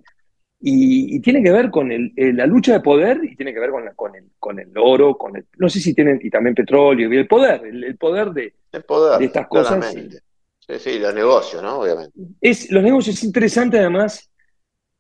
y, 0.61 1.21
tiene 1.21 1.43
que 1.43 1.53
ver 1.53 1.71
con 1.71 1.93
el, 1.93 2.13
la 2.17 2.47
lucha 2.47 2.75
de 2.75 2.81
poder 2.81 3.21
y 3.23 3.37
tiene 3.37 3.53
que 3.53 3.61
ver 3.61 3.71
con, 3.71 3.85
con, 3.95 4.15
el, 4.17 4.25
con 4.39 4.59
el 4.59 4.71
oro, 4.77 5.17
con 5.17 5.37
el, 5.37 5.47
no 5.59 5.69
sé 5.69 5.81
si 5.81 5.95
tienen, 5.95 6.19
y 6.23 6.31
también 6.31 6.55
petróleo, 6.55 7.13
y 7.13 7.17
el 7.17 7.27
poder, 7.27 7.63
el, 7.65 7.97
poder, 7.97 8.31
de, 8.31 8.55
poder, 8.87 9.19
de 9.19 9.25
estas 9.27 9.47
cosas. 9.47 9.95
Sí, 9.95 10.79
sí, 10.79 10.99
los 10.99 11.15
negocios, 11.15 11.63
¿no? 11.63 11.81
Obviamente. 11.81 12.13
Es, 12.41 12.71
los 12.71 12.83
negocios 12.83 13.17
es 13.17 13.25
interesante 13.25 13.79
además 13.79 14.31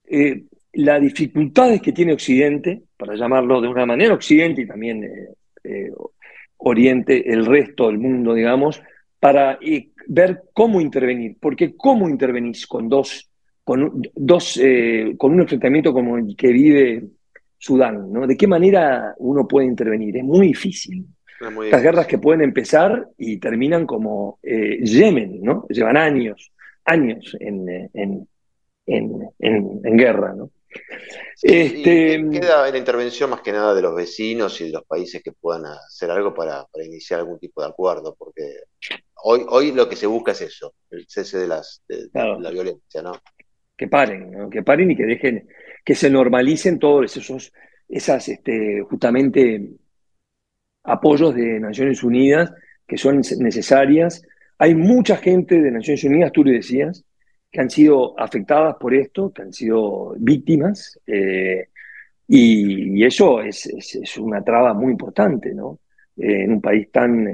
eh, 0.08 0.44
las 0.74 1.00
dificultades 1.00 1.80
que 1.80 1.92
tiene 1.92 2.12
Occidente, 2.12 2.82
para 2.96 3.14
llamarlo 3.14 3.60
de 3.60 3.68
una 3.68 3.86
manera, 3.86 4.14
Occidente 4.14 4.62
y 4.62 4.66
también 4.66 5.04
eh, 5.04 5.28
eh, 5.64 5.90
Oriente, 6.58 7.32
el 7.32 7.46
resto 7.46 7.86
del 7.86 7.98
mundo, 7.98 8.34
digamos, 8.34 8.82
para 9.18 9.58
ver 10.06 10.44
cómo 10.52 10.80
intervenir. 10.80 11.36
Porque 11.40 11.76
cómo 11.76 12.08
intervenís 12.08 12.66
con 12.66 12.88
dos 12.88 13.28
con, 13.66 14.00
dos, 14.14 14.60
eh, 14.62 15.16
con 15.18 15.32
un 15.32 15.40
enfrentamiento 15.40 15.92
como 15.92 16.16
el 16.18 16.36
que 16.36 16.52
vive 16.52 17.02
Sudán, 17.58 18.12
¿no? 18.12 18.24
¿De 18.24 18.36
qué 18.36 18.46
manera 18.46 19.12
uno 19.18 19.48
puede 19.48 19.66
intervenir? 19.66 20.18
Es 20.18 20.22
muy 20.22 20.46
difícil. 20.46 21.04
Estas 21.64 21.82
guerras 21.82 22.06
que 22.06 22.18
pueden 22.18 22.42
empezar 22.42 23.08
y 23.18 23.38
terminan 23.38 23.84
como 23.84 24.38
eh, 24.40 24.78
Yemen, 24.84 25.42
¿no? 25.42 25.66
Llevan 25.68 25.96
años, 25.96 26.52
años 26.84 27.36
en, 27.40 27.90
en, 27.92 28.28
en, 28.86 29.96
guerra, 29.96 30.32
¿no? 30.32 30.52
este, 31.42 32.24
queda 32.30 32.70
la 32.70 32.78
intervención 32.78 33.30
más 33.30 33.40
que 33.40 33.50
nada 33.50 33.74
de 33.74 33.82
los 33.82 33.96
vecinos 33.96 34.60
y 34.60 34.66
de 34.66 34.74
los 34.74 34.84
países 34.84 35.24
que 35.24 35.32
puedan 35.32 35.64
hacer 35.66 36.08
algo 36.12 36.32
para, 36.32 36.64
para 36.66 36.84
iniciar 36.84 37.18
algún 37.18 37.40
tipo 37.40 37.62
de 37.62 37.68
acuerdo, 37.68 38.14
porque 38.16 38.60
hoy, 39.24 39.44
hoy 39.48 39.72
lo 39.72 39.88
que 39.88 39.96
se 39.96 40.06
busca 40.06 40.30
es 40.30 40.42
eso, 40.42 40.72
el 40.90 41.04
cese 41.08 41.38
de, 41.38 41.48
las, 41.48 41.82
de 41.88 42.08
la 42.14 42.50
violencia, 42.50 43.02
¿no? 43.02 43.12
Que 43.76 43.88
paren, 43.88 44.50
que 44.50 44.62
paren 44.62 44.90
y 44.90 44.96
que 44.96 45.06
dejen, 45.06 45.48
que 45.84 45.94
se 45.94 46.10
normalicen 46.10 46.78
todos 46.78 47.16
esos, 47.16 47.52
esas, 47.88 48.28
este, 48.28 48.80
justamente, 48.82 49.70
apoyos 50.84 51.34
de 51.34 51.60
Naciones 51.60 52.02
Unidas 52.02 52.52
que 52.86 52.96
son 52.96 53.20
necesarias. 53.38 54.22
Hay 54.58 54.74
mucha 54.74 55.16
gente 55.16 55.60
de 55.60 55.70
Naciones 55.70 56.04
Unidas, 56.04 56.32
tú 56.32 56.44
le 56.44 56.52
decías, 56.52 57.04
que 57.50 57.60
han 57.60 57.70
sido 57.70 58.18
afectadas 58.18 58.76
por 58.76 58.94
esto, 58.94 59.32
que 59.32 59.42
han 59.42 59.52
sido 59.52 60.14
víctimas, 60.18 60.98
eh, 61.06 61.68
y, 62.28 63.04
eso 63.04 63.40
es, 63.40 63.66
es, 63.66 64.18
una 64.18 64.42
traba 64.42 64.74
muy 64.74 64.92
importante, 64.92 65.54
¿no? 65.54 65.78
Eh, 66.16 66.44
en 66.44 66.54
un 66.54 66.60
país 66.60 66.90
tan, 66.90 67.28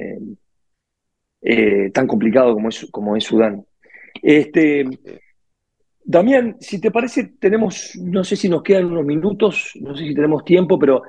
eh, 1.40 1.90
tan 1.92 2.06
complicado 2.06 2.54
como 2.54 2.68
es, 2.68 2.86
como 2.90 3.16
es 3.16 3.24
Sudán. 3.24 3.64
Este, 4.20 4.84
Damián, 6.04 6.56
si 6.60 6.80
te 6.80 6.90
parece, 6.90 7.34
tenemos, 7.38 7.92
no 7.96 8.24
sé 8.24 8.36
si 8.36 8.48
nos 8.48 8.62
quedan 8.62 8.86
unos 8.86 9.04
minutos, 9.04 9.72
no 9.80 9.96
sé 9.96 10.04
si 10.04 10.14
tenemos 10.14 10.44
tiempo, 10.44 10.78
pero 10.78 11.02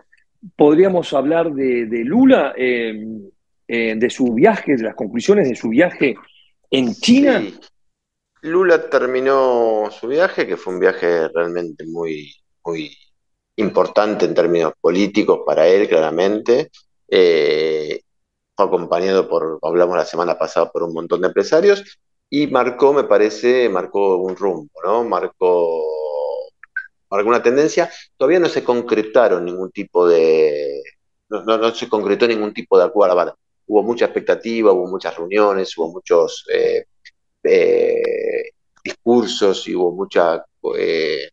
podríamos 0.56 1.14
hablar 1.14 1.52
de, 1.52 2.04
Lula, 2.06 2.54
eh, 2.56 3.06
eh, 3.68 3.96
de 3.98 4.10
su 4.10 4.34
viaje, 4.34 4.76
de 4.76 4.84
las 4.84 4.96
conclusiones 4.96 5.50
de 5.50 5.56
su 5.56 5.70
viaje 5.70 6.16
en 6.70 6.94
China. 6.94 7.44
Lula 8.42 8.90
terminó 8.90 9.90
su 9.90 10.08
viaje, 10.08 10.46
que 10.46 10.58
fue 10.58 10.74
un 10.74 10.80
viaje 10.80 11.28
realmente 11.30 11.86
muy, 11.86 12.32
muy 12.64 12.96
importante 13.56 14.26
en 14.26 14.36
términos 14.36 14.74
políticos 14.80 15.40
para 15.46 15.68
él, 15.68 15.88
claramente. 15.88 16.70
Eh, 17.08 18.02
fue 18.56 18.66
acompañado 18.66 19.28
por, 19.28 19.60
hablamos 19.64 19.98
la 19.98 20.06
semana 20.06 20.38
pasada, 20.38 20.72
por 20.72 20.84
un 20.84 20.94
montón 20.94 21.22
de 21.22 21.28
empresarios 21.28 22.00
y 22.36 22.48
marcó, 22.48 22.94
me 22.94 23.04
parece, 23.04 23.70
marcó 23.70 24.18
un 24.18 24.36
rumbo, 24.36 24.72
¿no? 24.84 25.04
Marcó, 25.04 25.84
marcó 27.08 27.30
una 27.30 27.44
tendencia. 27.44 27.92
Todavía 28.18 28.40
no 28.40 28.50
se 28.50 28.64
concretaron 28.64 29.46
ningún 29.46 29.70
tipo 29.70 30.08
de, 30.08 30.82
no, 31.30 31.44
no, 31.44 31.76
se 31.76 31.88
concretó 31.88 32.28
ningún 32.28 32.52
tipo 32.52 32.76
de 32.80 32.86
acuerdo. 32.86 33.38
hubo 33.68 33.84
mucha 33.84 34.06
expectativa, 34.06 34.72
hubo 34.72 34.88
muchas 34.88 35.16
reuniones, 35.16 35.78
hubo 35.78 35.92
muchos 35.92 36.44
eh, 36.52 36.86
eh, 37.44 38.02
discursos 38.84 39.68
y 39.68 39.76
hubo 39.76 39.92
muchas 39.92 40.42
eh, 40.76 41.30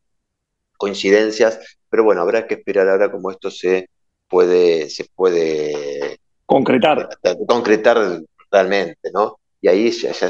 coincidencias, 0.76 1.78
pero 1.88 2.04
bueno, 2.04 2.20
habrá 2.20 2.46
que 2.46 2.56
esperar 2.56 2.86
ahora 2.90 3.10
cómo 3.10 3.30
esto 3.30 3.50
se 3.50 3.88
puede, 4.28 4.90
se 4.90 5.06
puede 5.14 6.18
concretar. 6.44 7.08
concretar 7.48 8.20
realmente, 8.50 9.10
¿no? 9.14 9.39
Y 9.60 9.68
ahí 9.68 9.90
ya, 9.90 10.12
ya 10.12 10.26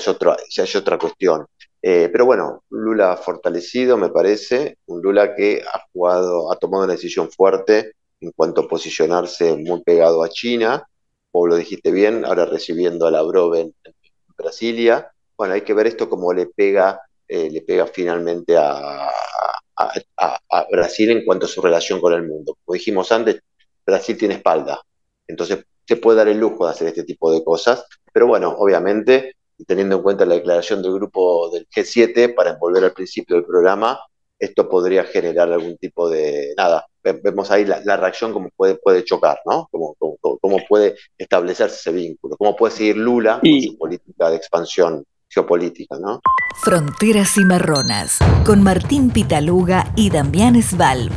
es 0.65 0.77
otra 0.77 0.99
cuestión. 0.99 1.47
Eh, 1.83 2.09
pero 2.13 2.27
bueno, 2.27 2.65
Lula 2.71 3.17
fortalecido, 3.17 3.97
me 3.97 4.11
parece, 4.11 4.79
un 4.87 5.01
Lula 5.01 5.35
que 5.35 5.63
ha 5.63 5.81
jugado, 5.93 6.53
ha 6.53 6.57
tomado 6.57 6.85
una 6.85 6.93
decisión 6.93 7.31
fuerte 7.31 7.93
en 8.21 8.33
cuanto 8.33 8.63
a 8.63 8.69
posicionarse 8.69 9.57
muy 9.57 9.83
pegado 9.83 10.23
a 10.23 10.29
China, 10.29 10.87
o 11.33 11.47
lo 11.47 11.57
dijiste 11.57 11.91
bien, 11.91 12.25
ahora 12.25 12.45
recibiendo 12.45 13.07
a 13.07 13.11
la 13.11 13.21
en, 13.21 13.75
en 13.85 13.95
Brasilia. 14.37 15.11
Bueno, 15.37 15.55
hay 15.55 15.63
que 15.63 15.73
ver 15.75 15.87
esto 15.87 16.11
como 16.11 16.33
le 16.33 16.47
pega, 16.47 17.01
eh, 17.27 17.51
le 17.51 17.63
pega 17.63 17.87
finalmente 17.87 18.57
a, 18.59 19.09
a, 19.77 20.67
Brasil 20.71 21.11
en 21.11 21.25
cuanto 21.25 21.47
a 21.47 21.49
su 21.49 21.63
relación 21.63 22.01
con 22.01 22.13
el 22.13 22.27
mundo. 22.27 22.57
Como 22.65 22.75
dijimos 22.75 23.11
antes, 23.13 23.41
Brasil 23.87 24.19
tiene 24.19 24.35
espalda, 24.35 24.83
entonces 25.27 25.65
se 25.91 25.97
puede 25.97 26.19
dar 26.19 26.29
el 26.29 26.39
lujo 26.39 26.65
de 26.65 26.71
hacer 26.71 26.89
este 26.89 27.05
tipo 27.05 27.33
de 27.33 27.43
cosas 27.43 27.85
pero 28.13 28.27
bueno, 28.27 28.55
obviamente, 28.59 29.37
teniendo 29.67 29.97
en 29.97 30.03
cuenta 30.03 30.25
la 30.25 30.35
declaración 30.35 30.83
del 30.83 30.95
grupo 30.95 31.51
del 31.51 31.67
G7, 31.69 32.35
para 32.35 32.57
volver 32.57 32.85
al 32.85 32.93
principio 32.93 33.37
del 33.37 33.45
programa, 33.45 33.99
esto 34.39 34.69
podría 34.69 35.05
generar 35.05 35.53
algún 35.53 35.77
tipo 35.77 36.09
de, 36.09 36.55
nada, 36.57 36.87
vemos 37.03 37.51
ahí 37.51 37.65
la, 37.65 37.97
reacción 37.97 38.33
como 38.33 38.49
puede, 38.57 38.77
puede 38.77 39.05
chocar, 39.05 39.39
¿no? 39.45 39.69
Cómo, 39.71 40.59
puede 40.69 40.97
establecerse 41.19 41.77
ese 41.77 41.93
vínculo, 41.93 42.37
cómo 42.37 42.57
puede 42.57 42.73
seguir 42.73 42.97
Lula 42.97 43.41
con 43.41 43.63
su 43.63 43.79
política 43.79 44.31
de 44.31 44.37
expansión 44.37 45.05
geopolítica, 45.29 45.97
¿no? 46.01 46.21
Fronteras 46.63 47.37
y 47.37 47.45
Marronas, 47.45 48.19
con 48.45 48.63
Martín 48.63 49.11
Pitaluga 49.11 49.93
y 49.95 50.11
Damián 50.11 50.61
Svalb. 50.61 51.13